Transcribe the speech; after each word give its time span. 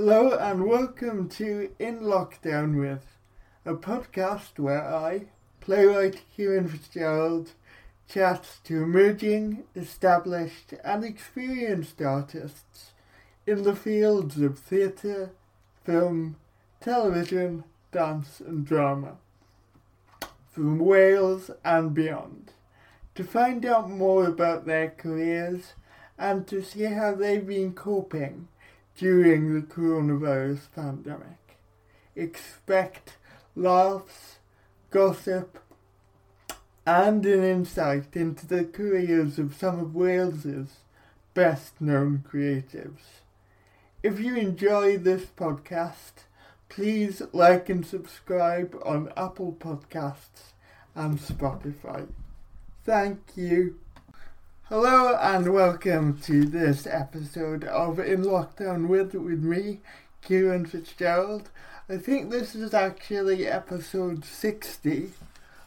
Hello 0.00 0.30
and 0.38 0.64
welcome 0.64 1.28
to 1.30 1.72
In 1.80 2.02
Lockdown 2.02 2.78
With, 2.78 3.18
a 3.64 3.74
podcast 3.74 4.56
where 4.56 4.86
I, 4.86 5.22
playwright 5.58 6.22
Kieran 6.36 6.68
Fitzgerald, 6.68 7.50
chats 8.08 8.60
to 8.62 8.84
emerging, 8.84 9.64
established 9.74 10.72
and 10.84 11.02
experienced 11.02 12.00
artists 12.00 12.92
in 13.44 13.64
the 13.64 13.74
fields 13.74 14.40
of 14.40 14.60
theatre, 14.60 15.32
film, 15.82 16.36
television, 16.80 17.64
dance 17.90 18.38
and 18.38 18.64
drama, 18.64 19.16
from 20.48 20.78
Wales 20.78 21.50
and 21.64 21.92
beyond, 21.92 22.52
to 23.16 23.24
find 23.24 23.66
out 23.66 23.90
more 23.90 24.26
about 24.26 24.64
their 24.64 24.90
careers 24.90 25.72
and 26.16 26.46
to 26.46 26.62
see 26.62 26.84
how 26.84 27.16
they've 27.16 27.48
been 27.48 27.72
coping 27.72 28.46
during 28.98 29.54
the 29.54 29.62
coronavirus 29.62 30.72
pandemic. 30.74 31.56
Expect 32.16 33.16
laughs, 33.54 34.38
gossip, 34.90 35.58
and 36.84 37.24
an 37.24 37.44
insight 37.44 38.16
into 38.16 38.46
the 38.46 38.64
careers 38.64 39.38
of 39.38 39.54
some 39.54 39.78
of 39.78 39.94
Wales's 39.94 40.80
best 41.32 41.80
known 41.80 42.24
creatives. 42.28 43.22
If 44.02 44.18
you 44.18 44.34
enjoy 44.36 44.98
this 44.98 45.26
podcast, 45.26 46.24
please 46.68 47.22
like 47.32 47.68
and 47.68 47.86
subscribe 47.86 48.76
on 48.84 49.12
Apple 49.16 49.56
Podcasts 49.58 50.52
and 50.94 51.18
Spotify. 51.18 52.08
Thank 52.84 53.20
you. 53.36 53.78
Hello 54.70 55.16
and 55.16 55.54
welcome 55.54 56.18
to 56.18 56.44
this 56.44 56.86
episode 56.86 57.64
of 57.64 57.98
In 57.98 58.22
Lockdown 58.22 58.86
With 58.86 59.14
with 59.14 59.42
me, 59.42 59.80
Kieran 60.20 60.66
Fitzgerald. 60.66 61.48
I 61.88 61.96
think 61.96 62.30
this 62.30 62.54
is 62.54 62.74
actually 62.74 63.46
episode 63.46 64.26
60 64.26 65.12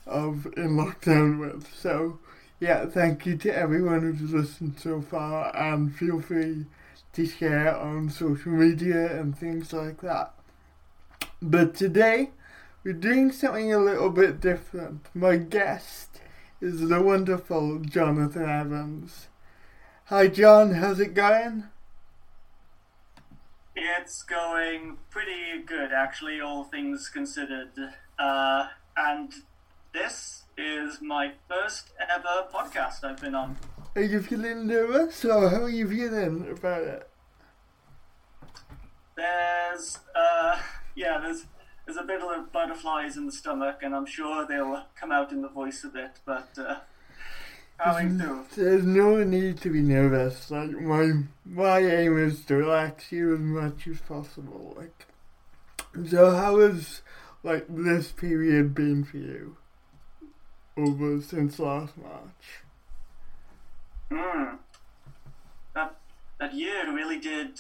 of 0.06 0.46
In 0.56 0.78
Lockdown 0.78 1.40
With. 1.40 1.68
So, 1.74 2.20
yeah, 2.60 2.86
thank 2.86 3.26
you 3.26 3.38
to 3.38 3.50
everyone 3.58 4.02
who's 4.02 4.34
listened 4.34 4.80
so 4.80 5.02
far 5.02 5.52
and 5.58 5.96
feel 5.96 6.22
free 6.22 6.68
to 7.14 7.26
share 7.26 7.76
on 7.76 8.12
social 8.12 8.52
media 8.52 9.20
and 9.20 9.36
things 9.36 9.74
like 9.74 10.02
that. 10.02 10.32
But 11.42 11.74
today, 11.74 12.30
we're 12.84 12.94
doing 12.94 13.32
something 13.32 13.74
a 13.74 13.80
little 13.80 14.12
bit 14.12 14.40
different. 14.40 15.08
My 15.16 15.38
guest 15.38 16.11
is 16.62 16.88
the 16.90 17.02
wonderful 17.02 17.80
Jonathan 17.80 18.48
Evans. 18.48 19.28
Hi, 20.06 20.28
John. 20.28 20.76
How's 20.76 21.00
it 21.00 21.16
going? 21.16 21.64
It's 23.76 24.22
going 24.22 24.98
pretty 25.10 25.64
good, 25.66 25.92
actually, 25.92 26.40
all 26.40 26.64
things 26.64 27.10
considered. 27.10 27.72
Uh, 28.20 28.68
and 28.96 29.34
this 29.92 30.44
is 30.56 31.02
my 31.02 31.32
first 31.50 31.90
ever 32.00 32.48
podcast 32.54 33.04
I've 33.04 33.20
been 33.20 33.34
on. 33.34 33.58
Are 33.96 34.04
you 34.04 34.22
feeling 34.22 34.68
nervous, 34.68 35.26
or 35.26 35.50
how 35.50 35.64
are 35.64 35.70
you 35.70 35.90
feeling 35.90 36.48
about 36.52 36.84
it? 36.84 37.10
There's, 39.16 39.98
uh, 40.16 40.60
yeah, 40.94 41.18
there's 41.18 41.46
there's 41.86 41.98
a 41.98 42.04
bit 42.04 42.22
of 42.22 42.52
butterflies 42.52 43.18
in 43.18 43.26
the 43.26 43.32
stomach, 43.32 43.80
and 43.82 43.96
I'm 43.96 44.06
sure 44.06 44.46
they'll 44.48 44.84
come 44.96 45.12
out 45.12 45.32
in 45.32 45.42
the 45.42 45.50
voice 45.50 45.84
a 45.84 45.90
bit. 45.90 46.20
But 46.26 46.50
uh, 46.58 46.76
having 47.82 48.20
through. 48.20 48.46
There's 48.56 48.86
no 48.86 49.24
need 49.24 49.60
to 49.62 49.70
be 49.70 49.82
nervous. 49.82 50.52
Like 50.52 50.72
my 50.72 51.24
my 51.46 51.80
aim 51.80 52.18
is 52.18 52.46
to 52.46 52.56
relax 52.56 53.12
you 53.12 53.34
as 53.34 53.40
much 53.40 53.88
as 53.88 54.00
possible. 54.02 54.76
Like, 54.78 55.08
so 56.08 56.32
how 56.32 56.60
has 56.60 57.02
like 57.44 57.66
this 57.68 58.12
period 58.12 58.76
been 58.76 59.04
for 59.04 59.18
you? 59.18 59.58
Over 60.78 61.22
since 61.22 61.60
last 61.60 61.98
March. 61.98 62.64
Hmm. 64.12 64.56
That 65.74 65.96
that 66.40 66.54
year 66.54 66.94
really 66.94 67.20
did 67.20 67.60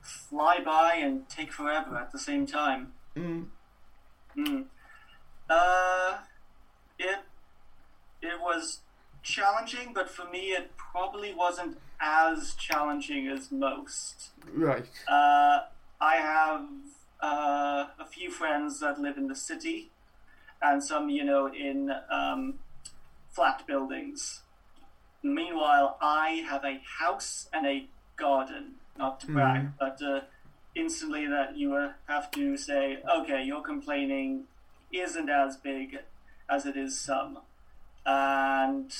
fly 0.00 0.58
by 0.64 0.94
and 0.94 1.28
take 1.28 1.52
forever 1.52 1.96
at 1.96 2.12
the 2.12 2.18
same 2.18 2.46
time. 2.46 2.93
Mm. 3.16 3.46
Mm. 4.36 4.64
Uh, 5.48 6.18
it 6.98 7.18
it 8.22 8.40
was 8.40 8.80
challenging, 9.22 9.92
but 9.94 10.10
for 10.10 10.28
me, 10.28 10.52
it 10.52 10.76
probably 10.76 11.34
wasn't 11.34 11.78
as 12.00 12.54
challenging 12.54 13.28
as 13.28 13.50
most. 13.52 14.30
Right. 14.52 14.86
Uh, 15.08 15.60
I 16.00 16.16
have 16.16 16.66
uh, 17.22 17.86
a 17.98 18.06
few 18.10 18.30
friends 18.30 18.80
that 18.80 19.00
live 19.00 19.16
in 19.16 19.28
the 19.28 19.34
city, 19.34 19.90
and 20.60 20.82
some, 20.82 21.08
you 21.08 21.24
know, 21.24 21.52
in 21.52 21.92
um, 22.10 22.54
flat 23.30 23.66
buildings. 23.66 24.40
Meanwhile, 25.22 25.96
I 26.00 26.44
have 26.48 26.64
a 26.64 26.80
house 26.98 27.48
and 27.52 27.66
a 27.66 27.86
garden. 28.16 28.74
Not 28.96 29.20
to 29.20 29.26
brag, 29.26 29.72
but 29.78 30.00
uh, 30.02 30.20
instantly 30.74 31.26
that 31.26 31.56
you 31.56 31.74
uh, 31.74 31.92
have 32.08 32.30
to 32.32 32.56
say, 32.56 32.98
okay, 33.20 33.42
your 33.44 33.62
complaining 33.62 34.44
isn't 34.92 35.28
as 35.28 35.56
big 35.56 35.98
as 36.48 36.66
it 36.66 36.76
is 36.76 36.98
some. 36.98 37.38
And 38.06 38.92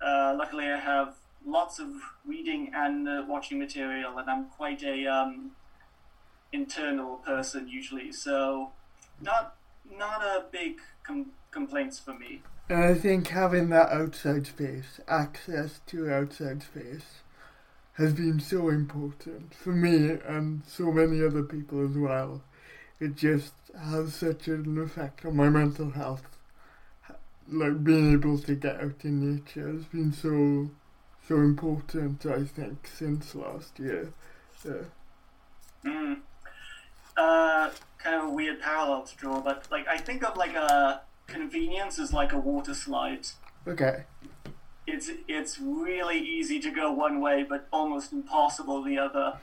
uh, 0.00 0.34
luckily, 0.38 0.66
I 0.66 0.78
have 0.78 1.16
lots 1.44 1.78
of 1.78 1.88
reading 2.24 2.70
and 2.74 3.08
uh, 3.08 3.24
watching 3.26 3.58
material, 3.58 4.18
and 4.18 4.30
I'm 4.30 4.46
quite 4.46 4.82
a 4.82 5.06
um, 5.06 5.52
internal 6.52 7.16
person 7.16 7.68
usually, 7.68 8.12
so 8.12 8.70
not 9.20 9.56
not 9.90 10.22
a 10.22 10.44
big 10.50 10.78
com- 11.02 11.32
complaints 11.50 11.98
for 11.98 12.14
me. 12.14 12.42
And 12.68 12.84
I 12.84 12.94
think 12.94 13.28
having 13.28 13.68
that 13.70 13.90
outside 13.90 14.46
space, 14.46 15.00
access 15.08 15.80
to 15.86 16.10
outside 16.10 16.62
space, 16.62 17.22
has 17.94 18.14
been 18.14 18.40
so 18.40 18.68
important 18.68 19.54
for 19.54 19.70
me 19.70 20.18
and 20.26 20.62
so 20.66 20.90
many 20.90 21.22
other 21.22 21.42
people 21.42 21.84
as 21.84 21.96
well. 21.96 22.42
It 22.98 23.16
just 23.16 23.52
has 23.78 24.14
such 24.14 24.48
an 24.48 24.78
effect 24.78 25.24
on 25.24 25.36
my 25.36 25.48
mental 25.48 25.90
health. 25.90 26.38
Like 27.48 27.84
being 27.84 28.12
able 28.12 28.38
to 28.38 28.54
get 28.54 28.76
out 28.76 29.04
in 29.04 29.34
nature 29.34 29.68
has 29.68 29.84
been 29.86 30.12
so 30.12 30.70
so 31.26 31.36
important. 31.36 32.24
I 32.26 32.44
think 32.44 32.86
since 32.86 33.34
last 33.34 33.78
year. 33.78 34.12
Yeah. 34.64 34.72
Mm. 35.84 36.20
Uh, 37.16 37.70
kind 37.98 38.16
of 38.16 38.24
a 38.24 38.30
weird 38.30 38.60
parallel 38.60 39.02
to 39.02 39.16
draw, 39.16 39.40
but 39.40 39.66
like 39.70 39.86
I 39.88 39.98
think 39.98 40.24
of 40.24 40.36
like 40.36 40.54
a 40.54 41.02
convenience 41.26 41.98
as 41.98 42.12
like 42.12 42.32
a 42.32 42.38
water 42.38 42.74
slide. 42.74 43.26
Okay. 43.66 44.04
It's 44.92 45.10
it's 45.26 45.58
really 45.58 46.18
easy 46.18 46.60
to 46.60 46.70
go 46.70 46.92
one 46.92 47.20
way, 47.20 47.44
but 47.48 47.66
almost 47.72 48.12
impossible 48.12 48.82
the 48.82 48.98
other. 48.98 49.38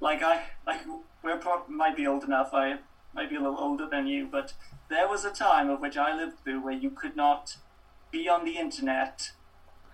Like 0.00 0.22
I 0.22 0.42
like 0.66 0.80
we're 1.22 1.36
pro- 1.36 1.66
might 1.68 1.96
be 1.96 2.06
old 2.06 2.24
enough. 2.24 2.50
I 2.54 2.78
might 3.14 3.28
be 3.28 3.36
a 3.36 3.40
little 3.40 3.58
older 3.58 3.86
than 3.86 4.06
you, 4.06 4.26
but 4.26 4.54
there 4.88 5.06
was 5.06 5.24
a 5.26 5.30
time 5.30 5.68
of 5.68 5.80
which 5.80 5.98
I 5.98 6.16
lived 6.16 6.42
through 6.42 6.64
where 6.64 6.72
you 6.72 6.90
could 6.90 7.14
not 7.14 7.56
be 8.10 8.26
on 8.26 8.44
the 8.44 8.56
internet 8.56 9.32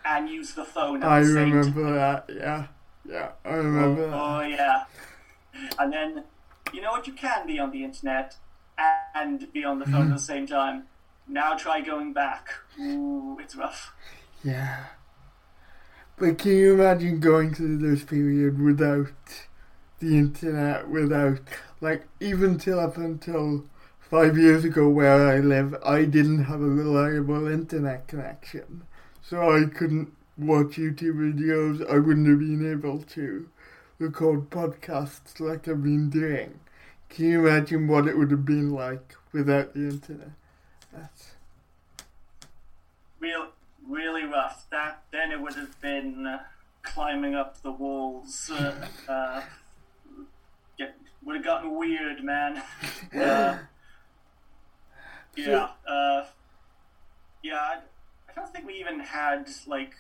and 0.05 0.28
use 0.28 0.55
the 0.55 0.65
phone. 0.65 1.03
At 1.03 1.09
I 1.09 1.21
the 1.21 1.27
same 1.27 1.53
remember 1.53 1.93
that. 1.94 2.31
Yeah. 2.33 2.67
Yeah. 3.05 3.31
I 3.44 3.55
remember 3.55 4.05
oh, 4.05 4.11
that. 4.11 4.17
Oh 4.17 4.41
yeah. 4.43 4.84
And 5.81 5.93
then 5.93 6.25
you 6.73 6.81
know 6.81 6.93
what? 6.93 7.09
You 7.09 7.12
can 7.12 7.44
be 7.47 7.59
on 7.59 7.73
the 7.73 7.83
internet 7.83 8.37
and 9.17 9.53
be 9.53 9.65
on 9.65 9.81
the 9.81 9.87
phone 9.87 10.09
at 10.09 10.15
the 10.15 10.21
same 10.21 10.47
time. 10.47 10.84
Now 11.28 11.54
try 11.54 11.81
going 11.81 12.12
back. 12.12 12.50
Ooh, 12.81 13.38
it's 13.41 13.56
rough. 13.56 13.92
Yeah. 14.44 14.84
But 16.16 16.38
can 16.38 16.53
you 16.53 16.75
imagine 16.75 17.20
going 17.20 17.54
through 17.54 17.78
this 17.78 18.04
period 18.04 18.60
without 18.60 19.12
the 19.98 20.16
internet, 20.16 20.88
without, 20.88 21.40
like, 21.81 22.06
even 22.20 22.58
till 22.58 22.78
up 22.78 22.96
until 22.96 23.64
five 23.99 24.38
years 24.38 24.64
ago 24.64 24.88
where 24.88 25.28
I 25.28 25.40
live, 25.40 25.75
I 25.84 26.05
didn't 26.05 26.44
have 26.44 26.61
a 26.61 26.69
reliable 26.69 27.49
internet 27.49 28.06
connection. 28.06 28.82
So 29.20 29.50
I 29.56 29.67
couldn't 29.67 30.12
watch 30.38 30.76
YouTube 30.76 31.17
videos, 31.17 31.84
I 31.90 31.99
wouldn't 31.99 32.28
have 32.28 32.38
been 32.38 32.70
able 32.70 33.02
to 33.02 33.49
record 33.99 34.50
podcasts 34.50 35.40
like 35.40 35.67
I've 35.67 35.82
been 35.82 36.08
doing. 36.11 36.61
Can 37.08 37.25
you 37.25 37.46
imagine 37.46 37.88
what 37.88 38.06
it 38.06 38.17
would 38.17 38.31
have 38.31 38.44
been 38.44 38.70
like 38.70 39.17
without 39.32 39.75
the 39.75 39.88
internet? 39.88 40.31
That's 40.96 41.34
Real, 43.19 43.48
really 43.88 44.25
rough. 44.25 44.66
That 44.70 45.02
then 45.10 45.31
it 45.32 45.40
would 45.40 45.54
have 45.54 45.81
been 45.81 46.26
uh, 46.26 46.40
climbing 46.82 47.34
up 47.34 47.62
the 47.62 47.72
walls. 47.72 48.50
Uh, 48.52 48.75
uh, 49.08 49.43
get, 50.78 50.94
would 51.25 51.37
have 51.37 51.44
gotten 51.44 51.76
weird, 51.76 52.22
man. 52.22 52.62
Uh, 53.14 53.58
yeah. 55.37 55.69
Uh, 55.87 56.25
yeah. 57.42 57.54
I, 57.56 57.76
I 58.28 58.32
don't 58.34 58.50
think 58.52 58.66
we 58.66 58.75
even 58.81 59.00
had 59.00 59.49
like 59.66 59.92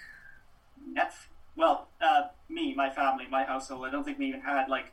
net. 0.92 1.12
Well, 1.56 1.88
uh, 2.00 2.28
me, 2.48 2.74
my 2.74 2.90
family, 2.90 3.26
my 3.30 3.44
household. 3.44 3.86
I 3.86 3.90
don't 3.90 4.04
think 4.04 4.18
we 4.18 4.26
even 4.28 4.40
had 4.40 4.68
like 4.68 4.92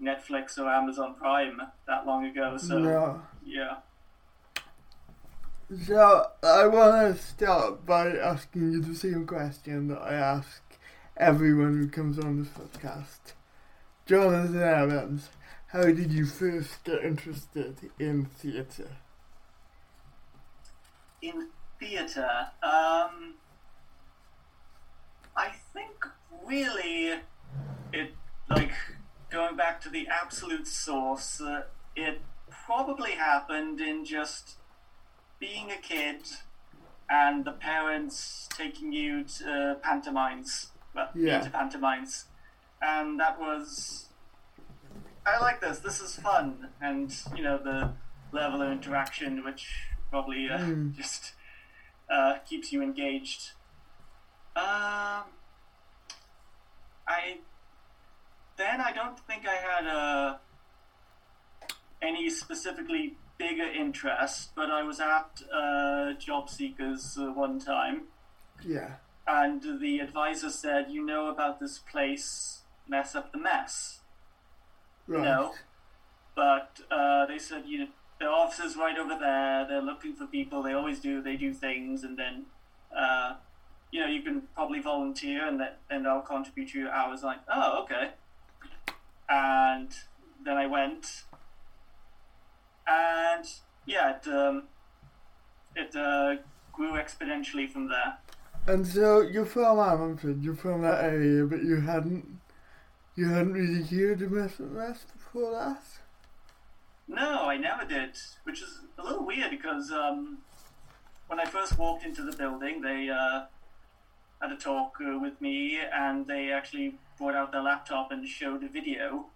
Netflix 0.00 0.58
or 0.58 0.68
Amazon 0.68 1.14
Prime 1.14 1.60
that 1.86 2.06
long 2.06 2.24
ago. 2.26 2.56
So 2.56 2.78
No. 2.78 3.22
yeah. 3.44 3.76
So 5.80 6.26
I 6.42 6.66
want 6.66 7.16
to 7.16 7.22
start 7.22 7.86
by 7.86 8.10
asking 8.10 8.72
you 8.72 8.80
the 8.82 8.94
same 8.94 9.26
question 9.26 9.88
that 9.88 10.02
I 10.02 10.14
ask 10.14 10.62
everyone 11.16 11.78
who 11.78 11.88
comes 11.88 12.18
on 12.18 12.38
this 12.38 12.48
podcast. 12.48 13.32
Jonathan 14.04 14.62
Evans, 14.62 15.30
how 15.68 15.84
did 15.84 16.12
you 16.12 16.26
first 16.26 16.84
get 16.84 17.02
interested 17.02 17.90
in 17.98 18.26
theatre? 18.26 18.96
in 21.22 21.48
theatre, 21.78 22.48
um, 22.62 23.34
I 25.36 25.52
think 25.72 26.04
really 26.44 27.20
it 27.92 28.10
like 28.50 28.72
going 29.30 29.56
back 29.56 29.80
to 29.82 29.88
the 29.88 30.08
absolute 30.08 30.66
source. 30.66 31.40
Uh, 31.40 31.62
it 31.94 32.20
probably 32.66 33.12
happened 33.12 33.80
in 33.80 34.04
just 34.04 34.56
being 35.42 35.72
a 35.72 35.76
kid 35.76 36.20
and 37.10 37.44
the 37.44 37.50
parents 37.52 38.48
taking 38.56 38.92
you 38.92 39.24
to 39.24 39.76
pantomimes, 39.82 40.70
well, 40.94 41.08
Yeah. 41.14 41.40
to 41.40 41.50
pantomimes, 41.50 42.26
and 42.80 43.18
that 43.20 43.38
was. 43.40 44.06
I 45.26 45.38
like 45.40 45.60
this. 45.60 45.80
This 45.80 46.00
is 46.00 46.14
fun, 46.16 46.68
and 46.80 47.08
you 47.36 47.42
know 47.42 47.58
the 47.58 47.92
level 48.30 48.62
of 48.62 48.70
interaction, 48.70 49.42
which 49.44 49.64
probably 50.10 50.48
uh, 50.48 50.58
Mm. 50.58 50.94
just 51.00 51.34
uh, 52.08 52.38
keeps 52.48 52.72
you 52.72 52.80
engaged. 52.82 53.50
Um, 54.54 55.24
I 57.18 57.38
then 58.56 58.80
I 58.80 58.92
don't 58.92 59.18
think 59.28 59.42
I 59.46 59.56
had 59.56 59.86
uh, 59.86 60.36
any 62.00 62.30
specifically 62.30 63.16
bigger 63.38 63.66
interest, 63.66 64.52
but 64.54 64.70
I 64.70 64.82
was 64.82 65.00
at 65.00 65.42
uh, 65.52 66.12
Job 66.14 66.48
Seekers 66.48 67.16
uh, 67.18 67.32
one 67.32 67.58
time, 67.58 68.02
Yeah. 68.64 68.94
and 69.26 69.62
the 69.80 69.98
advisor 70.00 70.50
said, 70.50 70.90
"You 70.90 71.04
know 71.04 71.28
about 71.28 71.60
this 71.60 71.78
place, 71.78 72.62
mess 72.88 73.14
up 73.14 73.32
the 73.32 73.38
mess." 73.38 74.00
Right. 75.06 75.22
No. 75.24 75.54
But 76.34 76.80
uh, 76.90 77.26
they 77.26 77.38
said 77.38 77.64
you 77.66 77.78
know, 77.80 77.88
their 78.20 78.30
office 78.30 78.60
is 78.60 78.76
right 78.76 78.96
over 78.96 79.16
there. 79.18 79.66
They're 79.68 79.82
looking 79.82 80.14
for 80.14 80.26
people. 80.26 80.62
They 80.62 80.72
always 80.72 81.00
do. 81.00 81.20
They 81.22 81.36
do 81.36 81.52
things, 81.52 82.04
and 82.04 82.16
then 82.16 82.46
uh, 82.96 83.34
you 83.90 84.00
know 84.00 84.06
you 84.06 84.22
can 84.22 84.42
probably 84.54 84.80
volunteer, 84.80 85.46
and 85.46 85.58
that 85.60 85.80
and 85.90 86.06
I'll 86.06 86.22
contribute 86.22 86.70
to 86.70 86.78
your 86.78 86.90
hours. 86.90 87.22
Like, 87.22 87.40
oh, 87.52 87.82
okay. 87.84 88.12
And 89.28 89.88
then 90.44 90.56
I 90.56 90.66
went, 90.66 91.22
and 92.92 93.46
yeah, 93.86 94.16
it 94.16 94.28
um, 94.28 94.64
it 95.74 95.94
uh, 95.96 96.36
grew 96.72 96.92
exponentially 96.92 97.70
from 97.70 97.88
there. 97.88 98.18
And 98.66 98.86
so 98.86 99.20
you're 99.20 99.44
from 99.44 99.78
Ammanford, 99.78 100.42
you're 100.42 100.54
from 100.54 100.82
that 100.82 101.02
area, 101.04 101.44
but 101.44 101.62
you 101.62 101.80
hadn't 101.80 102.40
you 103.16 103.28
hadn't 103.28 103.52
really 103.52 103.82
heard 103.82 104.22
of 104.22 104.32
Mess 104.32 104.52
Up 104.52 104.58
The 104.58 104.64
Mess 104.64 105.04
before 105.12 105.52
that? 105.52 105.82
No, 107.08 107.44
I 107.48 107.56
never 107.56 107.84
did, 107.84 108.16
which 108.44 108.62
is 108.62 108.80
a 108.98 109.02
little 109.02 109.26
weird 109.26 109.50
because 109.50 109.90
um, 109.90 110.38
when 111.26 111.40
I 111.40 111.44
first 111.44 111.78
walked 111.78 112.04
into 112.04 112.22
the 112.22 112.34
building, 112.36 112.80
they 112.80 113.10
uh, 113.10 113.42
had 114.40 114.52
a 114.52 114.56
talk 114.56 114.96
uh, 115.00 115.18
with 115.18 115.40
me, 115.40 115.78
and 115.92 116.26
they 116.26 116.52
actually 116.52 116.94
brought 117.18 117.34
out 117.34 117.52
their 117.52 117.62
laptop 117.62 118.12
and 118.12 118.26
showed 118.26 118.62
a 118.62 118.68
video 118.68 119.26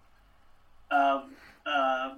of 0.89 1.25
uh, 1.65 2.15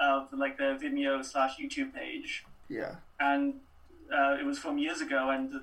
of 0.00 0.28
like 0.32 0.58
their 0.58 0.76
Vimeo 0.78 1.24
slash 1.24 1.56
YouTube 1.58 1.94
page, 1.94 2.44
Yeah. 2.68 2.96
and 3.20 3.54
uh, 4.12 4.36
it 4.40 4.44
was 4.44 4.58
from 4.58 4.78
years 4.78 5.00
ago, 5.00 5.30
and 5.30 5.50
the 5.52 5.62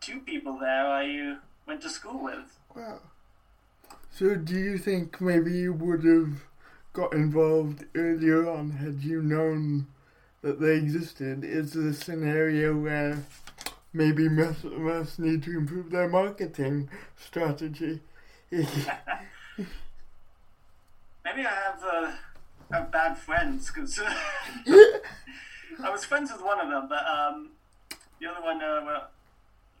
two 0.00 0.20
people 0.20 0.58
there 0.58 0.86
I 0.86 1.36
went 1.66 1.80
to 1.82 1.88
school 1.88 2.22
with. 2.22 2.58
Wow. 2.76 3.00
So 4.10 4.34
do 4.34 4.54
you 4.58 4.78
think 4.78 5.20
maybe 5.20 5.52
you 5.52 5.72
would 5.72 6.04
have 6.04 6.42
got 6.92 7.14
involved 7.14 7.84
earlier 7.94 8.48
on 8.50 8.72
had 8.72 9.02
you 9.02 9.22
known 9.22 9.86
that 10.42 10.60
they 10.60 10.74
existed? 10.76 11.44
Is 11.44 11.72
there 11.72 11.88
a 11.88 11.94
scenario 11.94 12.76
where 12.76 13.24
maybe 13.94 14.28
Messenger 14.28 15.06
need 15.18 15.42
to 15.44 15.56
improve 15.56 15.90
their 15.90 16.08
marketing 16.08 16.90
strategy? 17.16 18.00
Maybe 21.24 21.46
I 21.46 21.54
have 21.54 21.82
uh, 21.82 22.12
have 22.72 22.90
bad 22.90 23.16
friends 23.18 23.70
because 23.70 24.00
I 25.82 25.90
was 25.90 26.04
friends 26.04 26.32
with 26.32 26.42
one 26.42 26.60
of 26.60 26.68
them, 26.68 26.88
but 26.88 27.04
um, 27.06 27.50
the 28.20 28.28
other 28.28 28.40
one 28.42 28.56
uh, 28.62 28.80
we're, 28.84 29.02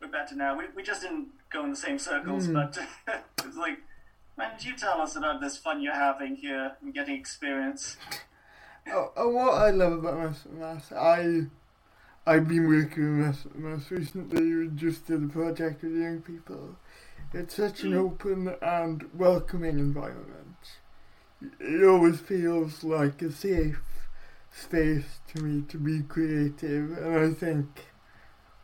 we're 0.00 0.08
better 0.12 0.34
now. 0.34 0.56
We, 0.58 0.64
we 0.76 0.82
just 0.82 1.02
didn't 1.02 1.28
go 1.52 1.64
in 1.64 1.70
the 1.70 1.76
same 1.76 1.98
circles, 1.98 2.48
Mm. 2.48 2.54
but 2.54 2.78
it 3.38 3.46
was 3.46 3.56
like, 3.56 3.78
man, 4.36 4.52
did 4.58 4.66
you 4.66 4.76
tell 4.76 5.00
us 5.00 5.16
about 5.16 5.40
this 5.40 5.56
fun 5.56 5.80
you're 5.82 5.94
having 5.94 6.36
here 6.36 6.72
and 6.82 6.92
getting 6.94 7.14
experience? 7.18 7.96
Oh, 8.92 9.12
and 9.16 9.34
what 9.34 9.54
I 9.54 9.70
love 9.70 9.92
about 9.92 10.18
Messenger 10.18 10.98
I 10.98 11.46
I've 12.24 12.46
been 12.48 12.68
working 12.68 13.18
with 13.18 13.46
Messenger 13.56 13.94
recently. 13.96 14.54
We 14.54 14.68
just 14.74 15.06
did 15.06 15.22
a 15.24 15.28
project 15.28 15.82
with 15.82 15.96
young 15.96 16.20
people. 16.20 16.76
It's 17.32 17.54
such 17.56 17.82
an 17.84 17.92
Mm. 17.92 17.98
open 18.04 18.54
and 18.60 19.08
welcoming 19.14 19.78
environment. 19.78 20.41
It 21.60 21.84
always 21.84 22.20
feels 22.20 22.84
like 22.84 23.22
a 23.22 23.32
safe 23.32 23.80
space 24.50 25.20
to 25.28 25.42
me 25.42 25.62
to 25.68 25.78
be 25.78 26.02
creative, 26.02 26.96
and 26.98 27.18
I 27.18 27.30
think 27.32 27.86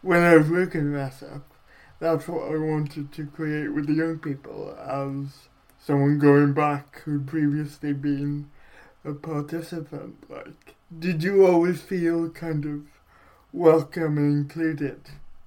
when 0.02 0.22
I 0.22 0.36
was 0.36 0.50
working 0.50 0.94
up, 0.96 1.52
that's 1.98 2.28
what 2.28 2.52
I 2.52 2.56
wanted 2.58 3.12
to 3.12 3.26
create 3.26 3.68
with 3.68 3.86
the 3.86 3.94
young 3.94 4.18
people 4.18 4.76
as 4.78 5.48
someone 5.78 6.18
going 6.18 6.52
back 6.52 7.00
who'd 7.00 7.26
previously 7.26 7.92
been 7.92 8.50
a 9.04 9.12
participant. 9.14 10.16
Like, 10.28 10.74
did 10.96 11.22
you 11.22 11.46
always 11.46 11.80
feel 11.80 12.30
kind 12.30 12.64
of 12.64 12.82
welcome 13.52 14.18
and 14.18 14.32
included 14.32 15.00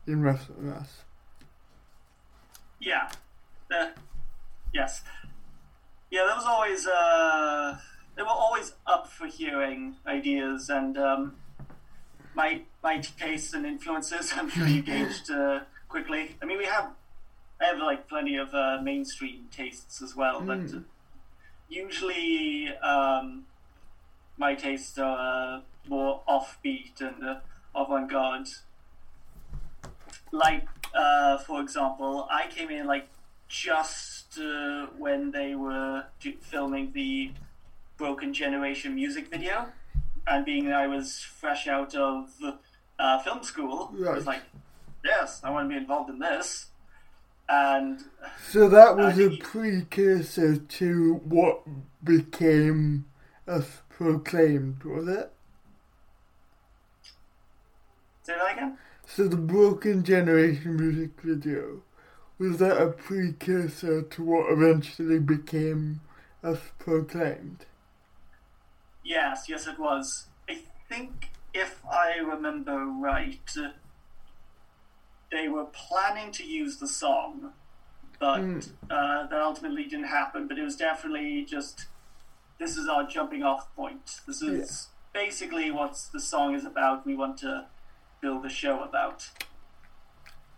in 0.08 0.22
Wrestling 0.22 0.70
Mass? 0.70 1.04
Yeah. 2.80 3.10
Uh, 3.70 3.90
yes. 4.74 5.02
Yeah, 6.12 6.26
there 6.26 6.36
was 6.36 6.46
always 6.46 6.86
uh, 6.86 7.78
they 8.16 8.22
were 8.22 8.28
always 8.30 8.74
up 8.86 9.08
for 9.08 9.28
hearing 9.28 9.96
ideas 10.06 10.70
and 10.70 10.98
um, 10.98 11.38
my 12.34 12.62
my 12.84 13.00
tastes 13.00 13.54
and 13.54 13.66
influences. 13.66 14.34
I'm 14.36 14.50
sure 14.50 14.68
you 14.68 14.82
gauged 14.82 15.32
uh, 15.32 15.62
quickly. 15.88 16.36
I 16.42 16.46
mean, 16.46 16.58
we 16.58 16.66
have 16.66 16.92
I 17.62 17.66
have 17.66 17.78
like 17.80 18.10
plenty 18.10 18.36
of 18.36 18.54
uh, 18.54 18.80
mainstream 18.82 19.48
tastes 19.52 20.02
as 20.02 20.16
well, 20.16 20.42
but 20.42 20.60
Mm. 20.60 20.84
usually 21.70 22.68
um, 22.80 23.46
my 24.38 24.56
tastes 24.56 24.98
are 24.98 25.58
uh, 25.58 25.62
more 25.88 26.22
offbeat 26.28 27.00
and 27.02 27.24
uh, 27.24 27.40
avant-garde. 27.76 28.48
Like, 30.32 30.68
uh, 30.94 31.38
for 31.40 31.62
example, 31.62 32.28
I 32.32 32.48
came 32.48 32.70
in 32.70 32.88
like 32.88 33.10
just 33.48 34.21
uh, 34.40 34.88
when 34.98 35.32
they 35.32 35.56
were 35.56 36.06
filming 36.42 36.92
the 36.94 37.32
Broken 37.98 38.34
Generation 38.34 38.96
music 38.96 39.30
video, 39.30 39.68
and 40.28 40.46
being 40.46 40.66
that 40.66 40.76
I 40.76 40.88
was 40.88 41.20
fresh 41.20 41.68
out 41.68 41.96
of 41.96 42.30
uh, 43.00 43.20
film 43.20 43.44
school, 43.44 43.94
I 44.08 44.12
was 44.12 44.26
like, 44.28 44.44
yes, 45.04 45.42
I 45.44 45.50
want 45.50 45.66
to 45.66 45.70
be 45.70 45.78
involved 45.78 46.10
in 46.10 46.20
this. 46.20 46.68
And 47.50 48.00
So 48.50 48.70
that 48.70 48.96
was 48.96 49.20
a 49.20 49.36
precursor 49.38 50.56
to 50.58 51.16
what 51.26 51.64
became 52.04 53.06
us 53.48 53.82
proclaimed, 53.90 54.84
was 54.84 55.08
it? 55.08 55.32
say 58.24 58.34
that 58.38 58.54
again. 58.54 58.78
So 59.06 59.28
the 59.28 59.38
Broken 59.38 60.04
Generation 60.04 60.78
music 60.78 61.10
video 61.22 61.82
was 62.42 62.58
that 62.58 62.82
a 62.82 62.88
precursor 62.88 64.02
to 64.02 64.24
what 64.24 64.52
eventually 64.52 65.20
became 65.20 66.02
us 66.44 66.58
proclaimed? 66.80 67.68
Yes, 69.04 69.46
yes, 69.48 69.68
it 69.68 69.78
was. 69.78 70.26
I 70.50 70.58
think, 70.90 71.30
if 71.54 71.86
I 71.86 72.18
remember 72.18 72.84
right, 72.86 73.40
they 75.32 75.50
were 75.50 75.66
planning 75.66 76.32
to 76.32 76.44
use 76.44 76.78
the 76.78 76.88
song, 76.88 77.54
but 78.20 78.40
Mm. 78.40 78.72
uh, 78.90 79.28
that 79.28 79.40
ultimately 79.40 79.84
didn't 79.84 80.06
happen. 80.06 80.48
But 80.48 80.58
it 80.58 80.64
was 80.64 80.76
definitely 80.76 81.46
just 81.46 81.86
this 82.58 82.76
is 82.76 82.88
our 82.88 83.04
jumping 83.06 83.44
off 83.44 83.74
point. 83.76 84.20
This 84.28 84.42
is 84.42 84.90
basically 85.14 85.70
what 85.70 85.94
the 86.12 86.20
song 86.20 86.56
is 86.56 86.66
about. 86.66 87.06
We 87.06 87.16
want 87.16 87.38
to 87.40 87.68
build 88.20 88.46
a 88.46 88.50
show 88.50 88.82
about. 88.84 89.30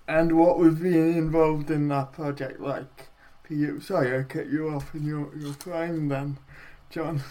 And 0.07 0.37
what 0.37 0.57
was 0.57 0.75
being 0.75 1.17
involved 1.17 1.71
in 1.71 1.87
that 1.87 2.11
project 2.11 2.59
like? 2.59 3.09
for 3.43 3.53
you. 3.53 3.79
Sorry, 3.79 4.17
I 4.17 4.23
cut 4.23 4.49
you 4.49 4.69
off 4.69 4.95
in 4.95 5.05
your, 5.05 5.35
your 5.35 5.53
prime 5.53 6.07
then, 6.07 6.39
John. 6.89 7.21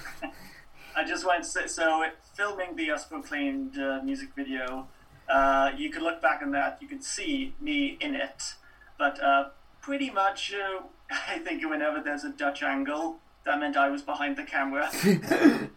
I 0.96 1.04
just 1.04 1.26
went 1.26 1.44
say, 1.46 1.66
so 1.66 2.04
filming 2.34 2.76
the 2.76 2.90
Us 2.90 3.06
Proclaimed 3.06 3.78
uh, 3.78 4.00
music 4.04 4.30
video, 4.36 4.86
uh, 5.28 5.70
you 5.76 5.90
could 5.90 6.02
look 6.02 6.20
back 6.20 6.42
on 6.42 6.50
that, 6.52 6.78
you 6.80 6.88
could 6.88 7.02
see 7.02 7.54
me 7.60 7.96
in 8.00 8.14
it, 8.14 8.54
but 8.98 9.22
uh, 9.22 9.48
pretty 9.80 10.10
much, 10.10 10.52
uh, 10.54 10.82
I 11.28 11.38
think 11.38 11.68
whenever 11.68 12.00
there's 12.00 12.24
a 12.24 12.30
Dutch 12.30 12.62
angle, 12.62 13.16
that 13.44 13.58
meant 13.58 13.76
I 13.76 13.88
was 13.88 14.02
behind 14.02 14.36
the 14.36 14.44
camera. 14.44 14.90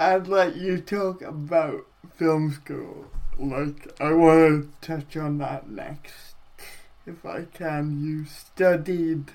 I'd 0.00 0.28
let 0.28 0.56
you 0.56 0.78
talk 0.80 1.22
about 1.22 1.86
film 2.16 2.52
school. 2.52 3.06
Like, 3.38 4.00
I 4.00 4.12
want 4.12 4.82
to 4.82 4.86
touch 4.86 5.16
on 5.16 5.38
that 5.38 5.68
next. 5.68 6.34
If 7.06 7.24
I 7.24 7.44
can, 7.44 8.04
you 8.04 8.24
studied 8.24 9.32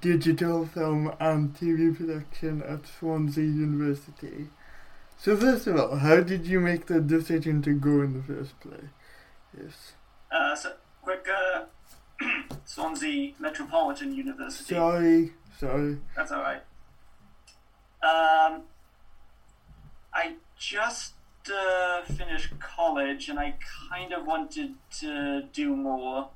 digital 0.00 0.66
film 0.66 1.12
and 1.20 1.54
TV 1.54 1.94
production 1.96 2.62
at 2.62 2.86
Swansea 2.86 3.44
University. 3.44 4.48
So 5.18 5.36
first 5.36 5.66
of 5.66 5.76
all, 5.76 5.96
how 5.96 6.20
did 6.20 6.46
you 6.46 6.60
make 6.60 6.86
the 6.86 7.00
decision 7.00 7.60
to 7.62 7.74
go 7.74 8.00
in 8.02 8.14
the 8.14 8.22
first 8.22 8.58
place? 8.60 8.80
Yes. 9.56 9.92
Uh, 10.30 10.54
so, 10.54 10.72
quick, 11.02 11.26
uh, 11.28 11.64
Swansea 12.64 13.34
Metropolitan 13.38 14.14
University. 14.14 14.74
Sorry, 14.74 15.32
sorry. 15.58 15.98
That's 16.16 16.30
all 16.30 16.40
right. 16.40 16.62
Um, 18.02 18.62
I 20.14 20.36
just 20.56 21.14
uh, 21.50 22.02
finished 22.02 22.58
college 22.60 23.28
and 23.28 23.38
I 23.38 23.54
kind 23.90 24.12
of 24.12 24.26
wanted 24.26 24.74
to 25.00 25.42
do 25.52 25.74
more 25.74 26.30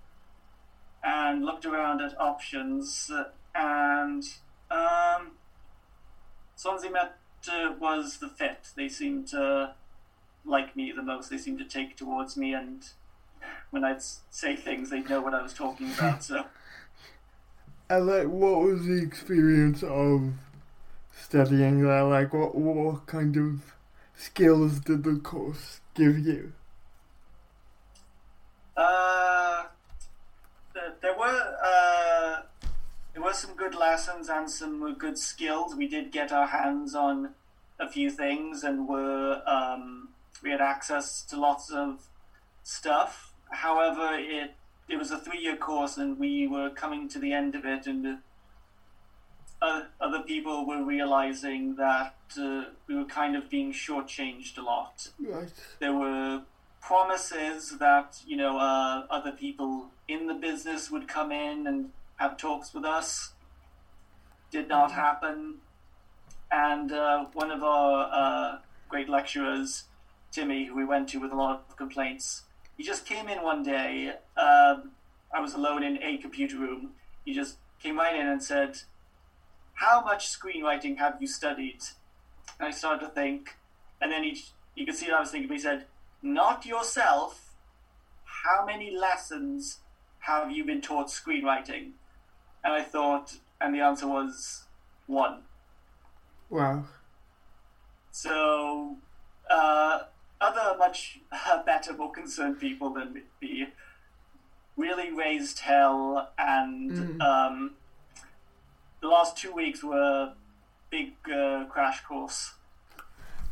and 1.02 1.44
looked 1.44 1.64
around 1.64 2.00
at 2.00 2.18
options 2.18 3.10
and 3.54 4.24
um, 4.70 5.32
Swansea 6.56 6.90
Met 6.90 7.16
uh, 7.50 7.74
was 7.78 8.18
the 8.18 8.28
fit. 8.28 8.68
They 8.74 8.88
seemed 8.88 9.28
to 9.28 9.74
like 10.44 10.74
me 10.76 10.92
the 10.92 11.02
most. 11.02 11.30
They 11.30 11.38
seemed 11.38 11.58
to 11.58 11.64
take 11.64 11.96
towards 11.96 12.36
me 12.36 12.54
and 12.54 12.84
when 13.70 13.84
I'd 13.84 14.02
say 14.02 14.56
things, 14.56 14.90
they'd 14.90 15.08
know 15.08 15.20
what 15.20 15.34
I 15.34 15.42
was 15.42 15.52
talking 15.52 15.92
about. 15.92 16.22
So. 16.24 16.44
And 17.90 18.06
like, 18.06 18.28
what 18.28 18.62
was 18.62 18.86
the 18.86 19.02
experience 19.02 19.82
of 19.82 20.32
studying 21.12 21.82
there? 21.82 22.04
Like, 22.04 22.32
what 22.32 22.54
what 22.54 23.04
kind 23.06 23.36
of 23.36 23.73
skills 24.16 24.80
did 24.80 25.04
the 25.04 25.16
course 25.16 25.80
give 25.94 26.18
you? 26.18 26.52
Uh, 28.76 29.64
there, 30.74 30.94
there 31.00 31.18
were 31.18 31.56
uh, 31.64 32.42
there 33.12 33.22
were 33.22 33.32
some 33.32 33.54
good 33.54 33.74
lessons 33.74 34.28
and 34.28 34.50
some 34.50 34.94
good 34.94 35.18
skills. 35.18 35.74
We 35.74 35.86
did 35.88 36.10
get 36.10 36.32
our 36.32 36.46
hands 36.46 36.94
on 36.94 37.30
a 37.78 37.88
few 37.88 38.10
things, 38.10 38.64
and 38.64 38.88
were 38.88 39.42
um, 39.46 40.08
we 40.42 40.50
had 40.50 40.60
access 40.60 41.22
to 41.22 41.40
lots 41.40 41.70
of 41.70 42.08
stuff. 42.62 43.32
However, 43.50 44.16
it 44.18 44.54
it 44.88 44.96
was 44.96 45.10
a 45.10 45.18
three 45.18 45.38
year 45.38 45.56
course, 45.56 45.96
and 45.96 46.18
we 46.18 46.46
were 46.46 46.70
coming 46.70 47.08
to 47.10 47.18
the 47.18 47.32
end 47.32 47.54
of 47.54 47.64
it, 47.64 47.86
and 47.86 48.18
other 49.62 50.20
people 50.26 50.66
were 50.66 50.82
realizing 50.82 51.76
that 51.76 52.14
uh, 52.38 52.64
we 52.86 52.94
were 52.94 53.04
kind 53.04 53.36
of 53.36 53.48
being 53.48 53.72
shortchanged 53.72 54.58
a 54.58 54.62
lot. 54.62 55.08
Right. 55.18 55.52
There 55.80 55.94
were 55.94 56.42
promises 56.80 57.78
that 57.78 58.20
you 58.26 58.36
know 58.36 58.58
uh, 58.58 59.06
other 59.10 59.32
people 59.32 59.86
in 60.06 60.26
the 60.26 60.34
business 60.34 60.90
would 60.90 61.08
come 61.08 61.32
in 61.32 61.66
and 61.66 61.90
have 62.16 62.36
talks 62.36 62.74
with 62.74 62.84
us. 62.84 63.32
Did 64.50 64.68
not 64.68 64.92
happen, 64.92 65.56
and 66.50 66.92
uh, 66.92 67.24
one 67.32 67.50
of 67.50 67.62
our 67.62 68.10
uh, 68.12 68.58
great 68.88 69.08
lecturers, 69.08 69.84
Timmy, 70.30 70.66
who 70.66 70.76
we 70.76 70.84
went 70.84 71.08
to 71.08 71.18
with 71.18 71.32
a 71.32 71.36
lot 71.36 71.64
of 71.68 71.76
complaints, 71.76 72.42
he 72.76 72.84
just 72.84 73.06
came 73.06 73.28
in 73.28 73.42
one 73.42 73.62
day. 73.62 74.10
Um, 74.36 74.92
I 75.34 75.40
was 75.40 75.54
alone 75.54 75.82
in 75.82 76.00
a 76.02 76.18
computer 76.18 76.56
room. 76.58 76.90
He 77.24 77.34
just 77.34 77.56
came 77.82 77.96
right 77.98 78.14
in 78.14 78.28
and 78.28 78.42
said, 78.42 78.78
"How 79.74 80.02
much 80.02 80.28
screenwriting 80.28 80.98
have 80.98 81.20
you 81.20 81.26
studied?" 81.26 81.82
And 82.58 82.68
I 82.68 82.70
started 82.70 83.06
to 83.06 83.10
think, 83.12 83.56
and 84.00 84.10
then 84.12 84.22
he, 84.24 84.42
you 84.74 84.86
could 84.86 84.94
see 84.94 85.06
what 85.06 85.16
I 85.16 85.20
was 85.20 85.30
thinking. 85.30 85.48
But 85.48 85.56
he 85.56 85.62
said, 85.62 85.86
"Not 86.22 86.66
yourself. 86.66 87.54
How 88.44 88.64
many 88.64 88.90
lessons 88.96 89.80
have 90.20 90.50
you 90.50 90.64
been 90.64 90.80
taught 90.80 91.08
screenwriting?" 91.08 91.92
And 92.62 92.72
I 92.72 92.82
thought, 92.82 93.36
and 93.60 93.74
the 93.74 93.80
answer 93.80 94.06
was 94.06 94.64
one. 95.06 95.42
Wow. 96.48 96.84
So, 98.10 98.96
uh, 99.50 100.04
other 100.40 100.76
much 100.78 101.18
uh, 101.32 101.62
better, 101.62 101.92
more 101.92 102.12
concerned 102.12 102.60
people 102.60 102.90
than 102.90 103.22
me 103.40 103.68
really 104.76 105.12
raised 105.12 105.60
hell, 105.60 106.32
and 106.38 106.92
Mm. 106.92 107.20
um, 107.22 107.76
the 109.04 109.10
last 109.10 109.36
two 109.36 109.52
weeks 109.52 109.84
were 109.84 110.32
big 110.88 111.12
uh, 111.30 111.66
crash 111.66 112.02
course. 112.04 112.54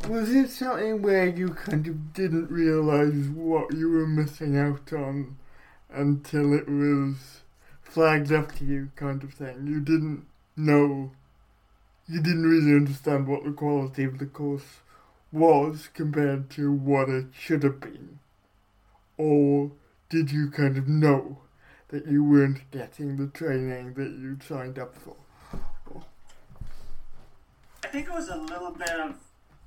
Was 0.08 0.34
it 0.34 0.48
something 0.48 1.02
where 1.02 1.26
you 1.26 1.50
kind 1.50 1.86
of 1.86 2.14
didn't 2.14 2.50
realize 2.50 3.28
what 3.28 3.74
you 3.74 3.90
were 3.90 4.06
missing 4.06 4.56
out 4.56 4.90
on 4.94 5.36
until 5.90 6.54
it 6.54 6.66
was 6.66 7.42
flagged 7.82 8.32
up 8.32 8.54
to 8.56 8.64
you, 8.64 8.92
kind 8.96 9.22
of 9.22 9.34
thing? 9.34 9.66
You 9.66 9.80
didn't 9.80 10.24
know, 10.56 11.12
you 12.08 12.22
didn't 12.22 12.48
really 12.48 12.74
understand 12.74 13.28
what 13.28 13.44
the 13.44 13.52
quality 13.52 14.04
of 14.04 14.18
the 14.18 14.26
course 14.26 14.80
was 15.30 15.90
compared 15.92 16.48
to 16.52 16.72
what 16.72 17.10
it 17.10 17.26
should 17.38 17.62
have 17.62 17.78
been? 17.78 18.20
Or 19.18 19.70
did 20.08 20.32
you 20.32 20.50
kind 20.50 20.78
of 20.78 20.88
know 20.88 21.40
that 21.88 22.06
you 22.06 22.24
weren't 22.24 22.70
getting 22.70 23.18
the 23.18 23.26
training 23.26 23.92
that 23.94 24.12
you'd 24.18 24.42
signed 24.42 24.78
up 24.78 24.96
for? 24.96 25.16
I 27.92 27.94
think 27.94 28.08
it 28.08 28.14
was 28.14 28.30
a 28.30 28.38
little 28.38 28.70
bit 28.70 28.88
of 28.88 29.16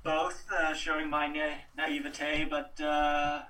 both, 0.02 0.50
uh, 0.50 0.74
showing 0.74 1.08
my 1.08 1.28
na- 1.28 1.62
naivete, 1.78 2.48
but 2.50 2.74
uh, 2.80 3.42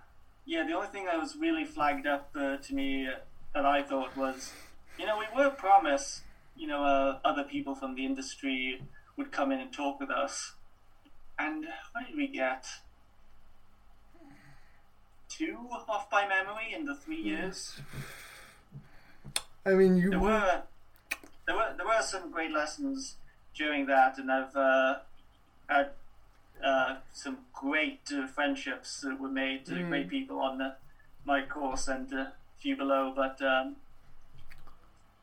yeah, 0.44 0.66
the 0.66 0.74
only 0.74 0.88
thing 0.88 1.06
that 1.06 1.18
was 1.18 1.34
really 1.34 1.64
flagged 1.64 2.06
up 2.06 2.28
uh, 2.38 2.58
to 2.58 2.74
me 2.74 3.08
that 3.54 3.64
I 3.64 3.82
thought 3.82 4.14
was, 4.18 4.52
you 4.98 5.06
know, 5.06 5.16
we 5.18 5.24
were 5.34 5.48
promised, 5.48 6.24
you 6.58 6.66
know, 6.66 6.84
uh, 6.84 7.20
other 7.24 7.42
people 7.42 7.74
from 7.74 7.94
the 7.94 8.04
industry 8.04 8.82
would 9.16 9.32
come 9.32 9.50
in 9.50 9.60
and 9.60 9.72
talk 9.72 9.98
with 9.98 10.10
us, 10.10 10.52
and 11.38 11.64
what 11.92 12.06
did 12.06 12.14
we 12.14 12.28
get? 12.28 12.66
Two 15.30 15.56
off 15.88 16.10
by 16.10 16.28
memory 16.28 16.74
in 16.74 16.84
the 16.84 16.94
three 16.94 17.22
years. 17.22 17.80
I 19.64 19.70
mean, 19.70 19.96
you 19.96 20.10
There 20.10 20.20
were 20.20 20.64
there 21.46 21.56
were 21.56 21.72
there 21.78 21.86
were 21.86 22.02
some 22.02 22.30
great 22.30 22.52
lessons 22.52 23.14
during 23.56 23.86
that, 23.86 24.18
and 24.18 24.30
I've 24.30 24.54
uh, 24.56 24.96
had 25.68 25.90
uh, 26.64 26.96
some 27.12 27.38
great 27.52 28.00
uh, 28.12 28.26
friendships 28.26 29.00
that 29.02 29.20
were 29.20 29.28
made. 29.30 29.70
Uh, 29.70 29.76
Mm. 29.76 29.88
Great 29.88 30.08
people 30.08 30.40
on 30.40 30.58
the, 30.58 30.76
my 31.24 31.42
course 31.42 31.88
and 31.88 32.12
uh, 32.12 32.16
a 32.18 32.32
few 32.58 32.76
below, 32.76 33.12
but 33.14 33.40
um, 33.42 33.76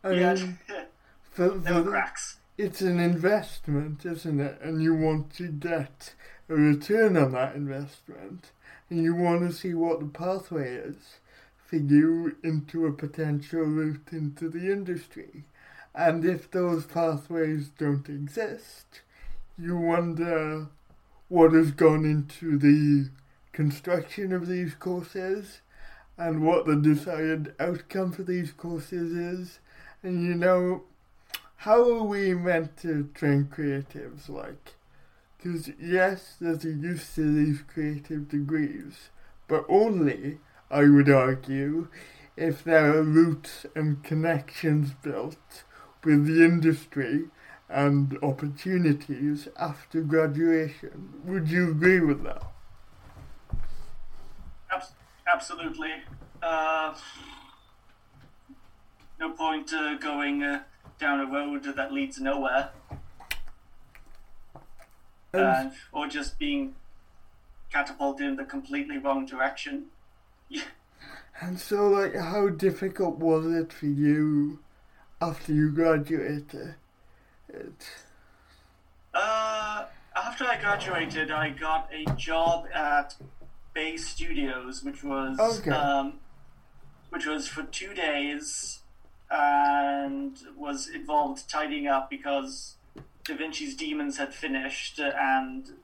I 0.03 0.11
yeah, 0.11 0.33
mean, 0.33 0.59
for, 1.31 1.49
were 1.59 1.83
cracks. 1.83 2.37
it's 2.57 2.81
an 2.81 2.99
investment, 2.99 4.05
isn't 4.05 4.39
it? 4.39 4.59
And 4.61 4.81
you 4.81 4.95
want 4.95 5.33
to 5.35 5.47
get 5.49 6.13
a 6.49 6.55
return 6.55 7.17
on 7.17 7.31
that 7.33 7.55
investment, 7.55 8.51
and 8.89 9.03
you 9.03 9.15
want 9.15 9.41
to 9.41 9.55
see 9.55 9.73
what 9.73 9.99
the 9.99 10.05
pathway 10.07 10.73
is 10.75 11.19
for 11.57 11.77
you 11.77 12.35
into 12.43 12.85
a 12.85 12.91
potential 12.93 13.61
route 13.63 14.09
into 14.11 14.49
the 14.49 14.71
industry. 14.71 15.45
And 15.95 16.25
if 16.25 16.49
those 16.49 16.85
pathways 16.85 17.69
don't 17.69 18.09
exist, 18.09 19.01
you 19.57 19.77
wonder 19.77 20.67
what 21.27 21.53
has 21.53 21.71
gone 21.71 22.03
into 22.05 22.57
the 22.57 23.09
construction 23.51 24.33
of 24.33 24.47
these 24.47 24.73
courses 24.73 25.61
and 26.17 26.43
what 26.43 26.65
the 26.65 26.75
desired 26.75 27.53
outcome 27.59 28.11
for 28.11 28.23
these 28.23 28.51
courses 28.51 29.11
is. 29.13 29.59
And 30.01 30.25
you 30.25 30.33
know, 30.33 30.83
how 31.57 31.97
are 31.97 32.03
we 32.03 32.33
meant 32.33 32.77
to 32.77 33.09
train 33.13 33.45
creatives 33.45 34.27
like? 34.29 34.73
Because 35.37 35.69
yes, 35.79 36.35
there's 36.41 36.65
a 36.65 36.69
use 36.69 37.15
to 37.15 37.33
these 37.33 37.61
creative 37.61 38.29
degrees, 38.29 39.09
but 39.47 39.65
only, 39.69 40.39
I 40.71 40.83
would 40.83 41.09
argue, 41.09 41.89
if 42.35 42.63
there 42.63 42.97
are 42.97 43.03
roots 43.03 43.65
and 43.75 44.03
connections 44.03 44.91
built 45.03 45.63
with 46.05 46.25
the 46.27 46.43
industry 46.43 47.25
and 47.69 48.17
opportunities 48.21 49.47
after 49.57 50.01
graduation. 50.01 51.21
Would 51.25 51.49
you 51.49 51.71
agree 51.71 51.99
with 51.99 52.23
that? 52.23 52.43
Absolutely. 55.33 55.91
Uh, 56.41 56.93
no 59.19 59.31
point 59.31 59.73
uh, 59.73 59.95
going 59.97 60.43
uh, 60.43 60.63
down 60.99 61.19
a 61.21 61.25
road 61.25 61.63
that 61.75 61.91
leads 61.91 62.19
nowhere, 62.19 62.69
And 65.33 65.41
and, 65.43 65.71
or 65.91 66.07
just 66.07 66.37
being 66.37 66.75
catapulted 67.71 68.27
in 68.27 68.35
the 68.35 68.45
completely 68.45 68.97
wrong 68.97 69.25
direction. 69.25 69.85
And 71.41 71.59
so, 71.59 71.89
like, 71.89 72.15
how 72.15 72.49
difficult 72.49 73.17
was 73.17 73.47
it 73.47 73.73
for 73.73 73.87
you 73.87 74.59
after 75.29 75.53
you 75.53 75.69
graduated? 75.71 76.75
It, 77.49 77.89
Uh, 79.13 79.85
after 80.15 80.43
I 80.45 80.57
graduated, 80.59 81.29
I 81.31 81.49
got 81.51 81.89
a 81.93 82.03
job 82.15 82.65
at 82.73 83.15
Bay 83.73 83.95
Studios, 83.97 84.83
which 84.83 85.03
was 85.03 85.39
Okay. 85.39 85.71
um, 85.71 86.19
which 87.09 87.25
was 87.27 87.47
for 87.47 87.63
two 87.63 87.93
days, 87.93 88.79
and 89.29 90.37
was 90.57 90.87
involved 90.87 91.47
tidying 91.49 91.87
up 91.87 92.09
because 92.09 92.75
Da 93.23 93.35
Vinci's 93.35 93.75
Demons 93.75 94.17
had 94.17 94.33
finished, 94.33 94.99
and 94.99 95.77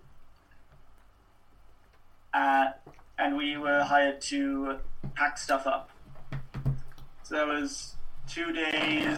uh, 2.33 2.67
and 3.17 3.37
we 3.37 3.57
were 3.57 3.83
hired 3.83 4.21
to 4.21 4.79
pack 5.15 5.37
stuff 5.37 5.65
up. 5.67 5.89
So 7.23 7.35
that 7.35 7.47
was 7.47 7.95
two 8.27 8.51
days 8.51 9.17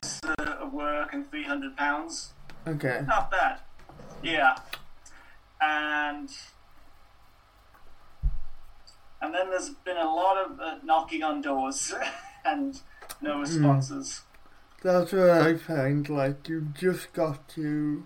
of 0.71 0.73
work 0.73 1.13
and 1.13 1.29
three 1.29 1.43
hundred 1.43 1.75
pounds. 1.75 2.33
okay. 2.67 3.01
Not 3.07 3.31
bad. 3.31 3.59
Yeah. 4.23 4.55
And 5.59 6.29
and 9.21 9.33
then 9.33 9.49
there's 9.49 9.69
been 9.69 9.97
a 9.97 10.05
lot 10.05 10.37
of 10.37 10.59
uh, 10.59 10.75
knocking 10.83 11.23
on 11.23 11.41
doors 11.41 11.93
and 12.45 12.79
no 13.21 13.39
responses. 13.39 14.21
That's 14.83 15.11
what 15.13 15.29
I 15.29 15.55
find. 15.57 16.09
Like, 16.09 16.49
you've 16.49 16.73
just 16.73 17.13
got 17.13 17.47
to 17.49 18.03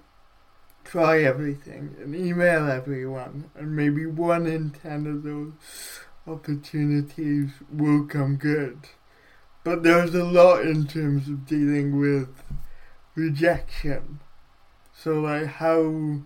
try 0.84 1.24
everything 1.24 1.96
and 2.02 2.14
email 2.14 2.70
everyone, 2.70 3.50
and 3.56 3.74
maybe 3.76 4.06
one 4.06 4.46
in 4.46 4.72
ten 4.72 5.08
of 5.08 5.24
those 5.24 5.54
opportunities 6.28 7.52
will 7.72 8.06
come 8.06 8.36
good. 8.36 8.80
But 9.66 9.82
there's 9.82 10.14
a 10.14 10.24
lot 10.24 10.62
in 10.62 10.86
terms 10.86 11.28
of 11.28 11.48
dealing 11.48 12.00
with 12.00 12.30
rejection. 13.16 14.20
So, 14.94 15.22
like, 15.22 15.48
how 15.48 16.20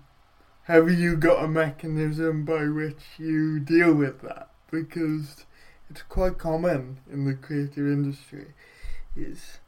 have 0.63 0.91
you 0.91 1.15
got 1.15 1.45
a 1.45 1.47
mechanism 1.47 2.43
by 2.43 2.65
which 2.65 3.01
you 3.17 3.61
deal 3.61 3.93
with 3.93 4.19
that? 4.23 4.49
Because 4.69 5.45
it's 5.89 6.01
quite 6.01 6.37
common 6.37 6.97
in 7.09 7.23
the 7.23 7.33
creative 7.33 7.87
industry. 7.87 8.47
Is 9.15 9.59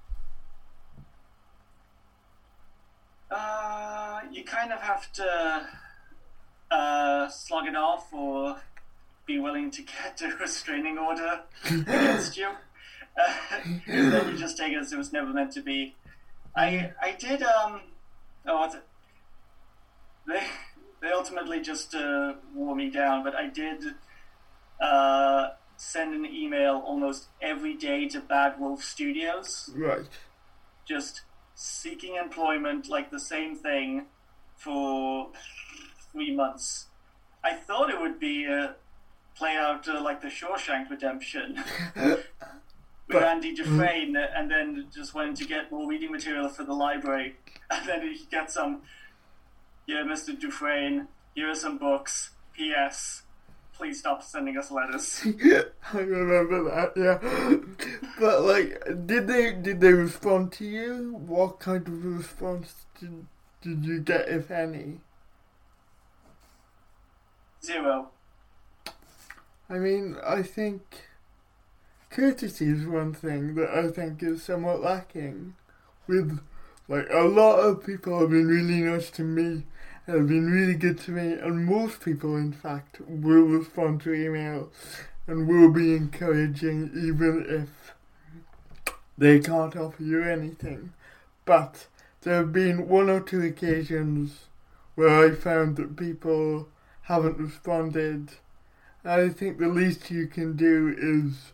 Uh, 3.32 4.20
you 4.34 4.44
kind 4.44 4.74
of 4.74 4.82
have 4.82 5.10
to 5.14 5.66
uh, 6.70 7.30
slug 7.30 7.68
it 7.68 7.78
off 7.78 8.12
or 8.12 8.58
be 9.26 9.40
willing 9.40 9.72
to 9.72 9.82
get 9.84 10.22
a 10.22 10.36
restraining 10.36 10.98
order 10.98 11.40
against 11.70 12.36
you. 12.36 12.50
Then 13.88 14.32
you 14.32 14.38
just 14.38 14.58
take 14.58 14.74
it 14.74 14.78
as 14.78 14.92
it 14.94 14.98
was 14.98 15.12
never 15.12 15.32
meant 15.34 15.52
to 15.54 15.62
be. 15.62 15.96
I 16.56 16.92
I 17.02 17.16
did 17.18 17.44
um 17.44 17.82
oh 18.48 18.60
what's 18.60 18.76
it? 18.76 18.84
They 20.28 20.42
they 21.02 21.12
ultimately 21.12 21.62
just 21.62 21.96
uh, 21.96 22.34
wore 22.54 22.76
me 22.76 22.90
down, 22.90 23.24
but 23.24 23.36
I 23.36 23.48
did 23.48 23.84
uh, 24.80 25.50
send 25.76 26.14
an 26.14 26.26
email 26.26 26.82
almost 26.86 27.28
every 27.42 27.76
day 27.76 28.08
to 28.10 28.20
Bad 28.20 28.60
Wolf 28.60 28.84
Studios 28.84 29.70
right. 29.76 30.06
just 30.88 31.22
seeking 31.56 32.16
employment, 32.16 32.88
like 32.88 33.10
the 33.10 33.20
same 33.20 33.56
thing, 33.56 34.06
for 34.56 35.30
three 36.12 36.36
months. 36.36 36.86
I 37.44 37.54
thought 37.54 37.90
it 37.90 38.00
would 38.00 38.20
be 38.20 38.46
uh, 38.46 38.74
play 39.36 39.58
out 39.58 39.88
uh, 39.88 40.02
like 40.04 40.22
the 40.22 40.28
Shawshank 40.28 40.90
Redemption 40.90 41.64
with 43.14 43.24
But- 43.24 43.30
Andy 43.30 43.54
mm. 43.54 43.58
Dufresne, 43.58 44.16
uh, 44.18 44.28
and 44.36 44.50
then 44.50 44.88
just 44.94 45.14
went 45.14 45.38
to 45.38 45.46
get 45.46 45.72
more 45.72 45.88
reading 45.88 46.12
material 46.12 46.50
for 46.50 46.64
the 46.64 46.74
library, 46.74 47.36
and 47.72 47.88
then 47.88 48.02
he 48.02 48.26
gets 48.30 48.54
some. 48.54 48.82
Yeah, 49.88 50.04
Mr. 50.04 50.40
Dufresne, 50.40 51.08
here 51.36 51.50
are 51.50 51.56
some 51.56 51.78
books. 51.78 52.32
P.S. 52.54 53.24
Please 53.74 54.00
stop 54.00 54.22
sending 54.22 54.58
us 54.58 54.70
letters. 54.70 55.22
I 55.94 56.00
remember 56.00 56.64
that, 56.66 56.94
yeah. 56.96 57.18
But 58.20 58.44
like, 58.44 59.08
did 59.08 59.28
they 59.28 59.54
did 59.54 59.82
they 59.82 59.92
respond 59.92 60.52
to 60.54 60.66
you? 60.66 61.16
What 61.26 61.60
kind 61.60 61.88
of 61.88 62.06
response 62.06 62.86
did 63.00 63.26
did 63.62 63.86
you 63.86 64.00
get, 64.00 64.30
if 64.30 64.52
any? 64.52 65.00
Zero. 67.64 68.10
I 69.70 69.78
mean, 69.78 70.18
I 70.26 70.44
think 70.44 70.82
courtesy 72.12 72.68
is 72.68 72.86
one 72.86 73.14
thing 73.14 73.56
that 73.56 73.70
I 73.70 73.88
think 73.88 74.22
is 74.22 74.44
somewhat 74.44 74.82
lacking. 74.82 75.56
With 76.08 76.40
like 76.88 77.08
a 77.10 77.22
lot 77.22 77.60
of 77.60 77.86
people 77.86 78.20
have 78.20 78.30
been 78.30 78.48
really 78.48 78.82
nice 78.82 79.10
to 79.12 79.24
me, 79.24 79.64
have 80.08 80.28
been 80.28 80.52
really 80.52 80.76
good 80.76 81.00
to 81.00 81.12
me, 81.12 81.34
and 81.34 81.66
most 81.66 82.04
people, 82.04 82.36
in 82.36 82.52
fact, 82.52 83.00
will 83.08 83.44
respond 83.44 84.02
to 84.02 84.14
email 84.14 84.70
and 85.26 85.48
will 85.48 85.72
be 85.72 85.96
encouraging, 85.96 86.92
even 86.96 87.46
if 87.48 87.94
they 89.18 89.40
can't 89.40 89.78
offer 89.78 90.04
you 90.04 90.22
anything. 90.24 90.92
But 91.46 91.88
there 92.22 92.36
have 92.36 92.52
been 92.52 92.90
one 92.90 93.10
or 93.10 93.22
two 93.22 93.42
occasions 93.42 94.48
where 94.96 95.26
I 95.26 95.34
found 95.34 95.78
that 95.78 95.96
people 95.96 96.68
haven't 97.04 97.38
responded. 97.38 98.32
I 99.06 99.30
think 99.30 99.58
the 99.58 99.68
least 99.68 100.12
you 100.12 100.28
can 100.28 100.58
do 100.58 100.94
is 100.98 101.54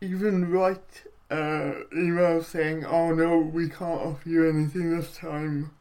even 0.00 0.50
write 0.50 1.04
uh, 1.30 1.72
email 1.94 2.42
saying, 2.42 2.84
"Oh 2.84 3.12
no, 3.14 3.38
we 3.38 3.68
can't 3.68 4.00
offer 4.00 4.28
you 4.28 4.48
anything 4.48 4.96
this 4.96 5.16
time, 5.16 5.72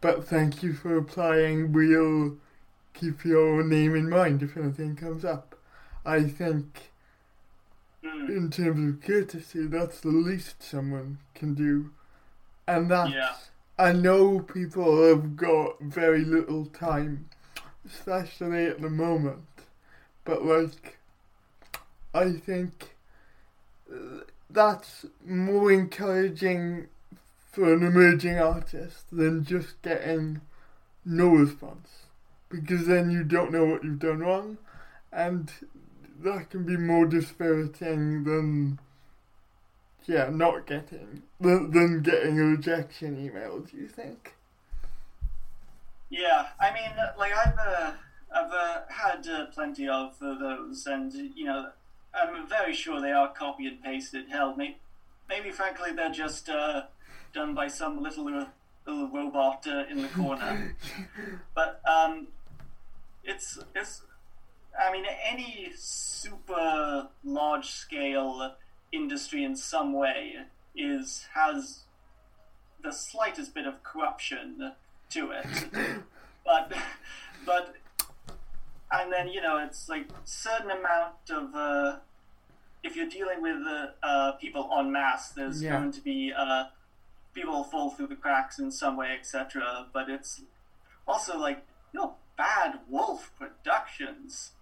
but 0.00 0.26
thank 0.26 0.62
you 0.62 0.72
for 0.72 0.96
applying. 0.96 1.72
We'll 1.72 2.36
keep 2.94 3.24
your 3.24 3.62
name 3.62 3.94
in 3.94 4.08
mind 4.08 4.42
if 4.42 4.56
anything 4.56 4.96
comes 4.96 5.24
up." 5.24 5.56
I 6.04 6.22
think, 6.24 6.92
Hmm. 8.02 8.30
in 8.30 8.50
terms 8.50 8.94
of 8.94 9.06
courtesy, 9.06 9.66
that's 9.66 10.00
the 10.00 10.08
least 10.08 10.62
someone 10.62 11.18
can 11.34 11.52
do, 11.54 11.90
and 12.66 12.90
that's. 12.90 13.12
Yeah. 13.12 13.34
I 13.78 13.92
know 13.92 14.40
people 14.40 15.06
have 15.08 15.36
got 15.36 15.80
very 15.80 16.22
little 16.24 16.66
time, 16.66 17.28
especially 17.86 18.66
at 18.66 18.80
the 18.80 18.90
moment. 18.90 19.44
But 20.24 20.44
like, 20.44 20.98
I 22.14 22.32
think 22.32 22.94
that's 24.48 25.06
more 25.24 25.70
encouraging 25.70 26.88
for 27.52 27.72
an 27.72 27.82
emerging 27.82 28.38
artist 28.38 29.04
than 29.10 29.44
just 29.44 29.80
getting 29.82 30.40
no 31.04 31.28
response, 31.28 31.88
because 32.48 32.86
then 32.86 33.10
you 33.10 33.24
don't 33.24 33.52
know 33.52 33.64
what 33.64 33.84
you've 33.84 33.98
done 33.98 34.20
wrong, 34.20 34.58
and 35.12 35.52
that 36.22 36.50
can 36.50 36.64
be 36.64 36.76
more 36.76 37.06
dispiriting 37.06 38.24
than 38.24 38.78
yeah, 40.06 40.28
not 40.30 40.66
getting 40.66 41.22
than, 41.40 41.70
than 41.70 42.02
getting 42.02 42.38
a 42.38 42.44
rejection 42.44 43.24
email. 43.24 43.60
Do 43.60 43.76
you 43.76 43.86
think? 43.86 44.34
Yeah, 46.08 46.48
I 46.58 46.72
mean, 46.72 46.90
like 47.18 47.32
I've 47.32 47.58
uh, 47.58 47.92
I've 48.34 48.52
uh, 48.52 48.80
had 48.88 49.26
uh, 49.28 49.46
plenty 49.46 49.88
of 49.88 50.18
those, 50.18 50.86
and 50.86 51.12
you 51.12 51.44
know, 51.44 51.70
I'm 52.14 52.46
very 52.48 52.74
sure 52.74 53.00
they 53.00 53.12
are 53.12 53.32
copy 53.32 53.66
and 53.66 53.82
pasted. 53.82 54.28
Hell, 54.30 54.54
maybe, 54.56 54.76
maybe 55.28 55.50
frankly 55.50 55.92
they're 55.92 56.10
just 56.10 56.48
uh, 56.48 56.82
done 57.32 57.54
by 57.54 57.68
some 57.68 58.02
little 58.02 58.26
uh, 58.28 58.46
little 58.86 59.08
robot 59.08 59.66
uh, 59.66 59.84
in 59.90 60.02
the 60.02 60.08
corner. 60.08 60.76
but 61.54 61.80
um, 61.88 62.28
it's 63.24 63.58
it's. 63.74 64.02
I 64.78 64.92
mean, 64.92 65.04
any 65.28 65.72
super 65.76 67.08
large 67.24 67.66
scale 67.66 68.54
industry 68.92 69.44
in 69.44 69.56
some 69.56 69.92
way 69.92 70.34
is 70.74 71.26
has 71.34 71.84
the 72.82 72.92
slightest 72.92 73.54
bit 73.54 73.66
of 73.66 73.82
corruption 73.82 74.72
to 75.10 75.30
it 75.32 75.46
but 76.44 76.72
but 77.44 77.74
and 78.92 79.12
then 79.12 79.28
you 79.28 79.40
know 79.40 79.58
it's 79.58 79.88
like 79.88 80.08
certain 80.24 80.70
amount 80.70 81.14
of 81.30 81.54
uh, 81.54 81.96
if 82.82 82.96
you're 82.96 83.08
dealing 83.08 83.40
with 83.42 83.58
uh, 83.66 83.86
uh, 84.02 84.32
people 84.32 84.68
en 84.78 84.90
masse 84.92 85.30
there's 85.30 85.62
Yeah. 85.62 85.78
going 85.78 85.92
to 85.92 86.00
be 86.00 86.32
uh, 86.36 86.64
people 87.34 87.62
fall 87.64 87.90
through 87.90 88.08
the 88.08 88.16
cracks 88.16 88.58
in 88.58 88.70
some 88.70 88.96
way 88.96 89.16
etc 89.18 89.86
but 89.92 90.08
it's 90.10 90.42
also 91.06 91.38
like 91.38 91.64
you 91.92 92.00
know 92.00 92.14
bad 92.36 92.80
wolf 92.88 93.32
productions 93.38 94.52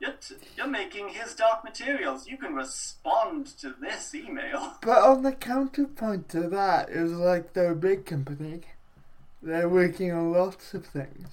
you're, 0.00 0.12
t- 0.12 0.34
you're 0.56 0.66
making 0.66 1.10
his 1.10 1.32
dark 1.32 1.62
materials. 1.62 2.26
You 2.26 2.36
can 2.36 2.54
respond 2.56 3.46
to 3.58 3.72
this 3.80 4.12
email. 4.16 4.74
But 4.82 5.00
on 5.00 5.22
the 5.22 5.30
counterpoint 5.30 6.28
to 6.30 6.48
that 6.48 6.90
is 6.90 7.12
like 7.12 7.52
they're 7.52 7.70
a 7.70 7.76
big 7.76 8.04
company. 8.04 8.62
They're 9.40 9.68
working 9.68 10.10
on 10.10 10.32
lots 10.32 10.74
of 10.74 10.84
things. 10.86 11.28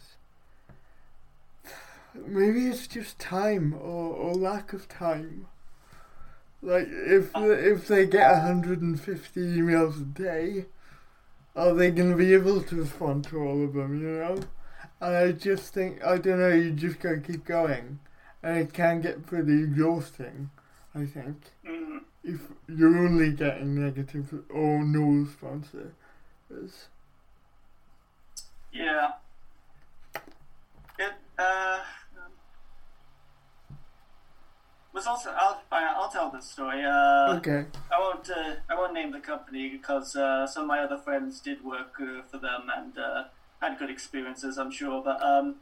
Maybe 2.13 2.67
it's 2.67 2.87
just 2.87 3.19
time 3.19 3.73
or, 3.73 4.13
or 4.13 4.33
lack 4.33 4.73
of 4.73 4.87
time. 4.87 5.47
Like 6.61 6.87
if 6.89 7.31
if 7.35 7.87
they 7.87 8.05
get 8.05 8.31
150 8.31 9.39
emails 9.39 10.01
a 10.01 10.05
day, 10.05 10.65
are 11.55 11.73
they 11.73 11.91
going 11.91 12.11
to 12.11 12.17
be 12.17 12.33
able 12.33 12.61
to 12.61 12.75
respond 12.75 13.23
to 13.25 13.37
all 13.41 13.63
of 13.63 13.73
them? 13.73 14.01
You 14.01 14.09
know, 14.09 14.39
and 14.99 15.15
I 15.15 15.31
just 15.31 15.73
think 15.73 16.03
I 16.03 16.17
don't 16.17 16.39
know. 16.39 16.49
You 16.49 16.71
just 16.71 16.99
gotta 16.99 17.19
keep 17.19 17.45
going, 17.45 17.99
and 18.43 18.57
it 18.57 18.73
can 18.73 18.99
get 19.01 19.25
pretty 19.25 19.63
exhausting. 19.63 20.49
I 20.95 21.05
think 21.05 21.37
Mm. 21.65 21.99
if 22.23 22.41
you're 22.67 22.97
only 22.97 23.31
getting 23.31 23.75
negative 23.81 24.43
or 24.49 24.83
no 24.83 25.23
responses. 25.23 25.93
Yeah. 28.73 29.11
It 30.97 31.13
uh 31.37 31.79
was 34.99 35.07
also 35.07 35.29
I'll 35.37 35.61
I'll 35.71 36.09
tell 36.09 36.29
this 36.29 36.49
story. 36.49 36.83
Uh, 36.83 37.37
Okay. 37.37 37.65
I 37.95 37.99
won't 37.99 38.29
uh, 38.29 38.55
I 38.69 38.75
won't 38.75 38.93
name 38.93 39.11
the 39.11 39.21
company 39.21 39.69
because 39.69 40.15
uh, 40.15 40.45
some 40.45 40.63
of 40.63 40.67
my 40.67 40.79
other 40.79 40.97
friends 40.97 41.39
did 41.39 41.63
work 41.63 41.93
uh, 42.01 42.21
for 42.29 42.37
them 42.37 42.63
and 42.75 42.97
uh, 42.97 43.23
had 43.61 43.79
good 43.79 43.89
experiences, 43.89 44.57
I'm 44.57 44.71
sure. 44.71 45.01
But 45.01 45.23
um, 45.23 45.55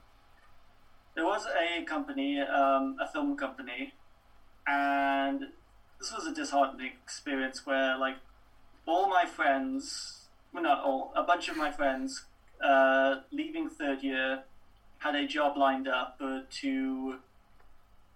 there 1.16 1.26
was 1.26 1.46
a 1.46 1.84
company, 1.84 2.42
um, 2.42 2.98
a 3.00 3.08
film 3.08 3.38
company, 3.38 3.94
and 4.66 5.42
this 6.00 6.12
was 6.12 6.26
a 6.26 6.34
disheartening 6.34 6.94
experience 7.04 7.64
where 7.66 7.96
like 7.96 8.18
all 8.88 9.08
my 9.08 9.26
friends, 9.26 10.26
well 10.52 10.64
not 10.64 10.80
all, 10.84 11.14
a 11.16 11.22
bunch 11.22 11.48
of 11.48 11.58
my 11.58 11.72
friends, 11.72 12.26
uh, 12.64 13.18
leaving 13.32 13.70
third 13.70 14.02
year, 14.02 14.44
had 14.98 15.14
a 15.14 15.28
job 15.28 15.58
lined 15.58 15.88
up 15.88 16.18
uh, 16.20 16.40
to 16.62 17.20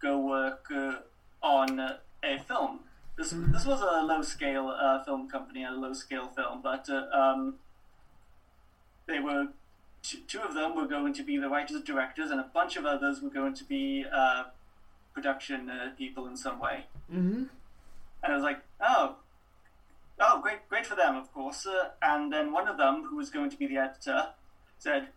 go 0.01 0.17
work 0.17 0.65
uh, 0.73 0.95
on 1.41 1.79
uh, 1.79 1.97
a 2.23 2.39
film. 2.39 2.81
This 3.17 3.31
this 3.31 3.65
was 3.65 3.81
a 3.81 4.03
low 4.03 4.21
scale 4.21 4.67
uh, 4.69 5.03
film 5.03 5.29
company, 5.29 5.63
a 5.63 5.71
low 5.71 5.93
scale 5.93 6.27
film, 6.35 6.61
but 6.61 6.89
uh, 6.89 7.05
um, 7.13 7.55
they 9.07 9.19
were 9.19 9.47
two, 10.03 10.19
two 10.27 10.39
of 10.39 10.53
them 10.53 10.75
were 10.75 10.87
going 10.87 11.13
to 11.13 11.23
be 11.23 11.37
the 11.37 11.49
writers 11.49 11.81
directors, 11.81 12.31
and 12.31 12.39
a 12.39 12.49
bunch 12.53 12.77
of 12.77 12.85
others 12.85 13.21
were 13.21 13.29
going 13.29 13.53
to 13.55 13.63
be 13.65 14.05
uh, 14.11 14.45
production 15.13 15.69
uh, 15.69 15.91
people 15.97 16.27
in 16.27 16.37
some 16.37 16.59
way. 16.59 16.85
Mhm. 17.11 17.49
And 18.23 18.31
I 18.31 18.35
was 18.35 18.43
like, 18.43 18.61
oh, 18.79 19.15
oh, 20.19 20.39
great, 20.41 20.67
great 20.69 20.85
for 20.85 20.95
them, 20.95 21.15
of 21.15 21.33
course. 21.33 21.65
Uh, 21.65 21.89
and 22.01 22.31
then 22.31 22.51
one 22.51 22.67
of 22.67 22.77
them, 22.77 23.05
who 23.09 23.17
was 23.17 23.29
going 23.29 23.49
to 23.49 23.57
be 23.57 23.67
the 23.67 23.77
editor, 23.77 24.27
said, 24.77 25.07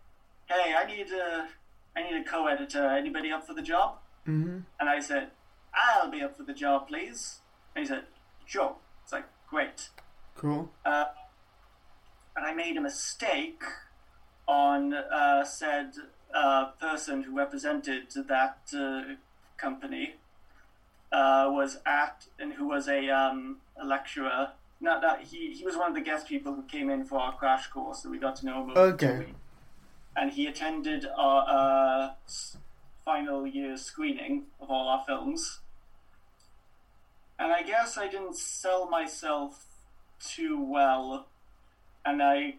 "Hey, 0.47 0.75
I 0.75 0.85
need 0.87 1.11
a, 1.13 1.49
I 1.97 2.03
need 2.03 2.17
a 2.21 2.25
co-editor. 2.25 2.87
Anybody 2.89 3.31
up 3.31 3.47
for 3.47 3.55
the 3.55 3.63
job?" 3.63 3.99
Mhm. 4.27 4.65
And 4.81 4.89
I 4.89 5.01
said, 5.01 5.31
"I'll 5.75 6.11
be 6.11 6.23
up 6.23 6.37
for 6.37 6.43
the 6.43 6.55
job, 6.55 6.89
please." 6.89 7.41
And 7.75 7.85
he 7.85 7.89
said, 7.89 8.05
"Sure." 8.47 8.77
It's 9.03 9.13
like, 9.13 9.27
great. 9.49 9.91
Cool. 10.35 10.71
Uh, 10.85 11.05
and 12.37 12.47
I 12.47 12.55
made 12.55 12.77
a 12.77 12.81
mistake 12.81 13.63
on 14.49 14.95
uh, 14.95 15.45
said 15.45 15.93
uh, 16.35 16.67
person 16.81 17.23
who 17.23 17.37
represented 17.37 18.11
that 18.29 18.59
uh, 18.75 19.15
company 19.57 20.17
uh, 21.13 21.49
was 21.51 21.79
at 21.87 22.27
and 22.39 22.55
who 22.55 22.67
was 22.67 22.89
a, 22.89 23.09
um, 23.09 23.59
a 23.81 23.87
lecturer. 23.87 24.51
Not 24.81 25.01
that 25.03 25.23
he 25.23 25.53
he 25.53 25.65
was 25.65 25.77
one 25.77 25.89
of 25.89 25.95
the 25.95 26.01
guest 26.01 26.27
people 26.27 26.55
who 26.55 26.63
came 26.63 26.91
in 26.91 27.05
for 27.05 27.19
our 27.19 27.33
crash 27.33 27.69
course, 27.69 28.03
so 28.03 28.11
we 28.11 28.19
got 28.19 28.37
to 28.37 28.47
know 28.47 28.65
him 28.65 28.71
Okay. 28.77 29.27
And 30.17 30.33
he 30.33 30.47
attended 30.47 31.07
our 31.17 31.45
uh, 31.49 32.11
final 33.05 33.47
year 33.47 33.77
screening 33.77 34.45
of 34.61 34.71
all 34.71 34.89
our 34.89 35.05
films. 35.05 35.61
And 37.45 37.53
I 37.53 37.63
guess 37.63 37.99
I 37.99 38.09
didn't 38.09 38.37
sell 38.37 38.89
myself 38.89 39.67
too 40.19 40.59
well, 40.65 41.27
and 42.03 42.23
I 42.23 42.55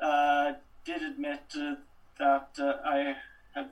uh, 0.00 0.52
did 0.84 1.02
admit 1.02 1.40
uh, 1.56 1.74
that 2.20 2.50
uh, 2.60 2.74
I 2.84 3.16
had 3.52 3.70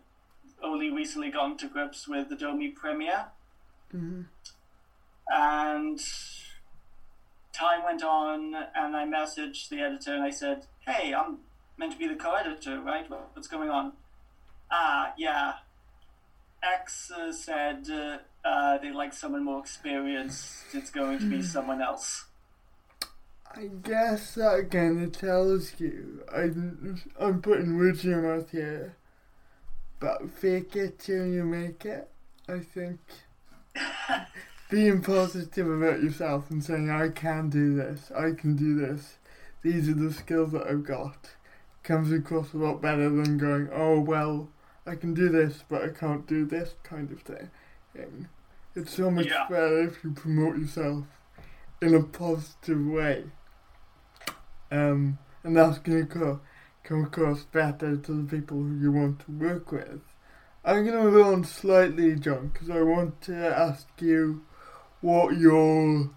only 0.61 0.91
recently 0.91 1.31
gotten 1.31 1.57
to 1.59 1.69
grips 1.69 2.09
with 2.09 2.31
the 2.31 2.35
Adobe 2.35 2.71
Premiere, 2.71 3.27
Mhm. 3.95 4.25
and 5.29 6.01
time 7.53 7.85
went 7.85 8.03
on, 8.03 8.53
and 8.75 8.97
I 8.97 9.05
messaged 9.07 9.69
the 9.69 9.81
editor 9.83 10.15
and 10.15 10.25
I 10.25 10.31
said, 10.31 10.67
"Hey, 10.81 11.15
I'm 11.15 11.39
meant 11.77 11.93
to 11.93 11.99
be 11.99 12.09
the 12.09 12.17
co-editor, 12.17 12.81
right? 12.81 13.09
What's 13.09 13.47
going 13.47 13.71
on?" 13.71 13.93
Ah, 14.69 15.13
yeah. 15.17 15.59
X 16.63 17.11
uh, 17.11 17.33
said 17.33 17.89
uh, 17.91 18.19
uh, 18.47 18.79
they 18.79 18.93
like 18.93 19.13
someone 19.13 19.45
more 19.45 19.61
experienced. 19.61 20.65
It's 20.73 20.91
going 20.91 21.19
to 21.19 21.31
be 21.31 21.43
someone 21.43 21.83
else. 21.83 22.27
I 23.55 23.69
guess 23.83 24.35
that 24.35 24.71
kind 24.71 25.03
of 25.03 25.13
tells 25.13 25.79
you. 25.79 26.23
I, 26.35 26.51
I'm 27.25 27.41
putting 27.41 27.77
words 27.77 28.05
in 28.05 28.11
your 28.11 28.23
mouth 28.23 28.51
here. 28.51 28.97
But 29.99 30.31
fake 30.31 30.77
it 30.77 30.99
till 30.99 31.27
you 31.27 31.45
make 31.45 31.85
it. 31.87 32.11
I 32.49 32.59
think 32.61 33.01
being 34.71 35.01
positive 35.01 35.69
about 35.71 36.03
yourself 36.03 36.51
and 36.51 36.63
saying, 36.63 36.91
I 36.91 37.09
can 37.09 37.49
do 37.49 37.75
this, 37.75 38.11
I 38.17 38.33
can 38.33 38.57
do 38.57 38.75
this, 38.75 39.19
these 39.63 39.89
are 39.89 39.95
the 39.95 40.13
skills 40.13 40.53
that 40.53 40.67
I've 40.67 40.85
got, 40.85 41.31
comes 41.83 42.13
across 42.13 42.53
a 42.53 42.59
lot 42.59 42.83
better 42.83 43.09
than 43.09 43.39
going, 43.39 43.69
oh, 43.73 44.01
well, 44.01 44.49
I 44.87 44.95
can 44.95 45.15
do 45.15 45.29
this, 45.29 45.65
but 45.69 45.83
I 45.83 45.89
can't 45.89 46.27
do 46.27 46.45
this 46.45 46.75
kind 46.85 47.11
of 47.11 47.21
thing. 47.23 48.29
It's 48.75 48.93
so 48.95 49.11
much 49.11 49.27
Yeah. 49.27 49.47
better 49.49 49.81
if 49.81 50.05
you 50.05 50.13
promote 50.13 50.59
yourself 50.59 51.07
in 51.81 51.95
a 51.95 52.03
positive 52.03 52.87
way. 52.87 53.31
Um, 54.71 55.19
and 55.43 55.57
that's 55.57 55.79
going 55.79 56.07
to 56.07 56.13
co- 56.19 56.41
come 56.85 57.05
across 57.05 57.45
better 57.45 57.97
to 57.97 58.13
the 58.23 58.37
people 58.37 58.59
who 58.59 58.75
you 58.77 58.93
want 58.93 59.21
to 59.21 59.33
work 59.33 59.73
with. 59.73 60.03
I'm 60.65 60.85
going 60.85 60.97
to 60.97 61.11
move 61.11 61.27
on 61.27 61.45
slightly, 61.45 62.15
John, 62.17 62.49
because 62.49 62.71
I 62.71 62.83
want 62.83 63.21
to 63.23 63.35
ask 63.35 63.87
you 64.01 64.45
what 65.01 65.37
your 65.37 66.11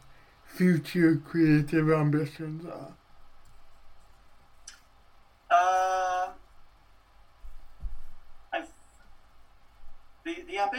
future 0.46 1.16
creative 1.18 1.92
ambitions 1.92 2.66
are. 2.66 2.94
Uh, 5.52 6.30
I 8.52 8.64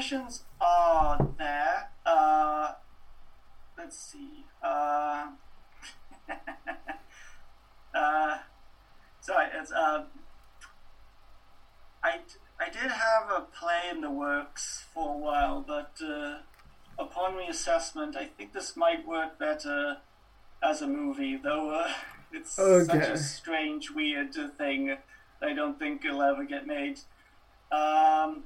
the 0.01 0.45
are 0.63 1.29
there. 1.37 1.91
Uh, 2.07 2.73
let's 3.77 3.99
see. 3.99 4.45
Uh, 4.63 5.29
uh, 7.95 8.39
sorry, 9.21 9.47
it's 9.55 9.71
uh, 9.71 10.05
I 12.03 12.21
I 12.59 12.71
did 12.71 12.91
have 12.91 13.31
a 13.31 13.43
play 13.43 13.91
in 13.91 14.01
the 14.01 14.11
works 14.11 14.85
for 14.95 15.15
a 15.15 15.19
while, 15.19 15.63
but 15.67 15.93
uh, 16.03 16.39
upon 16.99 17.35
reassessment, 17.35 18.17
I 18.17 18.25
think 18.25 18.55
this 18.55 18.77
might 18.77 19.07
work 19.07 19.39
better 19.39 19.99
as 20.63 20.81
a 20.81 20.87
movie, 20.87 21.37
though. 21.37 21.75
Uh, 21.75 21.93
it's 22.33 22.53
such 22.53 22.89
a 22.89 23.19
strange, 23.19 23.91
weird 23.91 24.35
thing. 24.57 24.97
I 25.43 25.53
don't 25.53 25.79
think 25.79 26.07
it'll 26.07 26.23
ever 26.23 26.45
get 26.45 26.67
made. 26.67 27.01
Um, 27.71 28.45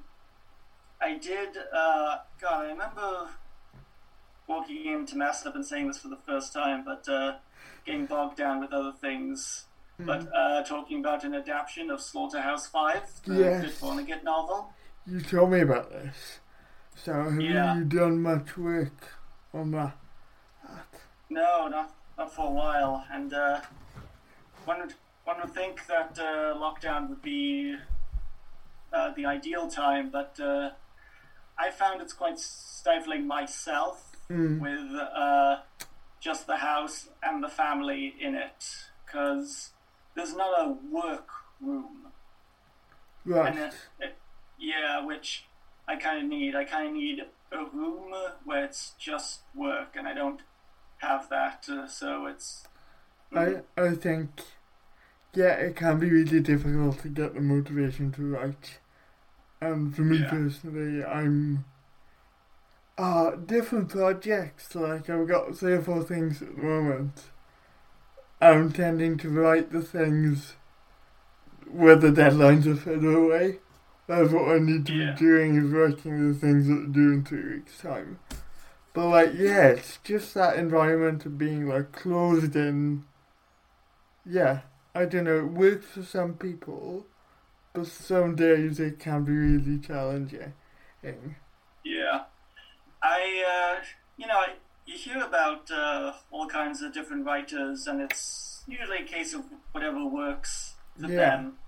I 1.05 1.19
did. 1.19 1.51
Uh, 1.73 2.17
God, 2.41 2.65
I 2.65 2.69
remember 2.69 3.29
walking 4.47 4.87
into 4.87 5.17
to 5.17 5.47
up 5.47 5.55
and 5.55 5.65
saying 5.65 5.89
this 5.89 5.99
for 5.99 6.09
the 6.09 6.19
first 6.27 6.53
time, 6.53 6.83
but 6.85 7.07
uh, 7.09 7.37
getting 7.85 8.07
bogged 8.07 8.37
down 8.39 8.61
with 8.61 8.73
other 8.73 8.93
things. 8.93 9.67
But 9.99 10.27
uh, 10.35 10.63
talking 10.65 11.01
about 11.01 11.23
an 11.25 11.35
adaptation 11.35 11.91
of 11.91 12.01
Slaughterhouse 12.01 12.67
Five, 12.67 13.03
the 13.25 13.35
Yes. 13.35 13.63
Kurt 13.63 13.73
Vonnegut 13.81 14.25
novel. 14.25 14.73
You 15.07 15.21
told 15.21 15.51
me 15.53 15.61
about 15.61 15.91
this. 15.91 16.41
So 16.97 17.13
have 17.13 17.41
Yeah. 17.41 17.77
you 17.77 17.85
done 17.85 18.21
much 18.23 18.57
work 18.57 19.13
on 19.53 19.71
that? 19.73 19.97
No, 21.31 21.69
not 21.69 21.95
not 22.19 22.35
for 22.35 22.47
a 22.49 22.51
while. 22.51 23.05
And 23.13 23.33
uh, 23.35 23.61
one 24.65 24.81
would 24.81 24.95
one 25.25 25.41
would 25.41 25.53
think 25.55 25.87
that 25.87 26.19
uh, 26.19 26.55
lockdown 26.59 27.09
would 27.11 27.23
be 27.23 27.77
uh, 28.93 29.13
the 29.15 29.27
ideal 29.27 29.69
time, 29.69 30.11
but 30.11 30.39
uh, 30.41 30.71
I 31.59 31.71
found 31.71 32.01
it's 32.01 32.13
quite 32.13 32.39
stifling 32.39 33.27
myself 33.27 34.11
Mm. 34.31 34.59
with 34.59 35.01
uh, 35.01 35.57
just 36.19 36.47
the 36.47 36.57
house 36.57 37.11
and 37.23 37.45
the 37.45 37.49
family 37.49 38.15
in 38.19 38.35
it, 38.35 38.65
because 39.05 39.73
there's 40.15 40.35
not 40.35 40.59
a 40.67 40.71
work 40.91 41.29
room. 41.61 42.07
And 43.27 43.35
Right. 43.35 43.57
it, 43.57 43.75
it, 44.01 44.19
yeah, 44.59 45.05
which 45.05 45.45
I 45.87 45.97
kind 45.97 46.23
of 46.25 46.29
need. 46.29 46.55
I 46.57 46.65
kind 46.65 46.89
of 46.89 46.95
need 46.95 47.21
a 47.53 47.65
room 47.67 48.15
where 48.45 48.65
it's 48.65 48.95
just 48.99 49.41
work, 49.55 49.95
and 49.95 50.09
I 50.09 50.15
don't 50.15 50.41
have 50.99 51.29
that, 51.29 51.69
uh, 51.69 51.87
so 51.87 52.27
it's. 52.27 52.67
I 53.35 53.61
I 53.77 53.95
think 53.95 54.31
yeah, 55.35 55.55
it 55.55 55.77
can 55.77 55.99
be 55.99 56.09
really 56.11 56.41
difficult 56.41 57.01
to 57.01 57.09
get 57.09 57.35
the 57.35 57.41
motivation 57.41 58.13
to 58.13 58.23
write. 58.23 58.79
And 59.65 59.95
for 59.97 60.03
me 60.03 60.19
Yeah. 60.19 60.31
personally, 60.31 61.05
I'm 61.05 61.65
uh 62.99 63.33
different 63.33 63.89
projects. 63.89 64.75
Like 64.75 65.09
I've 65.09 65.27
got 65.27 65.57
three 65.57 65.73
or 65.73 65.83
four 65.83 66.03
things 66.03 66.43
at 66.43 66.55
the 66.55 66.63
moment. 66.63 67.25
I'm 68.41 68.73
tending 68.73 69.17
to 69.19 69.31
write 69.31 69.73
the 69.73 69.81
things 69.81 70.55
where 71.71 71.97
the 71.97 72.11
deadlines 72.11 72.67
are 72.67 72.77
further 72.77 73.13
away. 73.13 73.59
That's 74.07 74.31
what 74.33 74.51
I 74.51 74.59
need 74.59 74.85
to 74.87 74.93
Yeah. 74.93 75.13
be 75.13 75.19
doing 75.19 75.57
is 75.57 75.71
writing 75.71 76.33
the 76.33 76.39
things 76.39 76.67
that 76.69 76.75
are 76.75 76.87
due 76.87 77.13
in 77.15 77.25
two 77.25 77.51
weeks' 77.55 77.79
time. 77.79 78.19
But 78.93 79.09
like 79.09 79.33
yeah, 79.35 79.69
it's 79.69 79.99
just 80.05 80.35
that 80.35 80.57
environment 80.59 81.25
of 81.25 81.39
being 81.39 81.67
like 81.67 81.93
closed 81.93 82.55
in 82.55 83.05
yeah, 84.27 84.61
I 84.95 85.05
don't 85.07 85.25
know, 85.25 85.39
it 85.39 85.49
works 85.49 85.87
for 85.87 86.03
some 86.03 86.35
people, 86.35 87.07
but 87.75 87.87
some 87.87 88.37
days 88.37 88.79
it 88.81 88.99
can 88.99 89.25
be 89.25 89.33
really 89.33 89.79
challenging. 89.79 90.55
Yeah. 91.85 92.23
I, 93.03 93.77
uh, 93.81 93.85
you 94.17 94.27
know, 94.27 94.43
you 94.87 94.97
hear 94.97 95.23
about 95.23 95.71
uh, 95.71 96.13
all 96.31 96.47
kinds 96.47 96.81
of 96.81 96.95
different 96.95 97.27
writers, 97.27 97.87
and 97.87 98.01
it's 98.01 98.65
usually 98.67 98.99
a 98.99 99.05
case 99.05 99.35
of 99.35 99.45
whatever 99.73 100.07
works 100.07 100.75
for 100.99 101.09
Yeah. 101.09 101.17
them. 101.17 101.59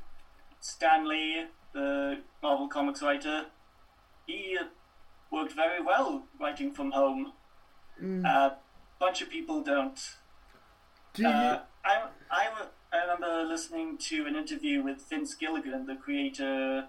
Stan 0.60 1.06
Lee, 1.08 1.46
the 1.74 2.22
Marvel 2.42 2.68
Comics 2.68 3.02
writer, 3.02 3.46
he 4.26 4.56
worked 5.30 5.52
very 5.52 5.82
well 5.82 6.24
writing 6.40 6.72
from 6.72 6.92
home. 6.92 7.32
Mm. 8.02 8.24
A 8.24 8.28
uh, 8.28 8.54
bunch 8.98 9.22
of 9.22 9.28
people 9.28 9.62
don't. 9.62 10.16
Do 11.14 11.22
you, 11.22 11.28
Uh, 11.28 11.62
I, 11.84 12.08
I, 12.30 12.66
I 12.96 13.02
remember 13.02 13.44
listening 13.46 13.98
to 13.98 14.26
an 14.26 14.36
interview 14.36 14.82
with 14.82 15.06
Vince 15.08 15.34
Gilligan, 15.34 15.84
the 15.86 15.96
creator 15.96 16.86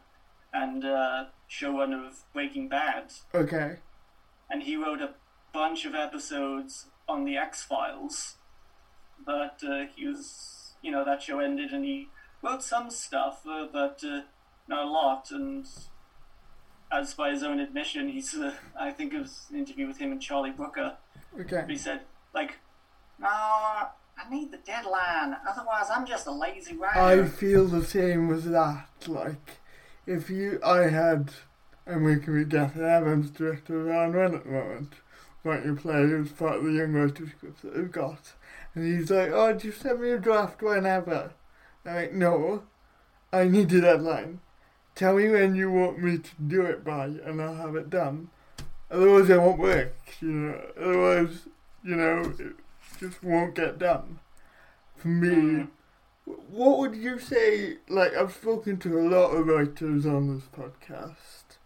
and 0.54 0.86
uh, 0.86 1.26
showrunner 1.50 2.08
of 2.08 2.24
Breaking 2.34 2.70
Bad, 2.70 3.12
okay. 3.36 3.78
and 4.50 4.64
he 4.64 4.78
wrote 4.78 5.02
a 5.02 5.16
bunch 5.54 5.86
of 5.86 5.94
episodes 5.94 6.86
on 7.10 7.26
the 7.26 7.36
X 7.36 7.64
Files. 7.64 8.36
But 9.26 9.62
uh, 9.68 9.86
he 9.94 10.08
was, 10.08 10.76
you 10.82 10.92
know, 10.92 11.04
that 11.04 11.22
show 11.22 11.40
ended, 11.40 11.72
and 11.72 11.84
he 11.84 12.08
wrote 12.42 12.64
some 12.64 12.90
stuff, 12.90 13.42
uh, 13.46 13.68
but 13.72 14.02
uh, 14.04 14.22
not 14.70 14.86
a 14.86 14.90
lot. 14.90 15.30
And 15.32 15.68
as 16.90 17.14
by 17.16 17.32
his 17.32 17.44
own 17.44 17.60
admission, 17.60 18.08
he's, 18.08 18.34
uh, 18.34 18.54
I 18.80 18.92
think 18.92 19.14
it 19.14 19.20
was 19.20 19.48
an 19.50 19.58
interview 19.58 19.88
with 19.88 19.98
him 19.98 20.14
and 20.14 20.22
Charlie 20.22 20.52
Brooker. 20.52 20.98
Okay. 21.38 21.66
He 21.68 21.78
said, 21.78 22.02
like, 22.34 22.60
no, 23.20 23.90
I 24.18 24.30
need 24.30 24.52
the 24.52 24.58
deadline. 24.58 25.38
Otherwise, 25.48 25.86
I'm 25.94 26.06
just 26.06 26.28
a 26.28 26.32
lazy 26.32 26.76
writer. 26.76 27.00
I 27.00 27.26
feel 27.28 27.66
the 27.66 27.86
same 27.86 28.32
as 28.34 28.46
that. 28.46 28.88
Like, 29.08 29.60
if 30.06 30.30
you, 30.30 30.60
I 30.64 30.90
had, 30.90 31.32
I'm 31.86 32.04
working 32.04 32.34
with 32.34 32.50
Gavin 32.50 32.84
Evans, 32.84 33.30
director 33.30 33.82
of 33.82 34.14
One 34.14 34.34
at 34.36 34.44
the 34.44 34.50
moment, 34.50 34.94
writing 35.44 35.70
you 35.72 35.76
play 35.76 36.02
as 36.02 36.32
part 36.32 36.58
of 36.58 36.64
the 36.64 36.72
Young 36.72 36.94
Writers 36.94 37.30
Group 37.40 37.62
that 37.62 37.78
we've 37.78 37.92
got. 37.92 38.34
And 38.74 38.86
he's 38.86 39.12
like, 39.12 39.32
oh, 39.32 39.54
just 39.54 39.82
send 39.82 40.02
me 40.02 40.12
a 40.12 40.20
draft 40.20 40.62
whenever. 40.62 41.32
I'm 41.86 41.96
like, 41.96 42.14
no, 42.14 42.64
I 43.32 43.46
need 43.46 43.72
a 43.74 43.82
deadline. 43.82 44.40
Tell 44.96 45.16
me 45.16 45.30
when 45.30 45.56
you 45.56 45.72
want 45.72 46.00
me 46.00 46.18
to 46.18 46.30
do 46.48 46.64
it 46.64 46.84
by, 46.84 47.06
and 47.06 47.42
I'll 47.42 47.56
have 47.56 47.76
it 47.76 47.90
done. 47.90 48.30
Otherwise, 48.90 49.30
it 49.30 49.40
won't 49.40 49.60
work. 49.60 49.96
You 50.22 50.32
know. 50.32 50.62
Otherwise, 50.76 51.48
you 51.84 51.96
know, 51.96 52.34
just 53.00 53.24
won't 53.24 53.56
get 53.56 53.80
done. 53.80 54.20
For 54.96 55.08
me, 55.08 55.30
Mm. 55.30 55.68
what 56.26 56.80
would 56.80 56.96
you 56.96 57.20
say? 57.20 57.78
Like, 57.88 58.14
I've 58.16 58.34
spoken 58.34 58.78
to 58.80 59.00
a 59.00 59.08
lot 59.08 59.30
of 59.32 59.48
writers 59.48 60.06
on 60.06 60.34
this 60.36 60.48
podcast 60.48 61.58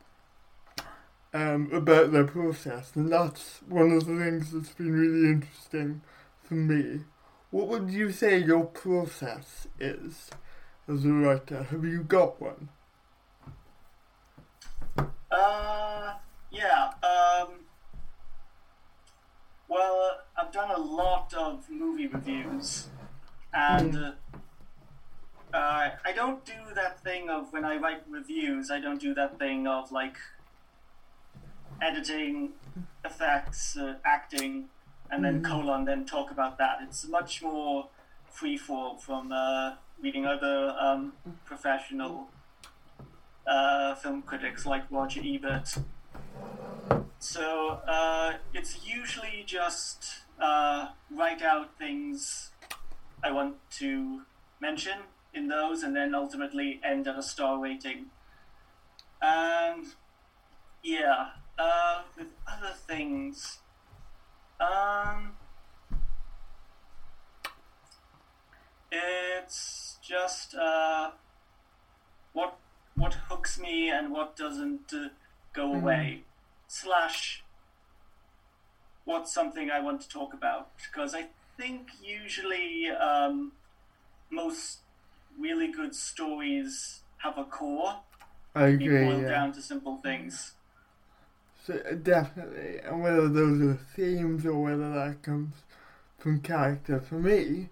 um, 1.33 1.71
about 1.71 2.11
their 2.11 2.25
process, 2.25 2.95
and 2.95 3.11
that's 3.11 3.61
one 3.67 3.91
of 3.91 4.05
the 4.05 4.17
things 4.17 4.51
that's 4.51 4.73
been 4.73 4.91
really 4.91 5.31
interesting 5.31 6.01
for 6.43 6.55
me. 6.55 7.05
What 7.51 7.67
would 7.67 7.89
you 7.89 8.11
say 8.11 8.37
your 8.37 8.65
process 8.65 9.67
is 9.79 10.29
as 10.87 11.05
a 11.05 11.09
writer? 11.11 11.63
Have 11.63 11.83
you 11.85 12.03
got 12.03 12.41
one? 12.41 12.69
Uh, 15.31 16.15
yeah. 16.51 16.91
Um, 17.03 17.49
well, 19.67 20.20
I've 20.41 20.51
done 20.51 20.71
a 20.71 20.79
lot 20.79 21.33
of 21.35 21.69
movie 21.69 22.07
reviews, 22.07 22.87
and 23.53 23.95
uh, 23.95 24.11
uh, 25.53 25.89
I 26.03 26.11
don't 26.15 26.43
do 26.43 26.73
that 26.73 27.03
thing 27.03 27.29
of 27.29 27.53
when 27.53 27.63
I 27.63 27.75
write 27.77 28.03
reviews. 28.09 28.71
I 28.71 28.79
don't 28.79 28.99
do 28.99 29.13
that 29.13 29.37
thing 29.37 29.67
of 29.67 29.91
like 29.91 30.17
editing, 31.79 32.53
effects, 33.05 33.77
uh, 33.77 33.95
acting, 34.03 34.69
and 35.11 35.23
then 35.23 35.41
Mhm. 35.41 35.45
colon, 35.49 35.85
then 35.85 36.05
talk 36.05 36.31
about 36.31 36.57
that. 36.57 36.79
It's 36.81 37.07
much 37.07 37.43
more 37.43 37.89
freeform 38.33 38.99
from 38.99 39.31
uh, 39.31 39.75
reading 40.01 40.25
other 40.25 40.75
um, 40.79 41.13
professional 41.45 42.29
uh, 43.45 43.93
film 43.95 44.21
critics 44.23 44.65
like 44.65 44.89
Roger 44.89 45.21
Ebert. 45.23 45.77
So 47.19 47.81
uh, 47.87 48.33
it's 48.53 48.85
usually 48.85 49.43
just 49.45 50.21
uh, 50.41 50.89
write 51.09 51.41
out 51.41 51.77
things 51.77 52.51
I 53.23 53.31
want 53.31 53.55
to 53.77 54.21
mention 54.59 54.99
in 55.33 55.47
those, 55.47 55.83
and 55.83 55.95
then 55.95 56.13
ultimately 56.13 56.79
end 56.83 57.07
at 57.07 57.17
a 57.17 57.23
star 57.23 57.59
rating. 57.59 58.07
And 59.21 59.85
yeah, 60.83 61.29
uh, 61.57 62.01
with 62.17 62.27
other 62.47 62.73
things, 62.73 63.59
um, 64.59 65.33
it's 68.91 69.97
just 70.01 70.55
uh, 70.55 71.11
what 72.33 72.57
what 72.95 73.13
hooks 73.29 73.59
me 73.59 73.89
and 73.89 74.11
what 74.11 74.35
doesn't 74.35 74.93
uh, 74.93 75.09
go 75.53 75.73
away. 75.73 76.23
Slash, 76.67 77.43
what's 79.05 79.33
something 79.33 79.69
I 79.69 79.79
want 79.79 80.01
to 80.01 80.09
talk 80.09 80.33
about? 80.33 80.69
Because 80.77 81.13
I 81.13 81.27
think 81.57 81.89
usually 82.03 82.89
um, 82.89 83.53
most 84.29 84.79
really 85.39 85.71
good 85.71 85.95
stories 85.95 87.01
have 87.17 87.37
a 87.37 87.43
core. 87.43 87.95
I 88.55 88.67
agree. 88.67 89.05
boiled 89.05 89.21
Yeah. 89.23 89.29
down 89.29 89.53
to 89.53 89.61
simple 89.61 89.97
things. 89.97 90.53
So, 91.65 91.75
uh, 91.89 91.93
definitely, 91.93 92.79
and 92.79 93.01
whether 93.03 93.29
those 93.29 93.61
are 93.61 93.79
themes 93.95 94.45
or 94.45 94.61
whether 94.63 94.93
that 94.93 95.21
comes 95.21 95.53
from 96.17 96.41
character, 96.41 96.99
for 96.99 97.15
me, 97.15 97.69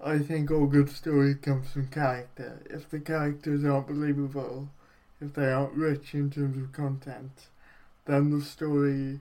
I 0.00 0.18
think 0.18 0.50
all 0.50 0.66
good 0.66 0.90
story 0.90 1.34
comes 1.34 1.70
from 1.72 1.88
character. 1.88 2.62
If 2.70 2.88
the 2.90 2.98
characters 2.98 3.64
aren't 3.64 3.88
believable, 3.88 4.70
if 5.20 5.34
they 5.34 5.52
aren't 5.52 5.74
rich 5.74 6.14
in 6.14 6.30
terms 6.30 6.56
of 6.58 6.72
content, 6.72 7.48
then 8.06 8.30
the 8.30 8.42
story 8.42 9.20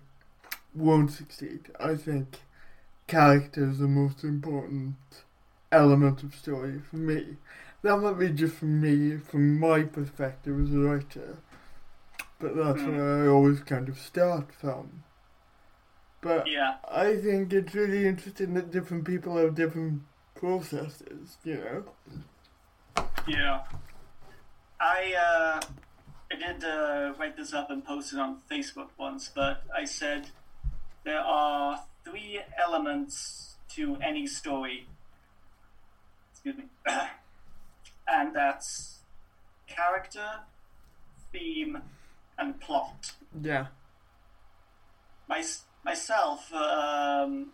won't 0.76 1.12
succeed. 1.12 1.72
I 1.80 1.96
think 1.96 2.40
character 3.08 3.70
is 3.70 3.80
the 3.80 3.88
most 3.88 4.24
important 4.24 4.96
element 5.72 6.24
of 6.24 6.36
story 6.36 6.80
for 6.90 6.98
me. 6.98 7.38
That 7.82 7.98
might 7.98 8.18
be 8.18 8.30
just 8.30 8.56
from 8.56 8.82
me, 8.82 9.18
from 9.18 9.60
my 9.60 9.84
perspective 9.84 10.60
as 10.60 10.74
a 10.74 10.80
writer, 10.80 11.38
but 12.40 12.56
that's 12.56 12.82
Mm. 12.82 12.96
where 12.98 13.24
I 13.24 13.28
always 13.28 13.60
kind 13.62 13.88
of 13.90 13.98
start 14.00 14.52
from. 14.54 15.04
But 16.22 16.48
Yeah, 16.48 16.78
I 16.90 17.16
think 17.18 17.54
it's 17.54 17.76
really 17.76 18.08
interesting 18.08 18.56
that 18.56 18.72
different 18.72 19.06
people 19.06 19.38
have 19.38 19.54
different 19.54 20.02
processes, 20.34 21.38
you 21.44 21.56
know? 21.58 21.84
yeah. 23.28 23.64
I 24.80 25.14
uh, 25.14 25.62
I 26.32 26.36
did 26.36 26.64
uh, 26.64 27.14
write 27.20 27.38
this 27.38 27.54
up 27.54 27.70
and 27.70 27.86
post 27.86 28.14
it 28.14 28.20
on 28.20 28.42
Facebook 28.52 28.90
once, 28.98 29.30
but 29.34 29.64
I 29.76 29.86
said 29.86 30.32
there 31.06 31.22
are 31.22 31.80
three 32.04 32.42
elements 32.62 33.56
to 33.70 33.96
any 34.02 34.28
story. 34.28 34.88
Excuse 36.32 36.58
me. 36.58 36.66
and 38.08 38.36
that's 38.36 39.00
character, 39.68 40.40
theme, 41.32 41.78
and 42.38 42.60
plot. 42.60 43.14
Yeah. 43.42 43.68
My, 45.28 45.44
myself, 45.84 46.52
um, 46.54 47.52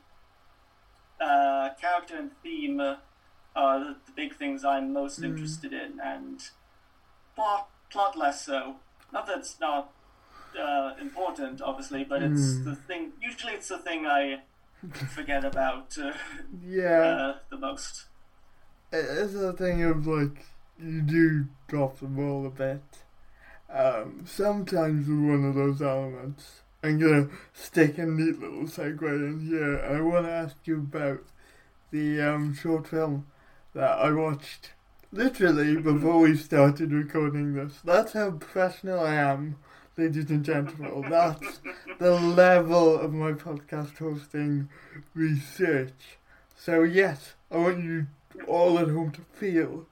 uh, 1.20 1.70
character 1.80 2.18
and 2.18 2.32
theme 2.42 2.80
are 2.82 3.80
the, 3.80 3.96
the 4.06 4.12
big 4.16 4.36
things 4.36 4.64
I'm 4.66 4.92
most 4.94 5.20
Mm. 5.22 5.26
interested 5.26 5.74
in, 5.74 6.00
and 6.02 6.42
plot, 7.36 7.70
plot 7.90 8.18
less 8.18 8.46
so. 8.46 8.78
Not 9.12 9.28
that 9.28 9.40
it's 9.40 9.60
not 9.60 9.92
uh, 10.60 10.94
important, 11.00 11.62
obviously, 11.62 12.04
but 12.04 12.22
it's 12.24 12.56
Mm. 12.58 12.64
the 12.66 12.76
thing. 12.76 13.12
Usually, 13.22 13.54
it's 13.54 13.70
the 13.70 13.78
thing 13.80 14.06
I 14.06 14.42
forget 15.10 15.46
about 15.46 15.98
uh, 15.98 16.14
Yeah. 16.64 17.02
uh, 17.02 17.38
the 17.50 17.58
most. 17.58 18.06
It's 18.92 19.36
a 19.36 19.54
thing 19.54 19.84
of 19.84 20.06
like 20.08 20.46
you 20.78 21.02
do 21.02 21.46
drop 21.68 22.00
the 22.00 22.08
ball 22.08 22.46
a 22.46 22.50
bit. 22.50 22.84
Um, 23.70 24.24
sometimes 24.26 25.08
with 25.08 25.20
one 25.20 25.46
of 25.46 25.56
those 25.56 25.82
elements, 25.82 26.62
I'm 26.84 27.00
gonna 27.00 27.30
stick 27.54 27.98
a 27.98 28.06
neat 28.06 28.40
little 28.40 28.64
segue 28.64 29.02
in 29.04 29.48
here. 29.48 29.80
I 29.80 30.02
want 30.02 30.26
to 30.26 30.32
ask 30.32 30.56
you 30.66 30.80
about 30.80 31.22
the 31.92 32.20
um, 32.22 32.54
short 32.54 32.88
film 32.88 33.28
that 33.74 33.98
I 34.00 34.12
watched 34.12 34.72
literally 35.14 35.78
before 35.78 36.20
we 36.20 36.36
started 36.36 36.92
recording 36.92 37.54
this. 37.54 37.80
That's 37.84 38.12
how 38.14 38.32
professional 38.32 39.00
I 39.00 39.16
am, 39.16 39.56
ladies 39.97 40.30
and 40.30 40.43
gentlemen. 40.43 41.10
That's 41.10 41.60
the 41.99 42.12
level 42.12 42.97
of 42.97 43.13
my 43.13 43.34
podcast 43.34 43.97
hosting 43.97 44.69
research. 45.13 46.17
So 46.56 46.84
yes, 46.84 47.34
I 47.51 47.58
want 47.58 47.84
you 47.84 48.08
all 48.47 48.80
at 48.80 48.88
home 48.88 49.12
to 49.12 49.21
feel 49.34 49.86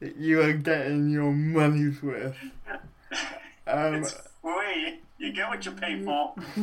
that 0.00 0.16
you 0.16 0.40
are 0.42 0.52
getting 0.52 1.10
your 1.10 1.32
money's 1.32 2.02
worth. 2.02 2.36
Um, 3.66 3.94
it's 3.94 4.16
free. 4.42 5.00
You 5.18 5.32
get 5.32 5.48
what 5.48 5.64
you 5.64 5.72
pay 5.72 6.02
for. 6.02 6.34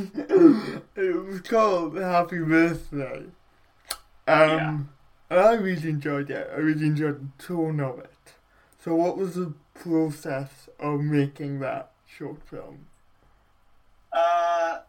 it 0.95 1.25
was 1.25 1.41
called 1.41 1.95
Happy 1.97 2.39
Birthday. 2.39 3.25
Um, 4.27 4.89
and 5.29 5.39
I 5.39 5.53
really 5.53 5.89
enjoyed 5.89 6.29
it. 6.29 6.49
I 6.53 6.57
really 6.57 6.87
enjoyed 6.87 7.29
the 7.37 7.43
tone 7.43 7.79
of 7.79 7.99
it. 7.99 8.33
So, 8.83 8.95
what 8.95 9.17
was 9.17 9.35
the 9.35 9.53
process 9.73 10.69
of 10.79 10.99
making 10.99 11.59
that 11.59 11.91
short 12.17 12.41
film? 12.49 12.87
Uh, 14.11 14.79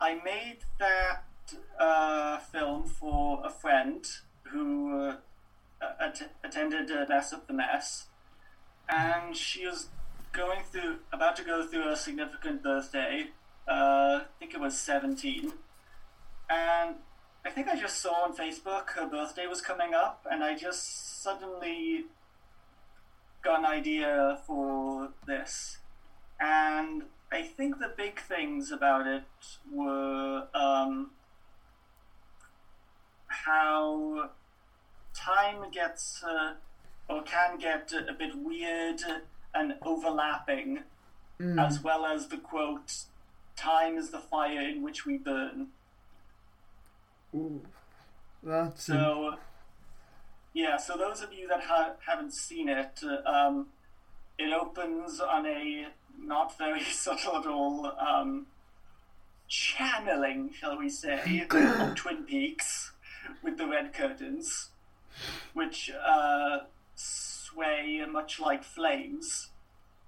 I 0.00 0.14
made 0.24 0.58
that 0.78 1.24
uh, 1.78 2.38
film 2.38 2.84
for 2.84 3.42
a 3.44 3.50
friend 3.50 4.06
who 4.44 4.94
uh, 5.00 5.16
at- 6.00 6.30
attended 6.44 6.90
uh, 6.90 7.04
Mess 7.08 7.32
Up 7.32 7.46
the 7.46 7.52
Mess, 7.52 8.06
and 8.88 9.36
she 9.36 9.66
was 9.66 9.88
going 10.32 10.60
through, 10.70 10.98
about 11.12 11.36
to 11.36 11.44
go 11.44 11.66
through 11.66 11.90
a 11.90 11.96
significant 11.96 12.62
birthday. 12.62 13.26
Uh, 13.66 14.20
I 14.22 14.26
think 14.38 14.54
it 14.54 14.60
was 14.60 14.78
17. 14.78 15.52
And 16.50 16.96
I 17.44 17.50
think 17.50 17.68
I 17.68 17.78
just 17.78 18.00
saw 18.00 18.24
on 18.24 18.34
Facebook 18.34 18.90
her 18.90 19.06
birthday 19.08 19.46
was 19.46 19.60
coming 19.60 19.94
up, 19.94 20.26
and 20.30 20.42
I 20.44 20.54
just 20.56 21.22
suddenly 21.22 22.06
got 23.42 23.60
an 23.60 23.66
idea 23.66 24.38
for 24.46 25.10
this. 25.26 25.77
And 26.40 27.02
I 27.32 27.42
think 27.42 27.78
the 27.78 27.92
big 27.96 28.20
things 28.20 28.70
about 28.70 29.06
it 29.06 29.24
were 29.72 30.46
um, 30.54 31.10
how 33.26 34.30
time 35.14 35.70
gets 35.70 36.22
uh, 36.24 36.54
or 37.08 37.22
can 37.22 37.58
get 37.58 37.92
a 37.92 38.12
bit 38.12 38.36
weird 38.36 39.00
and 39.54 39.74
overlapping, 39.82 40.80
Mm. 41.40 41.64
as 41.64 41.80
well 41.84 42.04
as 42.04 42.26
the 42.28 42.36
quote, 42.36 43.04
"Time 43.54 43.96
is 43.96 44.10
the 44.10 44.18
fire 44.18 44.60
in 44.60 44.82
which 44.82 45.06
we 45.06 45.16
burn." 45.18 45.68
Ooh, 47.32 47.64
that's 48.42 48.82
So, 48.82 49.36
yeah. 50.52 50.76
So 50.78 50.96
those 50.96 51.22
of 51.22 51.32
you 51.32 51.46
that 51.46 51.60
ha- 51.62 51.94
haven't 52.04 52.32
seen 52.32 52.68
it, 52.68 53.00
uh, 53.04 53.22
um, 53.24 53.68
it 54.36 54.52
opens 54.52 55.20
on 55.20 55.46
a 55.46 55.86
not 56.20 56.56
very 56.58 56.82
subtle 56.84 57.36
at 57.36 57.46
all 57.46 57.92
um, 57.98 58.46
channeling, 59.48 60.52
shall 60.52 60.78
we 60.78 60.88
say, 60.88 61.46
of 61.50 61.94
Twin 61.94 62.24
Peaks 62.24 62.92
with 63.42 63.56
the 63.58 63.66
red 63.66 63.92
curtains, 63.92 64.70
which 65.54 65.90
uh, 65.90 66.60
sway 66.94 68.04
much 68.10 68.38
like 68.40 68.62
flames, 68.64 69.48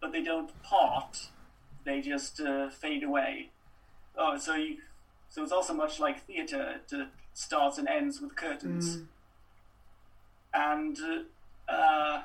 but 0.01 0.13
they 0.13 0.23
don't 0.23 0.63
part; 0.63 1.29
they 1.85 2.01
just 2.01 2.41
uh, 2.41 2.69
fade 2.71 3.03
away. 3.03 3.51
Oh, 4.17 4.37
so 4.39 4.55
you, 4.55 4.79
so 5.29 5.43
it's 5.43 5.53
also 5.53 5.73
much 5.75 6.01
like 6.01 6.27
theatre. 6.27 6.77
It 6.91 6.93
uh, 6.95 7.05
starts 7.35 7.79
and 7.79 7.89
ends 7.89 8.21
with 8.21 8.35
curtains 8.37 8.99
Mm. 8.99 9.07
and 10.53 10.99
uh, 11.69 12.23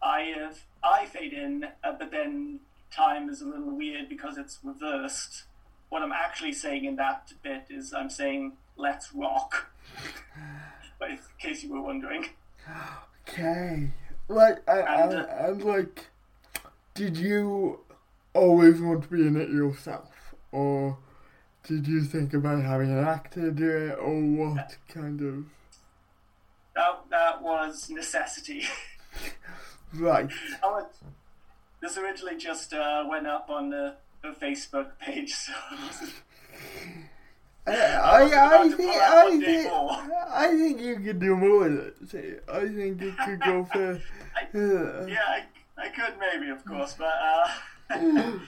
I 0.00 0.32
uh, 0.32 0.54
I 0.84 1.06
fade 1.06 1.32
in, 1.32 1.64
uh, 1.84 1.92
but 1.98 2.10
then 2.10 2.60
time 2.90 3.28
is 3.28 3.40
a 3.40 3.46
little 3.46 3.76
weird 3.76 4.08
because 4.08 4.38
it's 4.38 4.58
reversed. 4.62 5.44
What 5.88 6.02
I'm 6.02 6.12
actually 6.12 6.52
saying 6.52 6.84
in 6.84 6.96
that 6.96 7.32
bit 7.42 7.64
is 7.70 7.92
I'm 7.92 8.10
saying 8.10 8.52
let's 8.76 9.14
rock. 9.14 9.70
but 10.98 11.10
in 11.10 11.18
case 11.38 11.62
you 11.62 11.72
were 11.72 11.82
wondering, 11.82 12.26
okay. 13.28 13.90
Like, 14.28 14.68
I, 14.68 14.80
And, 14.80 15.18
I, 15.18 15.22
uh, 15.22 15.46
and 15.48 15.62
like, 15.64 16.06
did 16.94 17.16
you 17.16 17.80
always 18.34 18.80
want 18.80 19.02
to 19.02 19.08
be 19.08 19.26
in 19.26 19.36
it 19.36 19.50
yourself, 19.50 20.34
or 20.50 20.98
did 21.64 21.86
you 21.86 22.02
think 22.02 22.34
about 22.34 22.62
having 22.62 22.90
an 22.90 23.04
actor 23.04 23.50
do 23.50 23.70
it, 23.70 23.98
or 23.98 24.20
what 24.20 24.76
kind 24.88 25.20
of? 25.20 25.44
that 26.74 27.04
that 27.10 27.42
was 27.42 27.90
necessity. 27.90 28.64
Right. 29.94 30.30
I 30.62 30.66
was, 30.66 30.86
this 31.80 31.96
originally 31.98 32.36
just 32.36 32.72
uh, 32.72 33.04
went 33.08 33.26
up 33.26 33.50
on 33.50 33.70
the, 33.70 33.94
the 34.22 34.28
Facebook 34.30 34.98
page, 34.98 35.32
so 35.34 35.52
I, 37.66 37.72
I, 37.72 38.62
I 38.64 38.68
think, 38.70 38.90
I 38.96 39.30
think. 39.38 39.72
I 40.30 40.48
think 40.48 40.80
you 40.80 40.96
could 40.98 41.20
do 41.20 41.36
more 41.36 41.60
with 41.60 42.14
it. 42.14 42.44
I 42.52 42.60
think 42.60 43.00
you 43.00 43.14
could 43.24 43.40
go 43.40 43.64
for. 43.72 44.00
I- 44.34 44.58
uh, 44.58 45.06
yeah, 45.06 45.18
I, 45.28 45.42
I 45.78 45.88
could 45.88 46.14
maybe, 46.18 46.50
of 46.50 46.64
course, 46.64 46.94
but 46.98 47.12
uh, 47.22 47.48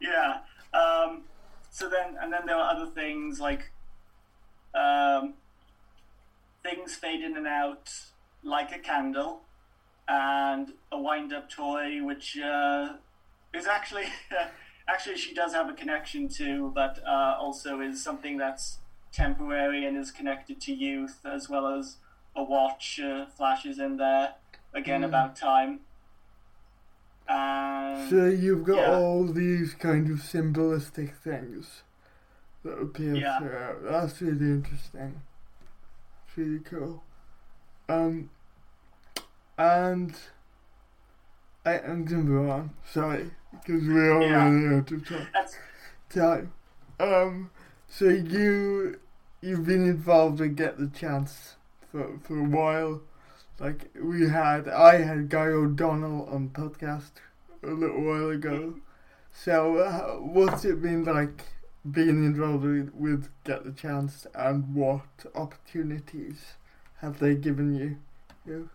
yeah. 0.00 0.38
Um, 0.72 1.22
so 1.70 1.88
then, 1.88 2.16
and 2.20 2.32
then 2.32 2.46
there 2.46 2.56
were 2.56 2.62
other 2.62 2.86
things 2.86 3.40
like 3.40 3.70
um, 4.74 5.34
things 6.62 6.94
fade 6.94 7.22
in 7.22 7.36
and 7.36 7.46
out 7.46 7.90
like 8.42 8.70
a 8.72 8.78
candle, 8.78 9.40
and 10.08 10.72
a 10.92 10.98
wind-up 11.00 11.50
toy, 11.50 12.02
which 12.02 12.38
uh, 12.38 12.94
is 13.52 13.66
actually 13.66 14.04
actually 14.88 15.16
she 15.16 15.34
does 15.34 15.52
have 15.52 15.68
a 15.68 15.72
connection 15.74 16.28
to, 16.28 16.70
but 16.74 17.00
uh, 17.06 17.36
also 17.40 17.80
is 17.80 18.02
something 18.02 18.36
that's 18.36 18.78
temporary 19.12 19.84
and 19.86 19.96
is 19.96 20.10
connected 20.10 20.60
to 20.60 20.72
youth, 20.74 21.20
as 21.24 21.48
well 21.48 21.66
as 21.66 21.96
a 22.36 22.42
watch 22.42 23.00
uh, 23.00 23.26
flashes 23.26 23.78
in 23.78 23.96
there 23.96 24.34
again 24.74 25.00
Mm. 25.00 25.06
about 25.06 25.36
time. 25.36 25.80
And 27.28 28.08
So 28.08 28.26
you've 28.26 28.64
got 28.64 28.76
Yeah. 28.76 28.98
all 28.98 29.24
these 29.24 29.74
kind 29.74 30.10
of 30.10 30.22
symbolistic 30.22 31.16
things 31.16 31.82
that 32.62 32.78
appear 32.78 33.16
Yeah. 33.16 33.38
throughout. 33.38 33.82
That's 33.82 34.20
really 34.22 34.50
interesting. 34.50 35.22
It's 36.28 36.36
really 36.36 36.60
cool. 36.60 37.02
Um, 37.88 38.30
and 39.58 40.14
I, 41.64 41.78
I'm 41.80 42.04
gonna 42.04 42.22
move 42.22 42.50
on. 42.50 42.70
Sorry, 42.84 43.30
because 43.52 43.86
we're 43.86 44.20
Yeah. 44.22 44.44
already 44.46 44.76
out 44.76 44.90
of 44.92 45.08
time. 45.08 45.26
that's 45.32 45.56
time. 46.10 46.52
Um, 47.00 47.50
so 47.88 48.06
you 48.06 48.98
you've 49.40 49.66
been 49.66 49.86
involved 49.86 50.40
in 50.40 50.54
Get 50.54 50.78
the 50.78 50.88
Chance 50.88 51.56
for 51.90 52.18
for 52.22 52.38
a 52.38 52.44
while. 52.44 53.02
Like 53.58 53.90
we 54.02 54.28
had, 54.28 54.68
I 54.68 54.96
had 54.98 55.30
Guy 55.30 55.46
O'Donnell 55.46 56.26
on 56.30 56.50
podcast 56.50 57.12
a 57.62 57.68
little 57.70 58.02
while 58.02 58.28
ago. 58.28 58.74
So 59.32 59.78
uh, 59.78 60.16
what's 60.20 60.64
it 60.66 60.82
been 60.82 61.04
like 61.04 61.42
being 61.90 62.24
involved 62.24 62.64
with, 62.64 62.92
with 62.94 63.28
Get 63.44 63.64
the 63.64 63.72
Chance, 63.72 64.26
and 64.34 64.74
what 64.74 65.06
opportunities 65.34 66.54
have 66.98 67.18
they 67.18 67.34
given 67.34 67.74
you? 67.74 67.96
you? 68.46 68.68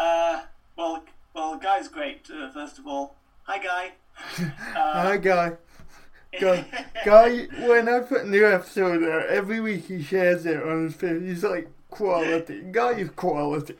Uh, 0.00 0.42
well, 0.76 1.04
well, 1.34 1.58
Guy's 1.58 1.88
great. 1.88 2.28
Uh, 2.30 2.50
first 2.50 2.78
of 2.78 2.86
all, 2.86 3.16
hi, 3.44 3.58
Guy. 3.58 3.92
Uh, 4.76 5.02
Hi, 5.02 5.16
Guy. 5.16 5.52
Guy, 6.40 6.64
Guy, 7.04 7.46
when 7.66 7.88
I 7.88 8.00
put 8.00 8.22
a 8.22 8.28
new 8.28 8.46
episode 8.46 9.02
out, 9.02 9.26
every 9.28 9.60
week 9.60 9.86
he 9.86 10.02
shares 10.02 10.46
it 10.46 10.62
on 10.62 10.84
his 10.84 10.94
page. 10.94 11.22
He's 11.22 11.42
like, 11.42 11.68
quality. 11.90 12.62
Guy 12.70 12.92
is 12.92 13.10
quality. 13.10 13.74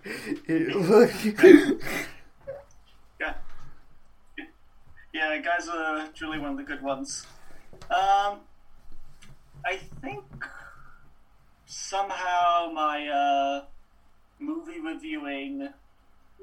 Yeah, 3.20 3.34
yeah, 5.12 5.38
Guy's 5.38 5.68
are 5.68 6.08
truly 6.14 6.38
one 6.38 6.52
of 6.52 6.56
the 6.56 6.62
good 6.62 6.82
ones. 6.82 7.26
Um, 7.90 8.40
I 9.64 9.76
think 10.00 10.24
somehow 11.66 12.70
my 12.72 13.08
uh, 13.08 13.64
movie 14.38 14.80
reviewing 14.80 15.68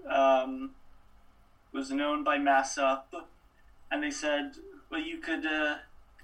um, 0.09 0.71
was 1.73 1.91
known 1.91 2.23
by 2.23 2.37
Mess 2.37 2.77
Up, 2.77 3.29
and 3.91 4.03
they 4.03 4.11
said, 4.11 4.57
"Well, 4.89 5.01
you 5.01 5.17
could, 5.17 5.45
uh, 5.45 5.77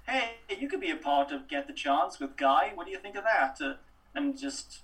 hey, 0.06 0.36
you 0.58 0.68
could 0.68 0.80
be 0.80 0.90
a 0.90 0.96
part 0.96 1.32
of 1.32 1.48
Get 1.48 1.66
the 1.66 1.72
Chance 1.72 2.18
with 2.18 2.36
Guy. 2.36 2.72
What 2.74 2.86
do 2.86 2.92
you 2.92 2.98
think 2.98 3.16
of 3.16 3.24
that?" 3.24 3.60
Uh, 3.60 3.74
and 4.14 4.38
just 4.38 4.80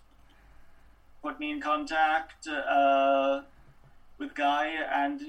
put 1.22 1.38
me 1.38 1.50
in 1.50 1.60
contact 1.60 2.46
uh, 2.46 3.42
with 4.18 4.34
Guy, 4.34 4.66
and 4.92 5.20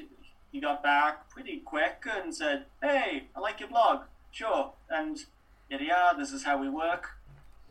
he 0.52 0.60
got 0.60 0.84
back 0.84 1.30
pretty 1.30 1.58
quick 1.58 2.06
and 2.06 2.34
said, 2.34 2.66
"Hey, 2.82 3.24
I 3.36 3.40
like 3.40 3.60
your 3.60 3.70
blog. 3.70 4.02
Sure." 4.32 4.74
And 4.90 5.26
yada 5.70 5.84
yada. 5.84 6.18
This 6.18 6.32
is 6.32 6.44
how 6.44 6.58
we 6.58 6.70
work. 6.70 7.18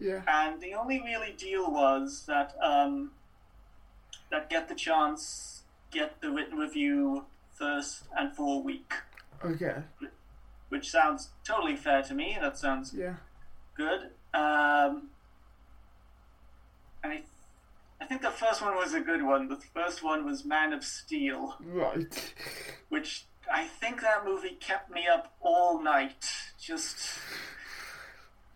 Yeah. 0.00 0.22
And 0.26 0.60
the 0.60 0.74
only 0.74 1.00
really 1.00 1.32
deal 1.32 1.70
was 1.70 2.24
that 2.26 2.54
um, 2.62 3.10
that 4.30 4.48
get 4.48 4.68
the 4.68 4.74
chance, 4.74 5.59
get 5.90 6.20
the 6.20 6.30
written 6.30 6.58
review 6.58 7.24
first 7.58 8.04
and 8.16 8.34
for 8.34 8.56
a 8.60 8.62
week, 8.62 8.92
Okay. 9.44 9.82
which 10.68 10.90
sounds 10.90 11.30
totally 11.44 11.76
fair 11.76 12.02
to 12.02 12.14
me. 12.14 12.36
That 12.40 12.56
sounds 12.56 12.92
Yeah. 12.94 13.16
good. 13.76 14.10
Um, 14.32 15.10
and 17.02 17.12
I, 17.12 17.22
I 18.00 18.06
think 18.06 18.22
the 18.22 18.30
first 18.30 18.62
one 18.62 18.76
was 18.76 18.94
a 18.94 19.00
good 19.00 19.22
one. 19.22 19.48
The 19.48 19.56
first 19.56 20.02
one 20.02 20.24
was 20.24 20.44
Man 20.44 20.72
of 20.72 20.84
Steel, 20.84 21.56
Right. 21.60 22.34
which 22.88 23.24
I 23.52 23.64
think 23.64 24.00
that 24.02 24.24
movie 24.24 24.56
kept 24.60 24.90
me 24.90 25.06
up 25.08 25.34
all 25.40 25.80
night, 25.82 26.24
just 26.60 27.18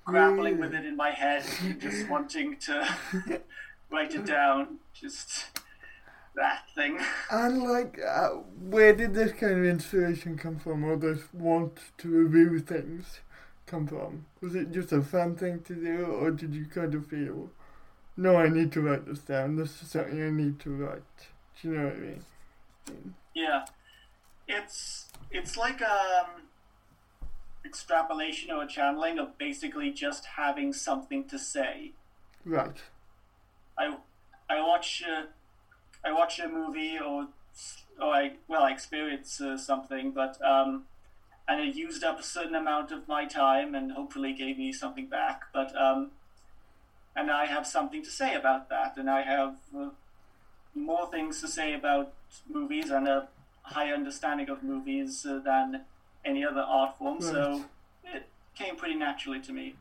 grappling 0.04 0.58
with 0.58 0.74
it 0.74 0.84
in 0.84 0.96
my 0.96 1.10
head, 1.10 1.44
just 1.80 2.08
wanting 2.08 2.58
to 2.58 2.86
write 3.90 4.14
it 4.14 4.26
down. 4.26 4.78
Just 4.92 5.46
that 6.36 6.64
thing. 6.74 6.98
And 7.30 7.62
like, 7.62 7.98
uh, 8.00 8.28
where 8.68 8.94
did 8.94 9.14
this 9.14 9.32
kind 9.32 9.58
of 9.58 9.64
inspiration 9.64 10.36
come 10.36 10.58
from, 10.58 10.84
or 10.84 10.96
this 10.96 11.22
want 11.32 11.78
to 11.98 12.08
review 12.08 12.60
things 12.60 13.20
come 13.66 13.86
from? 13.86 14.26
Was 14.40 14.54
it 14.54 14.72
just 14.72 14.92
a 14.92 15.02
fun 15.02 15.36
thing 15.36 15.62
to 15.62 15.74
do, 15.74 16.04
or 16.04 16.30
did 16.30 16.54
you 16.54 16.66
kind 16.66 16.94
of 16.94 17.06
feel, 17.06 17.50
no, 18.16 18.36
I 18.36 18.48
need 18.48 18.72
to 18.72 18.80
write 18.80 19.06
this 19.06 19.20
down. 19.20 19.56
This 19.56 19.82
is 19.82 19.90
something 19.90 20.22
I 20.22 20.30
need 20.30 20.60
to 20.60 20.70
write. 20.70 21.02
Do 21.60 21.68
you 21.68 21.74
know 21.76 21.84
what 21.84 21.94
I 21.94 21.98
mean? 21.98 22.24
Yeah, 23.34 23.64
it's 24.46 25.06
it's 25.30 25.56
like 25.56 25.80
um 25.82 26.42
extrapolation 27.64 28.50
or 28.50 28.64
a 28.64 28.66
channeling 28.66 29.18
of 29.18 29.38
basically 29.38 29.90
just 29.90 30.26
having 30.36 30.72
something 30.72 31.24
to 31.24 31.38
say. 31.38 31.92
Right. 32.44 32.76
I 33.78 33.96
I 34.50 34.60
watch 34.60 35.02
uh, 35.08 35.26
I 36.04 36.12
watch 36.12 36.38
a 36.38 36.48
movie 36.48 36.98
or 36.98 37.28
or 38.00 38.12
I 38.12 38.32
well 38.48 38.64
I 38.64 38.72
experience 38.72 39.40
uh, 39.40 39.56
something, 39.56 40.10
but 40.10 40.40
um, 40.42 40.84
and 41.48 41.60
it 41.60 41.74
used 41.74 42.04
up 42.04 42.20
a 42.20 42.22
certain 42.22 42.54
amount 42.54 42.90
of 42.92 43.06
my 43.08 43.24
time 43.24 43.74
and 43.74 43.92
hopefully 43.92 44.32
gave 44.32 44.58
me 44.58 44.72
something 44.72 45.06
back. 45.06 45.42
But 45.52 45.74
um, 45.76 46.10
and 47.16 47.30
I 47.30 47.46
have 47.46 47.66
something 47.66 48.02
to 48.02 48.10
say 48.10 48.34
about 48.34 48.68
that, 48.68 48.96
and 48.96 49.08
I 49.08 49.22
have 49.22 49.56
uh, 49.76 49.90
more 50.74 51.10
things 51.10 51.40
to 51.40 51.48
say 51.48 51.74
about 51.74 52.12
movies 52.48 52.90
and 52.90 53.06
a 53.08 53.28
higher 53.62 53.94
understanding 53.94 54.50
of 54.50 54.62
movies 54.62 55.24
uh, 55.24 55.38
than 55.38 55.82
any 56.24 56.44
other 56.44 56.60
art 56.60 56.98
form. 56.98 57.20
So 57.20 57.64
it 58.04 58.28
came 58.54 58.76
pretty 58.76 58.94
naturally 58.94 59.40
to 59.40 59.52
me. 59.52 59.74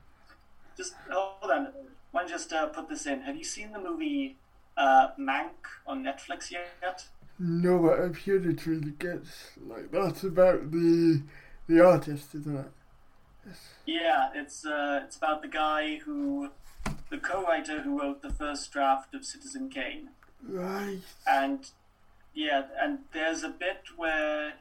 Just 0.77 0.93
hold 1.09 1.51
on. 1.51 1.69
Want 2.11 2.27
to 2.27 2.33
just 2.33 2.53
uh, 2.53 2.67
put 2.67 2.89
this 2.89 3.07
in? 3.07 3.21
Have 3.21 3.35
you 3.35 3.43
seen 3.43 3.71
the 3.71 3.79
movie 3.79 4.35
uh, 4.77 5.07
Mank 5.19 5.51
on 5.87 6.03
Netflix 6.03 6.51
yet? 6.51 7.05
No, 7.39 7.79
but 7.79 7.99
I've 7.99 8.17
heard 8.19 8.45
it 8.45 8.65
really 8.65 8.91
gets 8.91 9.51
like 9.67 9.91
that's 9.91 10.23
about 10.23 10.71
the 10.71 11.21
the 11.67 11.85
artist, 11.85 12.35
isn't 12.35 12.57
it? 12.57 12.71
Yes. 13.45 13.59
Yeah, 13.85 14.29
it's 14.35 14.65
uh, 14.65 15.01
it's 15.03 15.17
about 15.17 15.41
the 15.41 15.47
guy 15.47 15.97
who, 15.97 16.49
the 17.09 17.17
co-writer 17.17 17.81
who 17.81 17.99
wrote 17.99 18.21
the 18.21 18.29
first 18.31 18.71
draft 18.71 19.13
of 19.13 19.25
Citizen 19.25 19.69
Kane, 19.69 20.09
Right. 20.47 20.99
and 21.27 21.69
yeah, 22.33 22.63
and 22.79 22.99
there's 23.13 23.43
a 23.43 23.49
bit 23.49 23.81
where 23.97 24.53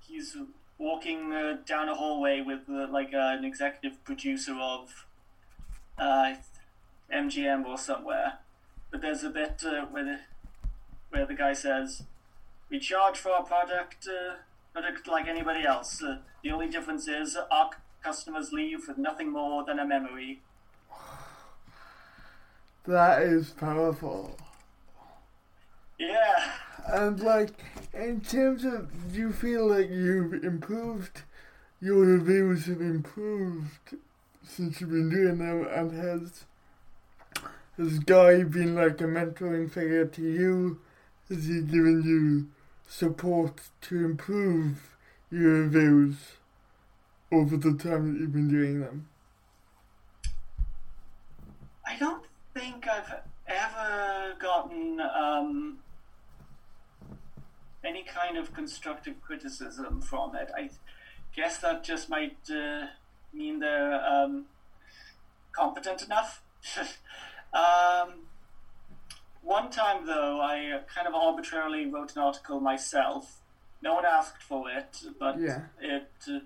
he's 0.00 0.36
walking 0.78 1.32
uh, 1.32 1.58
down 1.64 1.88
a 1.88 1.94
hallway 1.94 2.40
with 2.40 2.68
uh, 2.68 2.88
like 2.90 3.14
uh, 3.14 3.36
an 3.38 3.44
executive 3.44 4.02
producer 4.04 4.56
of 4.60 5.06
uh, 5.98 6.34
MGM 7.12 7.64
or 7.66 7.78
somewhere, 7.78 8.38
but 8.94 9.02
there's 9.02 9.24
a 9.24 9.28
bit 9.28 9.60
uh, 9.66 9.86
where 9.86 10.04
the, 10.04 10.18
where 11.10 11.26
the 11.26 11.34
guy 11.34 11.52
says, 11.52 12.04
"We 12.70 12.78
charge 12.78 13.18
for 13.18 13.32
our 13.32 13.42
product, 13.42 14.06
uh, 14.06 14.34
product 14.72 15.08
like 15.08 15.26
anybody 15.26 15.66
else. 15.66 16.00
Uh, 16.00 16.18
the 16.44 16.52
only 16.52 16.68
difference 16.68 17.08
is 17.08 17.36
our 17.50 17.70
customers 18.04 18.52
leave 18.52 18.86
with 18.86 18.96
nothing 18.96 19.32
more 19.32 19.64
than 19.64 19.80
a 19.80 19.84
memory." 19.84 20.42
That 22.86 23.22
is 23.22 23.50
powerful. 23.50 24.36
Yeah. 25.98 26.52
And 26.86 27.18
like, 27.18 27.64
in 27.94 28.20
terms 28.20 28.64
of, 28.64 29.12
do 29.12 29.18
you 29.18 29.32
feel 29.32 29.66
like 29.66 29.90
you've 29.90 30.44
improved? 30.44 31.22
Your 31.80 32.04
reviews 32.04 32.66
have 32.66 32.80
improved 32.80 33.96
since 34.44 34.80
you've 34.80 34.90
been 34.90 35.10
doing 35.10 35.38
them, 35.38 35.66
and 35.66 35.90
has 35.92 36.44
has 37.76 37.98
Guy 38.00 38.44
been 38.44 38.74
like 38.74 39.00
a 39.00 39.04
mentoring 39.04 39.70
figure 39.70 40.06
to 40.06 40.22
you? 40.22 40.80
Has 41.28 41.46
he 41.46 41.60
given 41.62 42.02
you 42.04 42.48
support 42.86 43.62
to 43.82 44.04
improve 44.04 44.96
your 45.30 45.62
reviews 45.62 46.16
over 47.32 47.56
the 47.56 47.74
time 47.74 48.12
that 48.12 48.20
you've 48.20 48.32
been 48.32 48.48
doing 48.48 48.80
them? 48.80 49.08
I 51.86 51.96
don't 51.98 52.24
think 52.54 52.86
I've 52.86 53.12
ever 53.46 54.34
gotten 54.38 55.00
um, 55.00 55.78
any 57.84 58.04
kind 58.04 58.38
of 58.38 58.54
constructive 58.54 59.20
criticism 59.20 60.00
from 60.00 60.36
it. 60.36 60.50
I 60.56 60.70
guess 61.34 61.58
that 61.58 61.82
just 61.82 62.08
might 62.08 62.36
uh, 62.50 62.86
mean 63.32 63.58
they're 63.58 64.04
um, 64.04 64.46
competent 65.52 66.02
enough. 66.02 66.42
um, 67.54 68.08
one 69.42 69.70
time, 69.70 70.06
though, 70.06 70.40
I 70.40 70.80
kind 70.94 71.06
of 71.06 71.14
arbitrarily 71.14 71.86
wrote 71.86 72.16
an 72.16 72.22
article 72.22 72.60
myself. 72.60 73.40
No 73.82 73.94
one 73.94 74.06
asked 74.06 74.42
for 74.42 74.70
it, 74.70 75.02
but 75.18 75.38
Yeah. 75.38 75.66
it 75.80 76.10
uh, 76.28 76.40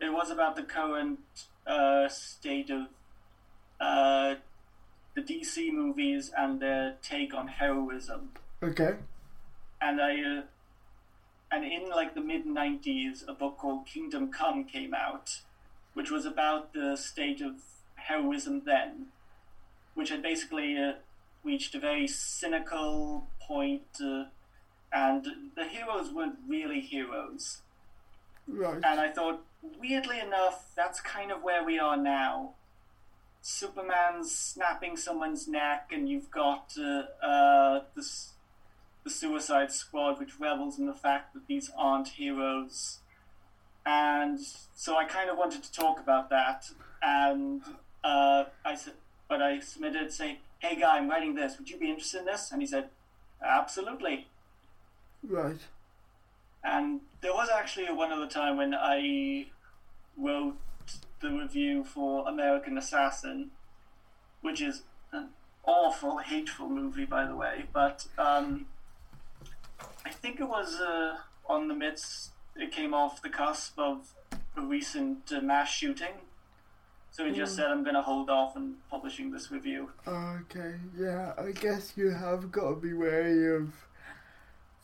it 0.00 0.10
was 0.12 0.30
about 0.30 0.56
the 0.56 0.62
current 0.62 1.20
uh, 1.66 2.08
state 2.08 2.70
of 2.70 2.88
uh, 3.80 4.34
the 5.14 5.22
DC 5.22 5.72
movies 5.72 6.30
and 6.36 6.60
their 6.60 6.96
take 7.02 7.32
on 7.34 7.46
heroism. 7.48 8.32
Okay. 8.62 8.96
And 9.80 10.00
I, 10.00 10.12
uh, 10.38 10.42
and 11.50 11.64
in 11.64 11.88
like 11.90 12.14
the 12.14 12.20
mid 12.20 12.44
'90s, 12.46 13.26
a 13.26 13.32
book 13.32 13.58
called 13.58 13.86
Kingdom 13.86 14.30
Come 14.30 14.64
came 14.64 14.92
out, 14.94 15.40
which 15.94 16.10
was 16.10 16.26
about 16.26 16.72
the 16.74 16.96
state 16.96 17.40
of 17.40 17.54
heroism 17.94 18.62
then, 18.64 19.06
which 19.94 20.10
had 20.10 20.22
basically 20.22 20.76
uh, 20.76 20.92
reached 21.44 21.74
a 21.74 21.80
very 21.80 22.06
cynical 22.06 23.28
point, 23.40 23.82
uh, 24.02 24.24
and 24.92 25.26
the 25.54 25.64
heroes 25.64 26.12
weren't 26.12 26.38
really 26.48 26.80
heroes. 26.80 27.58
Right. 28.46 28.80
And 28.84 29.00
I 29.00 29.10
thought, 29.10 29.44
weirdly 29.80 30.20
enough, 30.20 30.72
that's 30.74 31.00
kind 31.00 31.30
of 31.30 31.42
where 31.42 31.64
we 31.64 31.78
are 31.78 31.96
now. 31.96 32.54
Superman's 33.40 34.34
snapping 34.34 34.96
someone's 34.96 35.48
neck, 35.48 35.90
and 35.92 36.08
you've 36.08 36.30
got 36.30 36.74
uh, 36.78 37.24
uh, 37.24 37.82
this, 37.96 38.30
the 39.04 39.10
Suicide 39.10 39.72
Squad, 39.72 40.20
which 40.20 40.38
revels 40.38 40.78
in 40.78 40.86
the 40.86 40.94
fact 40.94 41.34
that 41.34 41.46
these 41.48 41.70
aren't 41.76 42.08
heroes. 42.08 42.98
And 43.84 44.38
so 44.74 44.96
I 44.96 45.04
kind 45.04 45.28
of 45.28 45.36
wanted 45.36 45.64
to 45.64 45.72
talk 45.72 45.98
about 45.98 46.30
that, 46.30 46.70
and 47.02 47.62
uh, 48.04 48.44
I 48.64 48.76
said, 48.76 48.94
but 49.32 49.40
I 49.40 49.60
submitted, 49.60 50.12
say, 50.12 50.40
"Hey 50.58 50.76
guy, 50.78 50.98
I'm 50.98 51.08
writing 51.08 51.34
this. 51.34 51.56
Would 51.56 51.70
you 51.70 51.78
be 51.78 51.88
interested 51.88 52.18
in 52.18 52.26
this?" 52.26 52.52
And 52.52 52.60
he 52.60 52.68
said, 52.68 52.90
"Absolutely." 53.42 54.26
Right. 55.26 55.62
And 56.62 57.00
there 57.22 57.32
was 57.32 57.48
actually 57.48 57.90
one 57.90 58.12
other 58.12 58.28
time 58.28 58.58
when 58.58 58.74
I 58.74 59.46
wrote 60.18 60.58
the 61.20 61.30
review 61.30 61.82
for 61.82 62.28
American 62.28 62.76
Assassin, 62.76 63.52
which 64.42 64.60
is 64.60 64.82
an 65.12 65.30
awful, 65.64 66.18
hateful 66.18 66.68
movie, 66.68 67.06
by 67.06 67.24
the 67.24 67.34
way. 67.34 67.64
But 67.72 68.06
um, 68.18 68.66
I 70.04 70.10
think 70.10 70.40
it 70.40 70.48
was 70.58 70.78
uh, 70.78 71.16
on 71.46 71.68
the 71.68 71.74
midst, 71.74 72.32
it 72.54 72.70
came 72.70 72.92
off 72.92 73.22
the 73.22 73.30
cusp 73.30 73.78
of 73.78 74.12
a 74.58 74.60
recent 74.60 75.32
uh, 75.32 75.40
mass 75.40 75.70
shooting. 75.70 76.16
So 77.12 77.26
he 77.26 77.32
just 77.32 77.54
said, 77.54 77.66
I'm 77.66 77.84
going 77.84 77.94
to 77.94 78.00
hold 78.00 78.30
off 78.30 78.56
on 78.56 78.76
publishing 78.90 79.30
this 79.30 79.50
review. 79.50 79.90
Okay, 80.08 80.76
yeah, 80.98 81.34
I 81.36 81.52
guess 81.52 81.92
you 81.94 82.08
have 82.08 82.50
got 82.50 82.70
to 82.70 82.76
be 82.76 82.94
wary 82.94 83.54
of 83.54 83.70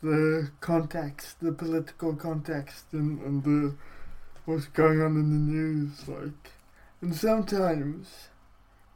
the 0.03 0.51
context, 0.61 1.41
the 1.41 1.51
political 1.51 2.15
context, 2.15 2.85
and, 2.91 3.19
and 3.21 3.43
the 3.43 3.75
what's 4.45 4.67
going 4.67 5.01
on 5.01 5.15
in 5.15 5.29
the 5.31 5.51
news, 5.51 6.07
like, 6.07 6.51
and 7.01 7.15
sometimes 7.15 8.29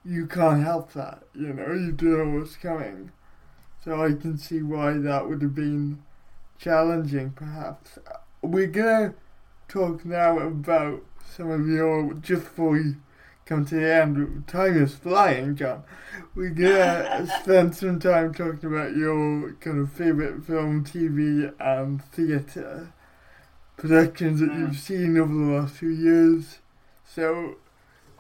you 0.06 0.28
can't 0.28 0.64
help 0.64 0.94
that, 0.94 1.24
you 1.34 1.54
know, 1.54 1.74
you 1.74 1.92
don't 1.92 2.34
know 2.34 2.40
what's 2.40 2.56
coming. 2.56 3.12
So 3.84 4.04
I 4.04 4.14
can 4.14 4.38
see 4.38 4.62
why 4.62 4.94
that 4.94 5.28
would 5.28 5.42
have 5.42 5.56
been 5.56 6.04
challenging, 6.60 7.32
perhaps. 7.32 7.98
We're 8.44 8.68
gonna 8.68 9.16
talk 9.68 10.06
now 10.06 10.38
about 10.38 11.04
some 11.36 11.50
of 11.50 11.68
your, 11.68 12.14
just 12.16 12.46
for 12.46 12.70
we 12.70 12.96
come 13.46 13.66
to 13.66 13.76
the 13.76 13.94
end, 13.94 14.48
time 14.48 14.82
is 14.82 14.96
flying, 14.96 15.56
John. 15.56 15.84
We're 16.36 16.50
gonna 16.50 17.28
spend 17.42 17.76
some 17.76 18.00
time 18.00 18.34
talking 18.34 18.72
about 18.72 18.96
your 18.96 19.54
kind 19.60 19.80
of 19.80 19.92
favourite 19.92 20.44
film, 20.44 20.84
TV, 20.86 21.54
and 21.60 22.04
theatre 22.06 22.94
productions 23.78 24.40
that 24.40 24.54
you've 24.54 24.78
seen 24.78 25.18
over 25.18 25.34
the 25.34 25.60
last 25.60 25.76
few 25.76 25.90
years. 25.90 26.60
So, 27.06 27.58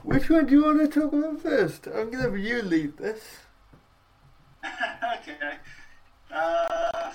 which 0.04 0.30
one 0.30 0.46
do 0.46 0.54
you 0.54 0.64
want 0.66 0.80
to 0.80 1.00
talk 1.00 1.14
about 1.14 1.42
first? 1.42 1.88
I'm 1.88 2.12
gonna 2.12 2.24
have 2.24 2.38
you 2.38 2.62
lead 2.62 2.98
this. 2.98 3.24
okay. 4.64 5.58
Uh, 6.32 7.12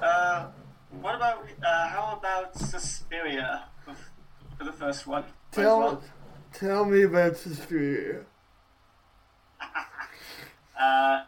uh, 0.00 0.46
what 1.00 1.14
about 1.14 1.46
uh, 1.64 1.88
how 1.88 2.16
about 2.18 2.56
Suspiria 2.56 3.64
for 4.56 4.64
the 4.64 4.72
first 4.72 5.06
one? 5.06 5.24
Tell, 5.52 6.02
tell 6.52 6.84
me 6.84 7.02
about 7.02 7.36
Suspiria. 7.36 8.20
Uh, 10.80 11.22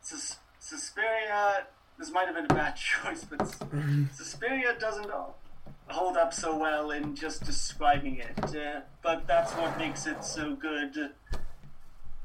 Sus- 0.00 0.38
Suspiria. 0.58 1.66
This 1.98 2.10
might 2.10 2.26
have 2.26 2.34
been 2.34 2.46
a 2.46 2.54
bad 2.54 2.74
choice, 2.76 3.22
but 3.24 3.46
Suspiria 4.12 4.74
doesn't 4.80 5.08
hold 5.86 6.16
up 6.16 6.32
so 6.34 6.56
well 6.58 6.90
in 6.90 7.14
just 7.14 7.44
describing 7.44 8.16
it. 8.16 8.56
Uh, 8.56 8.80
but 9.02 9.28
that's 9.28 9.52
what 9.52 9.78
makes 9.78 10.06
it 10.06 10.24
so 10.24 10.56
good 10.56 11.10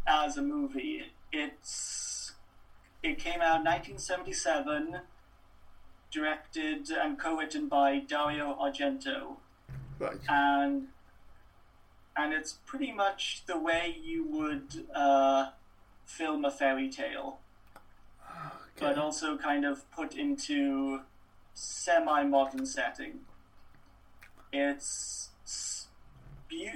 as 0.07 0.37
a 0.37 0.41
movie. 0.41 1.03
It's 1.31 2.31
it 3.03 3.19
came 3.19 3.41
out 3.41 3.59
in 3.59 3.65
1977, 3.65 5.01
directed 6.11 6.89
and 6.89 7.19
co-written 7.19 7.67
by 7.67 7.99
Dario 7.99 8.57
Argento 8.59 9.35
Right. 9.99 10.17
and 10.27 10.87
and 12.17 12.33
it's 12.33 12.53
pretty 12.65 12.91
much 12.91 13.43
the 13.45 13.57
way 13.57 13.95
you 14.03 14.25
would 14.27 14.87
uh, 14.93 15.51
film 16.05 16.43
a 16.43 16.51
fairy 16.51 16.89
tale, 16.89 17.39
but 18.79 18.97
also 18.97 19.37
kind 19.37 19.65
of 19.65 19.89
put 19.91 20.15
into 20.15 21.01
semi-modern 21.53 22.65
setting. 22.65 23.19
It's 24.51 25.29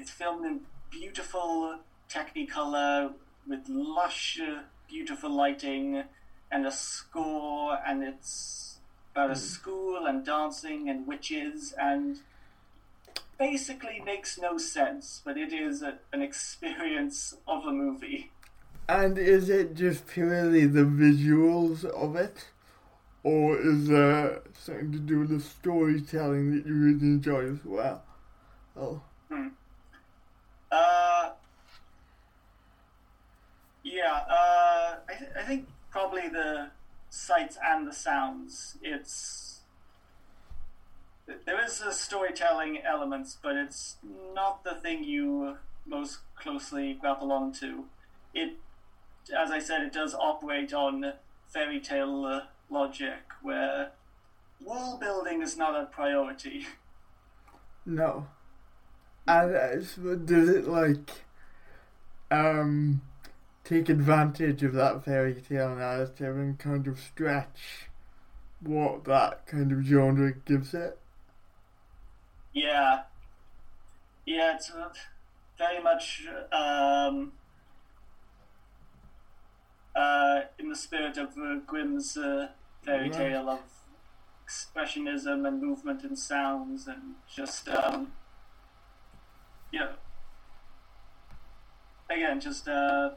filmed 0.06 0.46
in 0.46 0.62
beautiful 0.92 1.80
Technicolor 2.10 3.14
with 3.48 3.68
lush, 3.70 4.40
beautiful 4.90 5.30
lighting 5.30 6.04
and 6.52 6.68
a 6.68 6.72
score, 6.72 7.80
and 7.88 8.04
it's 8.04 8.80
about 9.14 9.32
a 9.32 9.36
school 9.36 10.06
and 10.06 10.26
dancing 10.26 10.90
and 10.90 11.08
witches 11.08 11.74
and 11.80 12.20
basically 13.42 14.00
makes 14.06 14.38
no 14.38 14.56
sense, 14.60 15.20
but 15.26 15.36
it 15.36 15.52
is 15.52 15.82
a, 15.82 15.98
an 16.14 16.22
experience 16.22 17.34
of 17.48 17.66
a 17.66 17.72
movie. 17.72 18.30
And 18.88 19.18
is 19.18 19.50
it 19.50 19.74
just 19.74 20.06
purely 20.08 20.68
the 20.68 20.84
visuals 20.84 21.84
of 21.84 22.16
it? 22.16 22.50
Or 23.24 23.60
is 23.60 23.88
there 23.88 24.42
something 24.54 24.92
to 24.92 25.00
do 25.00 25.20
with 25.22 25.30
the 25.30 25.40
storytelling 25.40 26.56
that 26.56 26.68
you 26.68 26.76
really 26.76 27.08
enjoy 27.08 27.52
as 27.52 27.66
well? 27.66 28.04
Oh, 28.78 29.02
Uh, 30.72 31.32
yeah, 33.84 34.22
uh, 34.30 34.96
I, 35.10 35.14
th- 35.18 35.32
I 35.38 35.44
think 35.44 35.68
probably 35.90 36.30
the 36.30 36.72
sights 37.10 37.58
and 37.64 37.88
the 37.88 37.94
sounds. 37.94 38.78
It's 38.82 39.61
there 41.46 41.64
is 41.64 41.82
a 41.82 41.92
storytelling 41.92 42.80
elements, 42.86 43.38
but 43.42 43.56
it's 43.56 43.98
not 44.34 44.64
the 44.64 44.76
thing 44.76 45.04
you 45.04 45.58
most 45.86 46.20
closely 46.36 46.94
grapple 46.94 47.32
onto. 47.32 47.86
It, 48.34 48.58
as 49.36 49.52
I 49.52 49.60
said, 49.60 49.82
it 49.82 49.94
does 49.94 50.14
operate 50.14 50.74
on 50.74 51.14
fairy 51.48 51.80
tale 51.80 52.26
uh, 52.26 52.42
logic, 52.70 53.20
where 53.42 53.92
world 54.64 55.00
building 55.00 55.42
is 55.42 55.58
not 55.58 55.80
a 55.80 55.86
priority. 55.86 56.68
no. 57.86 58.28
And 59.28 59.56
uh, 59.56 60.16
does 60.26 60.50
it 60.50 60.68
like 60.68 61.12
um 62.32 63.02
take 63.64 63.90
advantage 63.90 64.64
of 64.64 64.74
that 64.74 65.04
fairy 65.06 65.36
tale 65.48 65.76
narrative 65.76 66.36
and 66.36 66.58
kind 66.58 66.88
of 66.88 67.00
stretch 67.00 67.90
what 68.62 69.04
that 69.06 69.46
kind 69.48 69.72
of 69.72 69.84
genre 69.84 70.34
gives 70.46 70.74
it? 70.74 70.98
Yeah. 72.54 73.04
Yeah, 74.26 74.56
it's 74.56 74.72
uh, 74.72 74.90
very 75.58 75.82
much 75.82 76.28
um, 76.52 77.34
uh, 79.96 80.42
in 80.60 80.70
the 80.70 80.76
spirit 80.76 81.18
of 81.18 81.30
uh, 81.38 81.56
Grimm's 81.66 82.18
uh, 82.18 82.50
fairy 82.84 83.10
Right. 83.10 83.14
tale 83.14 83.50
of 83.50 83.60
expressionism 84.48 85.48
and 85.48 85.62
movement 85.62 86.04
and 86.04 86.18
sounds 86.18 86.88
and 86.88 87.16
just, 87.34 87.68
um, 87.70 88.12
yeah. 89.72 89.94
Again, 92.10 92.40
just 92.42 92.68
uh, 92.68 93.12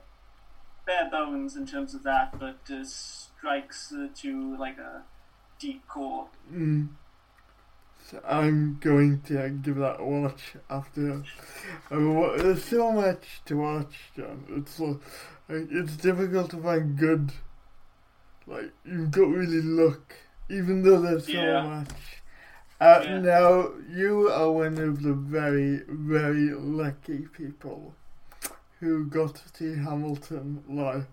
bare 0.87 1.11
bones 1.11 1.57
in 1.57 1.67
terms 1.67 1.95
of 1.95 2.03
that, 2.05 2.39
but 2.39 2.61
uh, 2.71 2.85
strikes 2.85 3.93
uh, 3.93 4.09
to 4.17 4.57
like 4.57 4.79
a 4.79 5.03
deep 5.59 5.87
core. 5.89 6.29
Mm. 6.53 6.89
I'm 8.27 8.79
going 8.81 9.21
to 9.23 9.49
give 9.63 9.77
that 9.77 10.01
a 10.01 10.05
watch 10.05 10.55
after. 10.71 11.23
I 11.91 11.97
wa- 11.97 12.37
there's 12.37 12.65
so 12.65 12.93
much 12.93 13.41
to 13.47 13.57
watch, 13.57 13.95
John. 14.17 14.45
It's 14.51 14.75
so, 14.75 15.01
like, 15.49 15.69
it's 15.71 15.97
difficult 15.97 16.51
to 16.51 16.59
find 16.59 16.97
good. 16.99 17.33
Like 18.47 18.73
you've 18.85 19.11
got 19.11 19.23
to 19.23 19.27
really 19.37 19.63
look, 19.63 20.15
even 20.51 20.83
though 20.83 21.01
there's 21.01 21.27
so 21.27 21.33
Yeah. 21.33 21.63
much. 21.63 21.89
Uh, 22.81 23.01
Yeah. 23.05 23.19
Now 23.21 23.71
you 23.89 24.29
are 24.31 24.51
one 24.53 24.77
of 24.79 25.03
the 25.03 25.15
very, 25.15 25.83
very 25.89 26.51
lucky 26.53 27.27
people 27.33 27.95
who 28.81 29.07
got 29.07 29.37
to 29.37 29.43
see 29.55 29.77
Hamilton 29.81 30.63
live. 30.69 31.07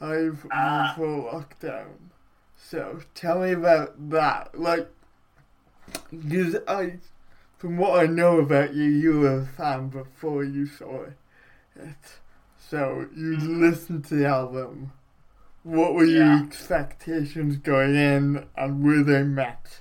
I've 0.00 0.46
Ah. 0.52 0.94
before 0.96 1.32
lockdown. 1.32 2.10
So 2.56 3.00
tell 3.14 3.40
me 3.40 3.52
about 3.52 4.10
that. 4.10 4.58
Like, 4.58 4.88
because 6.10 6.56
I, 6.66 6.98
from 7.58 7.76
what 7.76 8.00
I 8.02 8.06
know 8.06 8.38
about 8.38 8.74
you, 8.74 8.84
you 8.84 9.20
were 9.20 9.40
a 9.40 9.46
fan 9.46 9.88
before 9.88 10.44
you 10.44 10.66
saw 10.66 11.04
it. 11.04 12.20
So 12.58 13.08
you 13.14 13.36
Mhm. 13.36 13.60
listened 13.60 14.04
to 14.06 14.14
the 14.16 14.26
album. 14.26 14.92
What 15.62 15.94
were 15.94 16.04
Yeah. 16.04 16.38
your 16.38 16.46
expectations 16.46 17.56
going 17.58 17.94
in, 17.94 18.48
and 18.56 18.84
were 18.84 19.02
they 19.02 19.22
met? 19.22 19.80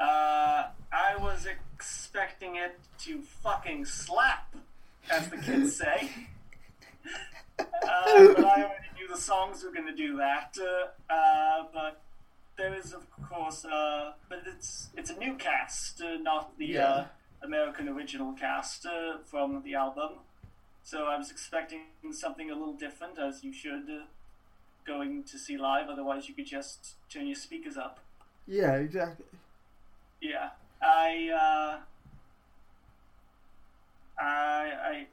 Uh, 0.00 0.68
I 0.92 1.16
was 1.18 1.46
expecting 1.46 2.56
it 2.56 2.78
to 3.00 3.22
fucking 3.22 3.84
slap, 3.84 4.54
as 5.10 5.28
the 5.28 5.36
kids 5.38 5.76
say. 5.76 6.10
uh, 7.58 8.32
but 8.32 8.44
I 8.44 8.62
already 8.62 8.88
knew 8.96 9.08
the 9.08 9.20
songs 9.20 9.62
were 9.62 9.70
going 9.70 9.86
to 9.86 9.94
do 9.94 10.16
that. 10.16 10.56
Uh, 10.60 11.12
uh, 11.12 11.64
but 11.72 12.02
there 12.58 12.74
is, 12.74 12.92
of 12.92 13.06
course, 13.28 13.64
uh, 13.64 14.12
but 14.28 14.42
it's 14.46 14.88
it's 14.96 15.10
a 15.10 15.16
new 15.16 15.34
cast, 15.36 16.02
uh, 16.02 16.16
not 16.20 16.58
the 16.58 16.66
Yeah. 16.66 16.86
uh, 16.86 17.06
American 17.42 17.88
original 17.88 18.32
cast 18.34 18.84
uh, 18.84 19.18
from 19.24 19.62
the 19.62 19.74
album. 19.74 20.18
So 20.82 21.06
I 21.06 21.16
was 21.16 21.30
expecting 21.30 21.82
something 22.12 22.50
a 22.50 22.54
little 22.54 22.74
different, 22.74 23.18
as 23.18 23.44
you 23.44 23.52
should, 23.52 23.88
uh, 23.88 24.04
going 24.84 25.22
to 25.24 25.38
see 25.38 25.56
live. 25.56 25.88
Otherwise, 25.88 26.28
you 26.28 26.34
could 26.34 26.46
just 26.46 26.94
turn 27.08 27.26
your 27.26 27.36
speakers 27.36 27.76
up. 27.76 28.00
Yeah, 28.46 28.74
exactly. 28.74 29.26
Yeah, 30.20 30.50
I, 30.82 31.30
uh, 31.44 31.80
I, 34.20 34.72
I 34.92 35.06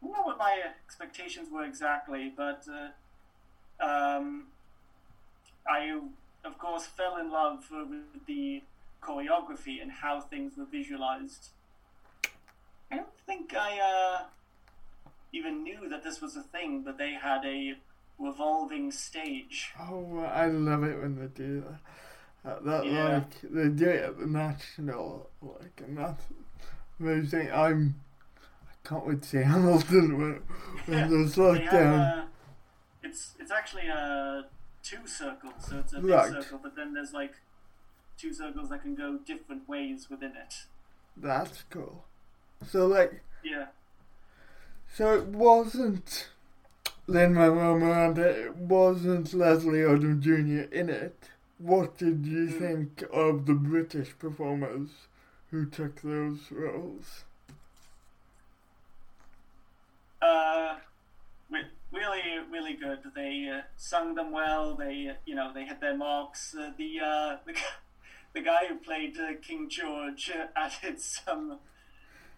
don't 0.00 0.12
know 0.12 0.22
what 0.22 0.38
my 0.38 0.62
expectations 0.86 1.48
were 1.52 1.64
exactly, 1.64 2.32
but 2.34 2.64
uh, 2.68 3.84
um, 3.84 4.46
I, 5.68 6.00
of 6.46 6.58
course, 6.58 6.86
fell 6.86 7.16
in 7.16 7.30
love 7.30 7.64
with 7.70 8.26
the 8.26 8.62
choreography 9.02 9.80
and 9.82 9.90
how 9.90 10.20
things 10.20 10.56
were 10.56 10.64
visualized. 10.64 11.50
I 12.90 12.96
don't 12.96 13.18
think 13.26 13.54
I 13.56 13.78
uh, 13.80 14.24
even 15.32 15.62
knew 15.62 15.88
that 15.88 16.02
this 16.04 16.20
was 16.20 16.36
a 16.36 16.42
thing, 16.42 16.82
but 16.82 16.98
they 16.98 17.12
had 17.14 17.44
a 17.44 17.74
revolving 18.18 18.90
stage. 18.92 19.72
Oh, 19.80 20.20
I 20.20 20.46
love 20.46 20.84
it 20.84 21.00
when 21.00 21.18
they 21.18 21.26
do 21.26 21.62
that. 21.62 22.50
Uh, 22.50 22.60
that 22.64 22.86
Yeah. 22.86 23.08
like 23.18 23.40
they 23.42 23.68
do 23.68 23.88
it 23.88 24.04
at 24.04 24.18
the 24.20 24.26
national, 24.26 25.28
like, 25.42 25.82
and 25.84 25.98
that's 25.98 26.22
amazing. 27.00 27.50
I'm 27.52 27.96
I 28.40 28.88
can't 28.88 29.04
wait 29.06 29.22
to 29.22 29.28
see 29.28 29.38
Hamilton 29.42 30.16
when, 30.18 30.42
when 30.86 30.98
Yeah, 30.98 31.06
there's 31.08 31.34
have, 31.34 31.44
lockdown. 31.44 32.18
uh, 32.18 32.24
it's 33.02 33.34
it's 33.40 33.50
actually 33.50 33.88
uh, 33.92 34.42
two 34.86 35.06
circles, 35.06 35.54
so 35.68 35.78
it's 35.78 35.92
a 35.92 36.00
big 36.00 36.10
Right. 36.10 36.30
circle, 36.30 36.58
but 36.62 36.76
then 36.76 36.92
there's 36.94 37.12
like 37.12 37.34
two 38.16 38.32
circles 38.32 38.68
that 38.70 38.82
can 38.82 38.94
go 38.94 39.18
different 39.18 39.68
ways 39.68 40.08
within 40.08 40.36
it. 40.36 40.54
That's 41.16 41.64
cool. 41.70 42.04
So 42.66 42.86
like, 42.86 43.22
Yeah. 43.42 43.66
so 44.92 45.14
it 45.14 45.26
wasn't 45.26 46.28
Lin 47.08 47.34
Manuel 47.34 47.78
Miranda. 47.78 48.28
It 48.28 48.56
wasn't 48.56 49.32
Leslie 49.34 49.80
Odom 49.80 50.20
Jr. 50.20 50.72
in 50.74 50.88
it. 50.88 51.30
What 51.58 51.96
did 51.98 52.26
you 52.26 52.46
Hmm. 52.48 52.58
think 52.58 53.04
of 53.12 53.46
the 53.46 53.54
British 53.54 54.16
performers 54.18 55.08
who 55.50 55.66
took 55.66 56.00
those 56.02 56.50
roles? 56.52 57.24
Uh, 60.22 60.76
re- 61.50 61.70
really, 62.66 62.76
good. 62.76 62.98
They 63.14 63.48
uh, 63.52 63.62
sung 63.76 64.14
them 64.14 64.30
well. 64.32 64.74
They, 64.74 65.08
uh, 65.10 65.14
you 65.24 65.34
know, 65.34 65.52
they 65.54 65.64
hit 65.64 65.80
their 65.80 65.96
marks. 65.96 66.54
Uh, 66.58 66.70
the, 66.76 67.00
uh, 67.00 67.36
the 67.46 67.54
the 68.34 68.40
guy 68.42 68.66
who 68.68 68.76
played 68.76 69.16
uh, 69.18 69.32
King 69.42 69.68
George 69.68 70.30
uh, 70.34 70.46
added 70.56 71.00
some 71.00 71.58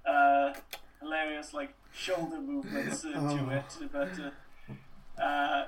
uh, 0.07 0.53
hilarious 1.01 1.53
like 1.55 1.75
shoulder 1.93 2.41
movements 2.41 3.05
uh, 3.05 3.13
to 3.13 3.19
Oh. 3.19 3.51
it, 3.51 3.91
but 3.93 4.11
uh, 5.19 5.23
uh, 5.23 5.67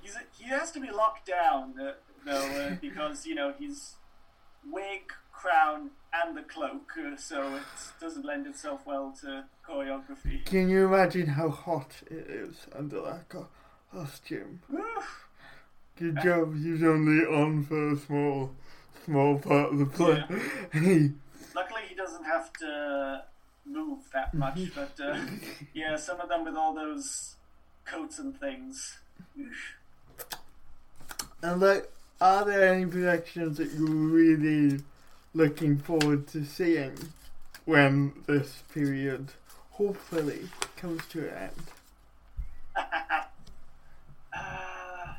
he's 0.00 0.16
he 0.38 0.44
has 0.48 0.70
to 0.72 0.80
be 0.80 0.90
locked 0.90 1.26
down 1.26 1.74
uh, 1.80 1.92
though 2.24 2.32
uh, 2.62 2.74
because 2.80 3.26
you 3.26 3.34
know 3.34 3.54
he's 3.58 3.94
wig, 4.70 5.02
crown, 5.32 5.90
and 6.12 6.36
the 6.36 6.42
cloak, 6.42 6.90
uh, 6.98 7.16
so 7.16 7.54
it 7.56 7.62
doesn't 8.00 8.24
lend 8.26 8.46
itself 8.46 8.80
well 8.86 9.14
to 9.20 9.44
choreography. 9.66 10.44
Can 10.44 10.68
you 10.68 10.84
imagine 10.86 11.26
how 11.28 11.48
hot 11.48 12.02
it 12.10 12.26
is 12.28 12.66
under 12.76 13.00
that 13.02 13.28
costume? 13.92 14.60
Good 15.98 16.20
job, 16.22 16.56
he's 16.56 16.82
only 16.82 17.24
on 17.26 17.64
for 17.64 17.92
a 17.92 17.96
small, 17.96 18.52
small 19.04 19.38
part 19.38 19.72
of 19.72 19.78
the 19.78 19.86
play. 19.86 20.24
Luckily, 21.54 21.82
he 21.88 21.94
doesn't 21.94 22.24
have 22.24 22.52
to 22.54 23.24
move 23.66 23.98
that 24.12 24.32
much, 24.44 24.58
but 24.74 24.98
uh, 25.02 25.18
yeah, 25.74 25.96
some 25.96 26.20
of 26.20 26.28
them 26.28 26.44
with 26.44 26.56
all 26.56 26.74
those 26.74 27.36
coats 27.84 28.18
and 28.18 28.38
things. 28.38 28.98
and 31.42 31.60
like, 31.60 31.90
are 32.20 32.44
there 32.44 32.74
any 32.74 32.86
productions 32.86 33.58
that 33.58 33.72
you're 33.72 33.88
really 33.88 34.80
looking 35.34 35.78
forward 35.78 36.26
to 36.28 36.44
seeing 36.44 36.92
when 37.64 38.12
this 38.26 38.62
period 38.72 39.28
hopefully 39.72 40.48
comes 40.76 41.06
to 41.08 41.28
an 41.28 41.50
end? 42.76 42.76
Uh, 44.32 45.14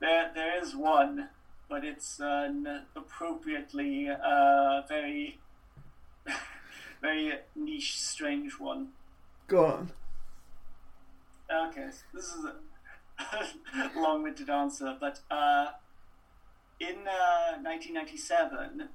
there, 0.00 0.30
there 0.34 0.62
is 0.62 0.74
one, 0.74 1.28
but 1.68 1.84
it's 1.84 2.18
an 2.20 2.82
appropriately 2.96 4.08
uh, 4.08 4.82
very, 4.88 5.38
very 7.02 7.32
niche, 7.56 7.98
strange 7.98 8.58
one. 8.58 8.88
Go 9.46 9.66
on. 9.66 9.90
Okay, 11.50 11.88
so 11.90 12.02
this 12.14 12.26
is 12.26 12.44
a 12.44 13.90
long-winded 14.00 14.50
answer, 14.50 14.96
but 15.00 15.20
uh, 15.30 15.68
in 16.78 17.06
uh, 17.08 17.56
1997, 17.62 18.88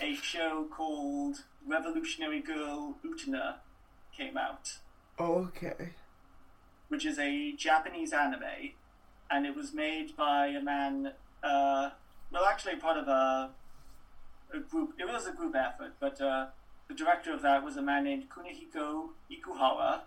a 0.00 0.14
show 0.16 0.66
called 0.70 1.44
Revolutionary 1.66 2.40
Girl 2.40 2.96
Utena 3.04 3.54
came 4.16 4.36
out, 4.36 4.78
Okay. 5.18 5.90
which 6.88 7.06
is 7.06 7.18
a 7.18 7.52
Japanese 7.52 8.12
anime, 8.12 8.72
and 9.32 9.46
it 9.46 9.56
was 9.56 9.72
made 9.72 10.14
by 10.16 10.48
a 10.48 10.60
man. 10.62 11.12
Uh, 11.42 11.90
well, 12.30 12.44
actually, 12.44 12.76
part 12.76 12.96
of 12.98 13.08
a, 13.08 13.50
a 14.54 14.58
group. 14.60 14.92
It 14.98 15.06
was 15.08 15.26
a 15.26 15.32
group 15.32 15.56
effort, 15.56 15.94
but 15.98 16.20
uh, 16.20 16.46
the 16.88 16.94
director 16.94 17.32
of 17.32 17.42
that 17.42 17.64
was 17.64 17.76
a 17.76 17.82
man 17.82 18.04
named 18.04 18.24
Kunihiko 18.28 19.08
Ikuhara, 19.30 20.00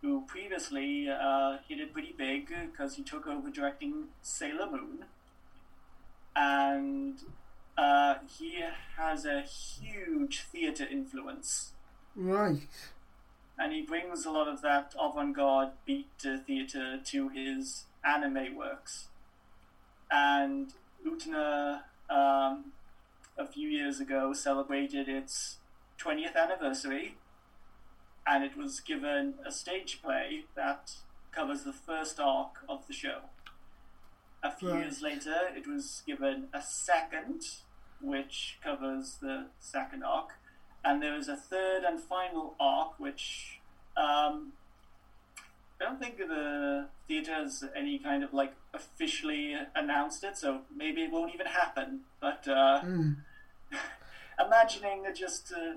who 0.00 0.22
previously 0.26 1.08
uh, 1.10 1.58
he 1.68 1.74
did 1.76 1.92
pretty 1.92 2.14
big 2.16 2.48
because 2.70 2.96
he 2.96 3.02
took 3.02 3.26
over 3.26 3.50
directing 3.50 4.04
Sailor 4.22 4.70
Moon, 4.70 5.04
and 6.34 7.18
uh, 7.76 8.14
he 8.38 8.60
has 8.96 9.24
a 9.24 9.42
huge 9.42 10.42
theater 10.42 10.86
influence, 10.90 11.72
Right. 12.16 12.66
and 13.58 13.72
he 13.72 13.82
brings 13.82 14.24
a 14.24 14.30
lot 14.30 14.48
of 14.48 14.62
that 14.62 14.94
avant-garde 15.00 15.70
beat 15.86 16.08
uh, 16.24 16.38
theater 16.46 16.98
to 17.04 17.28
his 17.28 17.84
anime 18.12 18.56
works. 18.56 19.08
And 20.10 20.72
Utena, 21.06 21.82
um, 22.08 22.72
a 23.36 23.46
few 23.46 23.68
years 23.68 24.00
ago, 24.00 24.32
celebrated 24.32 25.08
its 25.08 25.58
20th 25.98 26.36
anniversary, 26.36 27.16
and 28.26 28.42
it 28.44 28.56
was 28.56 28.80
given 28.80 29.34
a 29.46 29.52
stage 29.52 30.00
play 30.02 30.44
that 30.54 30.92
covers 31.32 31.64
the 31.64 31.72
first 31.72 32.18
arc 32.18 32.64
of 32.68 32.86
the 32.86 32.92
show. 32.92 33.20
A 34.42 34.50
few 34.50 34.70
Right. 34.70 34.82
years 34.84 35.02
later, 35.02 35.36
it 35.54 35.66
was 35.66 36.02
given 36.06 36.48
a 36.52 36.62
second, 36.62 37.42
which 38.00 38.58
covers 38.62 39.18
the 39.20 39.48
second 39.58 40.04
arc, 40.04 40.30
and 40.84 41.02
there 41.02 41.16
is 41.16 41.28
a 41.28 41.36
third 41.36 41.84
and 41.84 42.00
final 42.00 42.54
arc, 42.60 42.98
which 42.98 43.60
um, 43.96 44.52
I 45.80 45.84
don't 45.84 45.98
think 46.00 46.18
the 46.18 46.88
theatre 47.06 47.32
has 47.34 47.64
any 47.76 47.98
kind 47.98 48.24
of 48.24 48.32
like 48.34 48.52
officially 48.74 49.54
announced 49.74 50.24
it, 50.24 50.36
so 50.36 50.62
maybe 50.74 51.02
it 51.02 51.12
won't 51.12 51.32
even 51.34 51.46
happen. 51.46 52.00
But 52.20 52.46
uh, 52.48 52.80
Mm. 52.82 53.16
imagining 54.44 55.02
that 55.04 55.14
just 55.16 55.52
uh, 55.52 55.74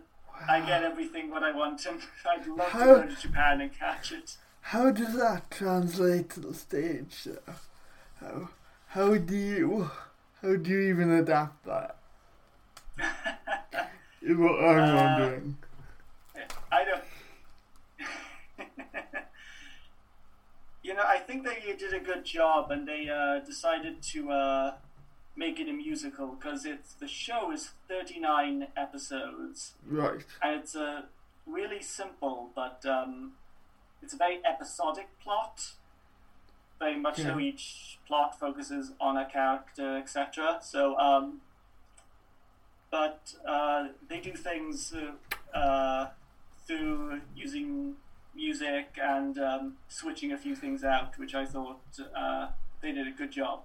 I 0.50 0.62
get 0.62 0.84
everything 0.84 1.30
what 1.30 1.44
I 1.44 1.52
want, 1.52 1.86
and 1.86 2.00
I'd 2.26 2.48
love 2.48 2.72
to 2.72 2.78
go 2.78 3.08
to 3.08 3.16
Japan 3.16 3.62
and 3.62 3.72
catch 3.78 4.12
it. 4.12 4.38
How 4.62 4.92
does 4.92 5.16
that 5.18 5.52
translate 5.52 6.30
to 6.32 6.40
the 6.40 6.54
stage? 6.54 7.28
How 8.20 8.50
how 8.88 9.16
do 9.18 9.36
you 9.36 9.90
how 10.42 10.56
do 10.56 10.70
you 10.72 10.82
even 10.82 11.12
adapt 11.12 11.66
that? 11.66 11.96
Is 14.22 14.38
what 14.38 14.64
I'm 14.64 14.80
Uh, 14.80 14.96
wondering. 14.96 15.58
I 16.72 16.84
don't. 16.86 17.01
You 20.84 20.94
know, 20.94 21.04
I 21.06 21.18
think 21.20 21.44
they 21.46 21.76
did 21.78 21.94
a 21.94 22.00
good 22.00 22.24
job, 22.26 22.72
and 22.72 22.88
they 22.88 23.08
uh, 23.10 23.40
decided 23.46 24.02
to 24.14 24.32
uh, 24.32 24.74
make 25.36 25.60
it 25.60 25.70
a 25.70 25.74
musical 25.74 26.28
because 26.28 26.66
it's 26.66 26.94
the 26.94 27.08
show 27.08 27.52
is 27.52 27.72
thirty 27.88 28.20
nine 28.20 28.68
episodes, 28.76 29.74
Right. 29.88 30.26
and 30.42 30.60
it's 30.62 30.76
a 30.76 31.06
really 31.46 31.82
simple, 31.82 32.50
but 32.56 32.84
um, 32.86 33.34
it's 34.02 34.14
a 34.14 34.18
very 34.18 34.42
episodic 34.46 35.08
plot. 35.24 35.74
Very 36.80 36.98
much 36.98 37.18
so, 37.22 37.40
each 37.40 38.00
plot 38.08 38.40
focuses 38.40 38.92
on 39.00 39.16
a 39.16 39.26
character, 39.26 39.98
etc. 39.98 40.58
So, 40.64 40.98
um, 40.98 41.42
but 42.90 43.34
uh, 43.48 43.90
they 44.10 44.20
do 44.20 44.34
things 44.34 44.94
uh, 44.94 45.58
uh, 45.58 46.10
through 46.66 47.22
using 47.36 47.96
music 48.36 48.98
and 49.02 49.38
um, 49.38 49.74
switching 49.88 50.32
a 50.32 50.38
few 50.38 50.56
things 50.56 50.84
out, 50.84 51.18
which 51.18 51.36
I 51.36 51.46
thought 51.46 51.82
uh, 52.16 52.48
they 52.82 52.92
did 52.92 53.08
a 53.08 53.12
good 53.12 53.32
job. 53.32 53.62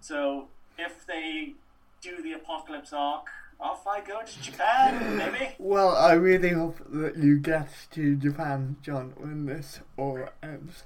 So, 0.00 0.48
if 0.78 1.06
they 1.06 1.54
do 2.00 2.22
the 2.22 2.32
apocalypse 2.32 2.92
arc, 2.92 3.26
off 3.60 3.86
I 3.86 4.00
go 4.00 4.22
to 4.22 4.42
Japan, 4.42 5.16
maybe. 5.16 5.54
Well, 5.58 5.96
I 5.96 6.12
really 6.12 6.50
hope 6.50 6.78
that 6.90 7.16
you 7.16 7.38
get 7.38 7.68
to 7.92 8.16
Japan, 8.16 8.76
John, 8.82 9.14
when 9.16 9.46
this 9.46 9.80
all 9.96 10.28
ends. 10.42 10.84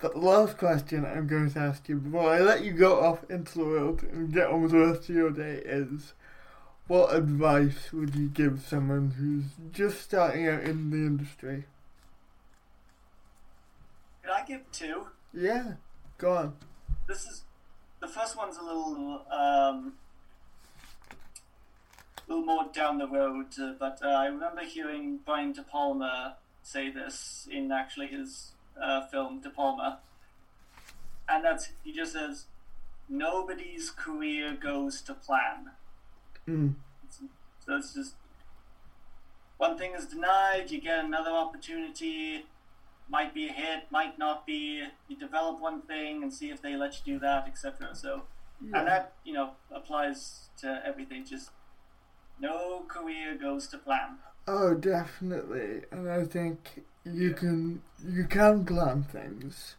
But 0.00 0.12
the 0.12 0.20
last 0.20 0.58
question 0.58 1.04
I'm 1.04 1.26
going 1.26 1.50
to 1.50 1.58
ask 1.58 1.88
you 1.88 1.96
before 1.96 2.32
I 2.32 2.40
let 2.40 2.62
you 2.62 2.72
go 2.72 3.00
off 3.00 3.28
into 3.30 3.58
the 3.58 3.64
world 3.64 4.02
and 4.02 4.32
get 4.32 4.48
on 4.48 4.62
with 4.62 4.72
the 4.72 4.78
rest 4.78 5.08
of 5.08 5.16
your 5.16 5.30
day 5.30 5.60
is 5.64 6.12
what 6.86 7.14
advice 7.14 7.92
would 7.92 8.14
you 8.14 8.28
give 8.28 8.64
someone 8.66 9.10
who's 9.18 9.72
just 9.72 10.00
starting 10.00 10.46
out 10.46 10.62
in 10.62 10.90
the 10.90 10.98
industry? 10.98 11.64
Can 14.28 14.36
I 14.42 14.44
give 14.44 14.70
two? 14.72 15.06
Yeah, 15.32 15.72
go 16.18 16.34
on. 16.34 16.56
This 17.06 17.24
is 17.24 17.44
the 17.98 18.06
first 18.06 18.36
one's 18.36 18.58
a 18.58 18.62
little 18.62 19.22
um, 19.32 19.94
a 22.18 22.28
little 22.28 22.44
more 22.44 22.66
down 22.70 22.98
the 22.98 23.08
road, 23.08 23.46
uh, 23.58 23.72
but 23.80 24.00
uh, 24.04 24.08
I 24.08 24.26
remember 24.26 24.64
hearing 24.64 25.20
Brian 25.24 25.52
De 25.52 25.62
Palma 25.62 26.36
say 26.62 26.90
this 26.90 27.48
in 27.50 27.72
actually 27.72 28.08
his 28.08 28.52
uh, 28.78 29.06
film 29.06 29.40
De 29.40 29.48
Palma, 29.48 30.00
and 31.26 31.42
that's 31.42 31.70
he 31.82 31.90
just 31.90 32.12
says, 32.12 32.44
nobody's 33.08 33.88
career 33.88 34.54
goes 34.60 35.00
to 35.00 35.14
plan. 35.14 35.70
Mm. 36.46 36.74
So 37.64 37.76
it's 37.76 37.94
just 37.94 38.12
one 39.56 39.78
thing 39.78 39.92
is 39.96 40.04
denied, 40.04 40.70
you 40.70 40.82
get 40.82 41.02
another 41.02 41.30
opportunity. 41.30 42.44
Might 43.10 43.32
be 43.32 43.48
a 43.48 43.52
hit, 43.52 43.90
might 43.90 44.18
not 44.18 44.46
be. 44.46 44.84
You 45.08 45.16
develop 45.16 45.60
one 45.60 45.80
thing 45.82 46.22
and 46.22 46.32
see 46.32 46.50
if 46.50 46.60
they 46.60 46.76
let 46.76 46.94
you 47.06 47.14
do 47.14 47.18
that, 47.20 47.46
etc. 47.48 47.94
So, 47.94 48.24
Yeah. 48.60 48.78
and 48.80 48.88
that 48.88 49.12
you 49.24 49.32
know 49.32 49.52
applies 49.70 50.50
to 50.58 50.82
everything. 50.84 51.24
Just 51.24 51.50
no 52.40 52.82
career 52.88 53.34
goes 53.36 53.66
to 53.68 53.78
plan. 53.78 54.18
Oh, 54.46 54.74
definitely. 54.74 55.82
And 55.90 56.08
I 56.10 56.24
think 56.24 56.84
you 57.04 57.32
can 57.34 57.82
you 58.06 58.24
can 58.24 58.64
plan 58.66 59.04
things, 59.04 59.76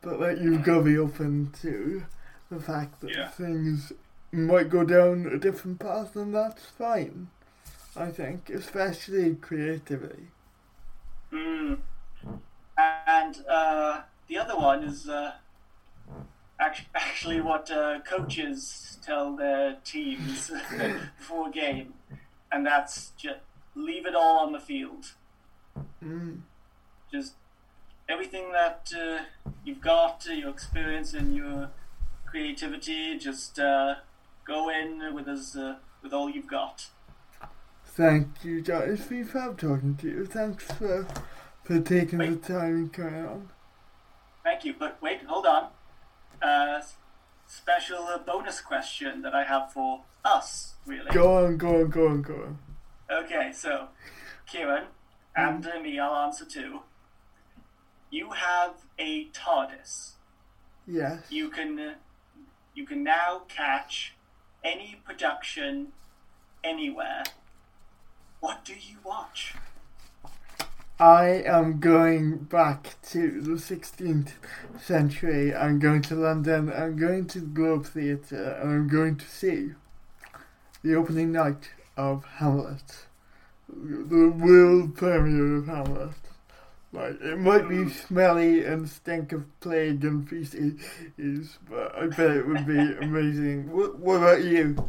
but 0.00 0.18
like 0.20 0.38
you've 0.38 0.64
got 0.64 0.78
to 0.78 0.82
be 0.84 0.98
open 0.98 1.52
to 1.62 2.04
the 2.50 2.60
fact 2.60 3.00
that 3.00 3.10
Yeah. 3.10 3.28
things 3.28 3.92
might 4.32 4.70
go 4.70 4.82
down 4.84 5.26
a 5.26 5.38
different 5.38 5.78
path, 5.78 6.16
and 6.16 6.34
that's 6.34 6.64
fine. 6.66 7.28
I 7.94 8.10
think, 8.10 8.48
especially 8.50 9.34
creatively. 9.36 10.28
Mm. 11.30 11.78
And 13.06 13.44
uh, 13.48 14.02
the 14.28 14.38
other 14.38 14.56
one 14.56 14.84
is 14.84 15.08
uh, 15.08 15.32
act- 16.58 16.86
actually 16.94 17.40
what 17.40 17.70
uh, 17.70 18.00
coaches 18.00 18.98
tell 19.02 19.36
their 19.36 19.76
teams 19.84 20.50
before 21.18 21.48
a 21.48 21.52
game, 21.52 21.94
and 22.50 22.66
that's 22.66 23.12
just 23.16 23.40
leave 23.74 24.06
it 24.06 24.14
all 24.14 24.38
on 24.38 24.52
the 24.52 24.60
field. 24.60 25.12
Mm. 26.04 26.40
Just 27.10 27.34
everything 28.08 28.52
that 28.52 28.90
uh, 28.96 29.24
you've 29.64 29.80
got, 29.80 30.26
uh, 30.28 30.32
your 30.32 30.50
experience 30.50 31.14
and 31.14 31.34
your 31.34 31.70
creativity, 32.26 33.18
just 33.18 33.58
uh, 33.58 33.96
go 34.46 34.68
in 34.68 35.14
with 35.14 35.28
uh, 35.28 35.74
with 36.02 36.12
all 36.12 36.28
you've 36.28 36.48
got. 36.48 36.86
Thank 37.84 38.42
you, 38.42 38.62
John. 38.62 38.82
It's 38.84 39.04
been 39.04 39.26
fun 39.26 39.56
talking 39.56 39.96
to 39.96 40.08
you. 40.08 40.24
Thanks 40.24 40.64
for 40.64 41.06
taking 41.80 42.18
Wait. 42.18 42.42
the 42.42 42.52
time 42.52 42.74
and 42.74 42.92
coming 42.92 43.24
on. 43.26 43.48
Thank 44.44 44.64
you. 44.64 44.74
But 44.78 45.00
wait, 45.00 45.22
hold 45.26 45.46
on. 45.46 45.68
Uh, 46.40 46.80
special 47.46 48.04
uh, 48.04 48.18
bonus 48.18 48.60
question 48.60 49.22
that 49.22 49.34
I 49.34 49.44
have 49.44 49.72
for 49.72 50.02
us, 50.24 50.74
really. 50.86 51.10
Go 51.12 51.44
on, 51.44 51.56
go 51.56 51.80
on, 51.80 51.90
go 51.90 52.08
on, 52.08 52.22
go 52.22 52.34
on. 52.34 52.58
Okay, 53.10 53.52
so 53.52 53.88
Kieran 54.46 54.84
and 55.34 55.66
uh, 55.66 55.80
me, 55.80 55.98
I'll 55.98 56.14
answer 56.14 56.44
too. 56.44 56.80
You 58.10 58.30
have 58.30 58.74
a 58.98 59.28
TARDIS. 59.28 60.12
Yes. 60.86 61.22
You 61.30 61.48
can 61.48 61.78
uh, 61.78 61.94
you 62.74 62.86
can 62.86 63.04
now 63.04 63.42
catch 63.48 64.14
any 64.64 65.00
production 65.04 65.88
anywhere. 66.64 67.24
What 68.40 68.64
do 68.64 68.74
you 68.74 68.96
watch? 69.04 69.54
I 71.02 71.42
am 71.46 71.80
going 71.80 72.44
back 72.44 72.94
to 73.10 73.40
the 73.40 73.54
16th 73.54 74.34
century. 74.80 75.52
I'm 75.52 75.80
going 75.80 76.00
to 76.02 76.14
London. 76.14 76.72
I'm 76.72 76.96
going 76.96 77.26
to 77.26 77.40
the 77.40 77.46
Globe 77.46 77.86
Theatre, 77.86 78.56
and 78.62 78.70
I'm 78.70 78.86
going 78.86 79.16
to 79.16 79.28
see 79.28 79.72
the 80.84 80.94
opening 80.94 81.32
night 81.32 81.70
of 81.96 82.24
Hamlet, 82.36 83.06
the 83.68 84.28
world 84.28 84.94
premiere 84.96 85.56
of 85.56 85.66
Hamlet. 85.66 86.14
Like 86.92 87.20
it 87.20 87.38
might 87.40 87.68
be 87.68 87.90
smelly 87.90 88.64
and 88.64 88.88
stink 88.88 89.32
of 89.32 89.42
plague 89.58 90.04
and 90.04 90.28
feces, 90.28 91.58
but 91.68 91.96
I 91.96 92.06
bet 92.06 92.30
it 92.30 92.46
would 92.46 92.64
be 92.64 92.78
amazing. 92.78 93.72
What, 93.72 93.98
what 93.98 94.18
about 94.18 94.44
you? 94.44 94.88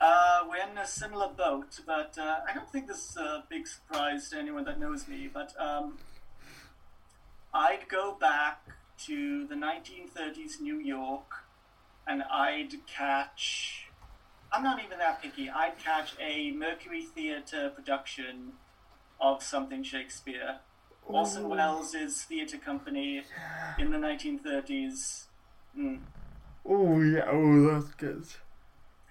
Uh, 0.00 0.44
we're 0.48 0.70
in 0.70 0.78
a 0.78 0.86
similar 0.86 1.28
boat, 1.28 1.78
but 1.86 2.16
uh, 2.18 2.38
I 2.48 2.54
don't 2.54 2.70
think 2.70 2.88
this 2.88 3.10
is 3.10 3.16
a 3.18 3.44
big 3.50 3.66
surprise 3.66 4.30
to 4.30 4.38
anyone 4.38 4.64
that 4.64 4.80
knows 4.80 5.06
me. 5.06 5.28
But 5.32 5.52
um, 5.60 5.98
I'd 7.52 7.86
go 7.88 8.16
back 8.18 8.62
to 9.06 9.46
the 9.46 9.54
1930s 9.54 10.60
New 10.60 10.78
York, 10.78 11.44
and 12.06 12.22
I'd 12.22 12.86
catch. 12.86 13.88
I'm 14.50 14.62
not 14.62 14.82
even 14.82 14.98
that 14.98 15.20
picky. 15.20 15.50
I'd 15.50 15.78
catch 15.78 16.14
a 16.18 16.50
Mercury 16.52 17.02
Theatre 17.02 17.70
production 17.74 18.52
of 19.20 19.42
something 19.42 19.82
Shakespeare. 19.82 20.60
Orson 21.04 21.44
Ooh. 21.44 21.48
Welles' 21.48 22.24
theatre 22.24 22.58
company 22.58 23.22
in 23.78 23.90
the 23.90 23.98
1930s. 23.98 25.24
Mm. 25.76 26.00
Oh 26.64 27.00
yeah, 27.00 27.24
oh 27.30 27.80
that's 27.80 27.94
good. 27.94 28.24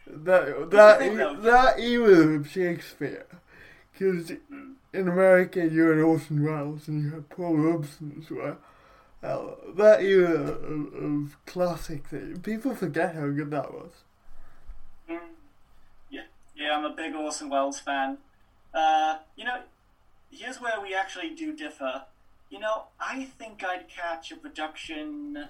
That 0.09 0.71
that 0.71 0.99
thing, 0.99 1.13
e- 1.13 1.35
that 1.43 1.79
era 1.79 2.35
of 2.35 2.49
Shakespeare, 2.49 3.25
because 3.91 4.31
in 4.31 5.07
America 5.07 5.65
you 5.67 5.87
had 5.87 5.99
Orson 5.99 6.43
Welles 6.43 6.87
and 6.87 7.03
you 7.03 7.11
had 7.11 7.29
Paul 7.29 7.57
Robeson 7.57 8.21
as 8.23 8.31
well. 8.31 8.57
Uh, 9.21 9.55
that 9.75 10.01
era 10.01 10.51
of, 10.51 10.93
of 10.93 11.45
classic 11.45 12.07
thing, 12.07 12.39
people 12.39 12.73
forget 12.73 13.15
how 13.15 13.27
good 13.27 13.51
that 13.51 13.73
was. 13.73 13.91
Mm. 15.09 15.19
Yeah, 16.09 16.21
yeah, 16.55 16.75
I'm 16.75 16.85
a 16.85 16.95
big 16.95 17.13
Orson 17.13 17.49
Welles 17.49 17.79
fan. 17.79 18.17
Uh, 18.73 19.17
you 19.35 19.43
know, 19.43 19.61
here's 20.31 20.61
where 20.61 20.79
we 20.81 20.95
actually 20.95 21.35
do 21.35 21.55
differ. 21.55 22.03
You 22.49 22.59
know, 22.59 22.83
I 22.99 23.25
think 23.25 23.63
I'd 23.63 23.89
catch 23.89 24.31
a 24.31 24.37
production 24.37 25.49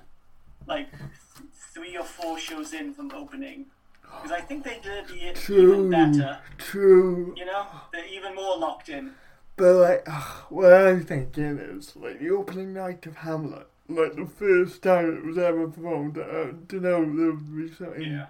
like 0.68 0.90
th- 0.92 1.50
three 1.74 1.96
or 1.96 2.04
four 2.04 2.38
shows 2.38 2.74
in 2.74 2.94
from 2.94 3.12
opening 3.12 3.68
because 4.16 4.32
I 4.32 4.42
think 4.42 4.64
they 4.64 4.80
did 4.82 5.10
it 5.12 5.36
True, 5.36 5.74
even 5.88 5.90
better. 5.90 6.40
true. 6.58 7.34
You 7.38 7.46
know, 7.46 7.66
they're 7.94 8.06
even 8.08 8.36
more 8.36 8.58
locked 8.58 8.90
in. 8.90 9.12
But 9.56 9.74
like, 9.76 10.04
ugh, 10.08 10.46
what 10.50 10.72
I'm 10.74 11.04
thinking 11.06 11.58
is 11.60 11.96
like 11.96 12.20
the 12.20 12.30
opening 12.30 12.74
night 12.74 13.06
of 13.06 13.18
Hamlet, 13.18 13.68
like 13.90 14.16
the 14.16 14.26
first 14.26 14.82
time 14.82 15.18
it 15.18 15.26
was 15.26 15.38
ever 15.38 15.68
performed. 15.68 16.18
I 16.18 16.52
don't 16.68 16.74
know, 16.82 17.04
there 17.16 17.32
would 17.32 17.56
be 17.58 17.74
something. 17.74 18.02
Yeah, 18.04 18.28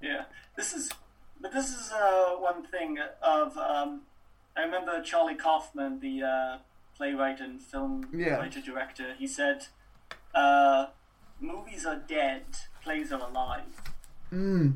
yeah. 0.00 0.24
This 0.56 0.72
is, 0.72 0.90
but 1.40 1.52
this 1.52 1.68
is 1.70 1.90
uh, 1.92 2.36
one 2.36 2.64
thing 2.66 2.98
of. 3.22 3.56
Um, 3.58 4.02
I 4.56 4.62
remember 4.62 5.02
Charlie 5.02 5.34
Kaufman, 5.34 5.98
the 6.00 6.22
uh, 6.22 6.58
playwright 6.96 7.40
and 7.40 7.60
film 7.60 8.06
Yeah. 8.14 8.36
writer 8.36 8.60
director. 8.60 9.14
He 9.18 9.26
said, 9.26 9.66
uh, 10.34 10.86
"Movies 11.40 11.84
are 11.84 11.96
dead, 11.96 12.44
plays 12.82 13.12
are 13.12 13.20
alive." 13.20 13.82
Mm, 14.34 14.74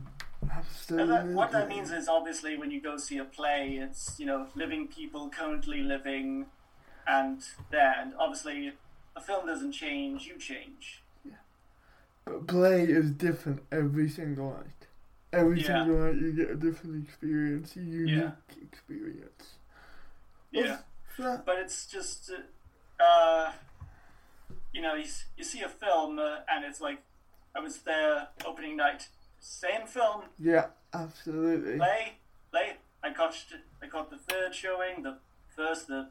And 0.90 1.10
that, 1.10 1.26
what 1.26 1.50
that 1.52 1.68
means 1.68 1.90
is 1.90 2.08
obviously 2.08 2.56
when 2.56 2.70
you 2.70 2.80
go 2.80 2.96
see 2.96 3.18
a 3.18 3.24
play, 3.24 3.78
it's 3.82 4.18
you 4.18 4.26
know 4.26 4.46
living 4.54 4.86
people 4.86 5.28
currently 5.30 5.80
living, 5.82 6.46
and 7.06 7.42
there. 7.70 7.94
And 8.00 8.14
obviously, 8.18 8.72
a 9.16 9.20
film 9.20 9.46
doesn't 9.46 9.72
change; 9.72 10.26
you 10.26 10.38
change. 10.38 11.02
Yeah. 11.24 11.32
But 12.24 12.46
play 12.46 12.84
is 12.84 13.10
different 13.10 13.62
every 13.72 14.08
single 14.08 14.52
night. 14.52 14.86
Every 15.32 15.60
Yeah. 15.60 15.84
single 15.84 15.98
night 16.06 16.14
you 16.22 16.32
get 16.32 16.50
a 16.50 16.56
different 16.56 17.04
experience, 17.06 17.76
a 17.76 17.80
unique 17.80 18.32
experience. 18.62 19.54
Yeah. 20.52 20.78
But 21.18 21.58
it's 21.58 21.86
just 21.86 22.30
uh, 22.30 23.02
uh 23.02 23.52
you 24.72 24.80
know 24.82 24.94
you, 24.94 25.06
you 25.36 25.44
see 25.44 25.62
a 25.62 25.68
film 25.68 26.18
uh, 26.18 26.38
and 26.48 26.64
it's 26.64 26.80
like 26.80 26.98
i 27.54 27.60
was 27.60 27.78
there 27.78 28.28
opening 28.44 28.76
night 28.76 29.08
same 29.40 29.86
film 29.86 30.22
yeah, 30.38 30.66
absolutely. 30.92 31.76
play 31.76 32.14
play 32.50 32.76
i 33.02 33.10
caught 33.12 33.34
i 33.82 33.86
caught 33.86 34.10
the 34.10 34.18
third 34.18 34.54
showing 34.54 35.02
the 35.02 35.18
first 35.54 35.86
the 35.88 36.08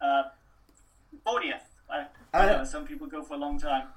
uh 0.00 0.24
40th 1.26 1.60
I, 1.90 2.06
I 2.32 2.42
I- 2.42 2.46
know 2.46 2.64
some 2.64 2.84
people 2.86 3.06
go 3.06 3.22
for 3.22 3.34
a 3.34 3.38
long 3.38 3.58
time 3.58 3.88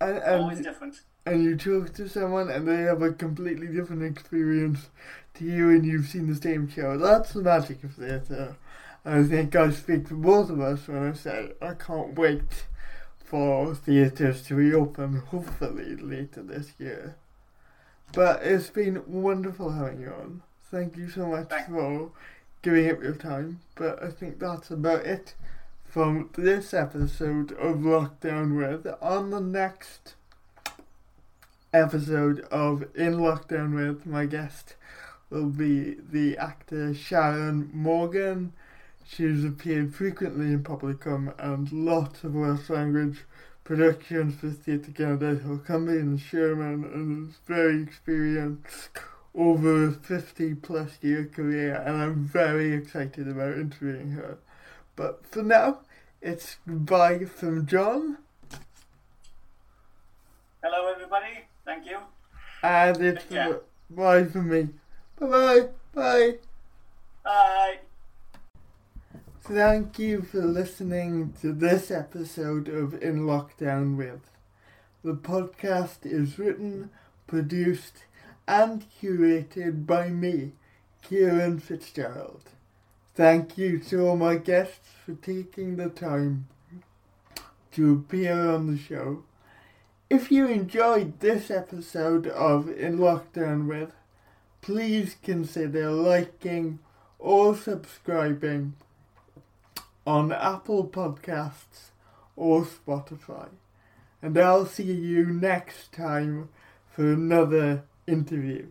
And, 0.00 0.18
and 0.18 0.42
always 0.42 0.60
different 0.60 1.00
and 1.24 1.42
you 1.42 1.56
talk 1.56 1.92
to 1.94 2.08
someone 2.08 2.48
and 2.50 2.68
they 2.68 2.82
have 2.82 3.02
a 3.02 3.12
completely 3.12 3.66
different 3.66 4.02
experience 4.04 4.88
to 5.34 5.44
you 5.44 5.70
and 5.70 5.84
you've 5.84 6.06
seen 6.06 6.28
the 6.28 6.36
same 6.40 6.68
show. 6.68 6.96
That's 6.96 7.32
the 7.32 7.42
magic 7.42 7.82
of 7.82 7.94
theatre. 7.94 8.56
I 9.04 9.24
think 9.24 9.56
I 9.56 9.70
speak 9.70 10.06
for 10.06 10.14
both 10.14 10.50
of 10.50 10.60
us 10.60 10.86
when 10.86 11.10
I 11.10 11.12
say 11.14 11.50
I 11.60 11.74
can't 11.74 12.16
wait 12.16 12.66
for 13.18 13.74
theatres 13.74 14.42
to 14.42 14.54
reopen, 14.54 15.16
hopefully 15.16 15.96
later 15.96 16.44
this 16.44 16.72
year. 16.78 17.16
But 18.12 18.42
it's 18.42 18.70
been 18.70 19.02
wonderful 19.06 19.70
having 19.70 20.00
you 20.00 20.08
on. 20.10 20.42
Thank 20.70 20.96
you 20.96 21.08
so 21.08 21.26
much 21.26 21.48
Thank- 21.48 21.68
for 21.68 22.10
giving 22.62 22.90
up 22.90 23.02
your 23.02 23.14
time. 23.14 23.60
But 23.74 24.02
I 24.02 24.10
think 24.10 24.38
that's 24.38 24.70
about 24.70 25.04
it 25.04 25.34
from 25.84 26.30
this 26.34 26.72
episode 26.74 27.52
of 27.52 27.76
Lockdown 27.78 28.56
With. 28.56 28.86
On 29.02 29.30
the 29.30 29.40
next 29.40 30.14
episode 31.72 32.40
of 32.50 32.82
In 32.94 33.14
Lockdown 33.14 33.74
With, 33.74 34.06
my 34.06 34.26
guest 34.26 34.74
will 35.30 35.50
be 35.50 35.94
the 36.10 36.36
actor 36.38 36.94
Sharon 36.94 37.70
Morgan. 37.72 38.52
She's 39.06 39.44
appeared 39.44 39.94
frequently 39.94 40.46
in 40.46 40.62
Pobol 40.64 40.88
y 40.88 40.92
Cwm 40.94 41.34
and 41.38 41.70
lots 41.72 42.24
of 42.24 42.34
Welsh 42.34 42.70
language 42.70 43.24
Theatre 43.66 44.92
Canada. 44.92 45.40
He'll 45.42 45.58
come 45.58 45.88
in 45.88 46.18
Sherman 46.18 46.84
and 46.84 47.30
is 47.30 47.36
very 47.46 47.82
experienced 47.82 48.90
over 49.34 49.88
a 49.88 49.92
50 49.92 50.54
plus 50.56 50.98
year 51.02 51.26
career 51.26 51.74
and 51.74 51.96
I'm 51.96 52.24
very 52.24 52.72
excited 52.72 53.28
about 53.28 53.54
interviewing 53.54 54.12
her. 54.12 54.38
But 54.94 55.26
for 55.26 55.42
now, 55.42 55.80
it's 56.22 56.56
goodbye 56.66 57.24
from 57.24 57.66
John. 57.66 58.18
Hello, 60.62 60.92
everybody. 60.92 61.44
Thank 61.64 61.86
you. 61.86 61.98
And 62.62 62.96
it's 63.02 63.22
Take 63.24 63.30
care. 63.30 63.60
bye 63.90 64.24
from 64.24 64.48
me. 64.48 64.68
Bye 65.18 65.26
bye. 65.26 65.68
Bye. 65.92 66.34
Bye. 67.24 67.78
Thank 69.48 70.00
you 70.00 70.22
for 70.22 70.42
listening 70.42 71.32
to 71.40 71.52
this 71.52 71.92
episode 71.92 72.66
of 72.66 73.00
In 73.00 73.26
Lockdown 73.26 73.96
With. 73.96 74.28
The 75.04 75.14
podcast 75.14 75.98
is 76.02 76.36
written, 76.36 76.90
produced, 77.28 78.06
and 78.48 78.84
curated 79.00 79.86
by 79.86 80.08
me, 80.08 80.54
Kieran 81.00 81.60
Fitzgerald. 81.60 82.42
Thank 83.14 83.56
you 83.56 83.78
to 83.78 84.08
all 84.08 84.16
my 84.16 84.34
guests 84.34 84.88
for 85.04 85.14
taking 85.14 85.76
the 85.76 85.90
time 85.90 86.48
to 87.70 87.92
appear 87.92 88.50
on 88.50 88.66
the 88.66 88.76
show. 88.76 89.22
If 90.10 90.32
you 90.32 90.48
enjoyed 90.48 91.20
this 91.20 91.52
episode 91.52 92.26
of 92.26 92.68
In 92.68 92.98
Lockdown 92.98 93.68
With, 93.68 93.92
please 94.60 95.14
consider 95.22 95.92
liking 95.92 96.80
or 97.20 97.54
subscribing 97.54 98.74
on 100.06 100.32
Apple 100.32 100.86
Podcasts 100.86 101.90
or 102.36 102.64
Spotify. 102.64 103.48
And 104.22 104.38
I'll 104.38 104.66
see 104.66 104.84
you 104.84 105.26
next 105.26 105.92
time 105.92 106.48
for 106.88 107.12
another 107.12 107.84
interview. 108.06 108.68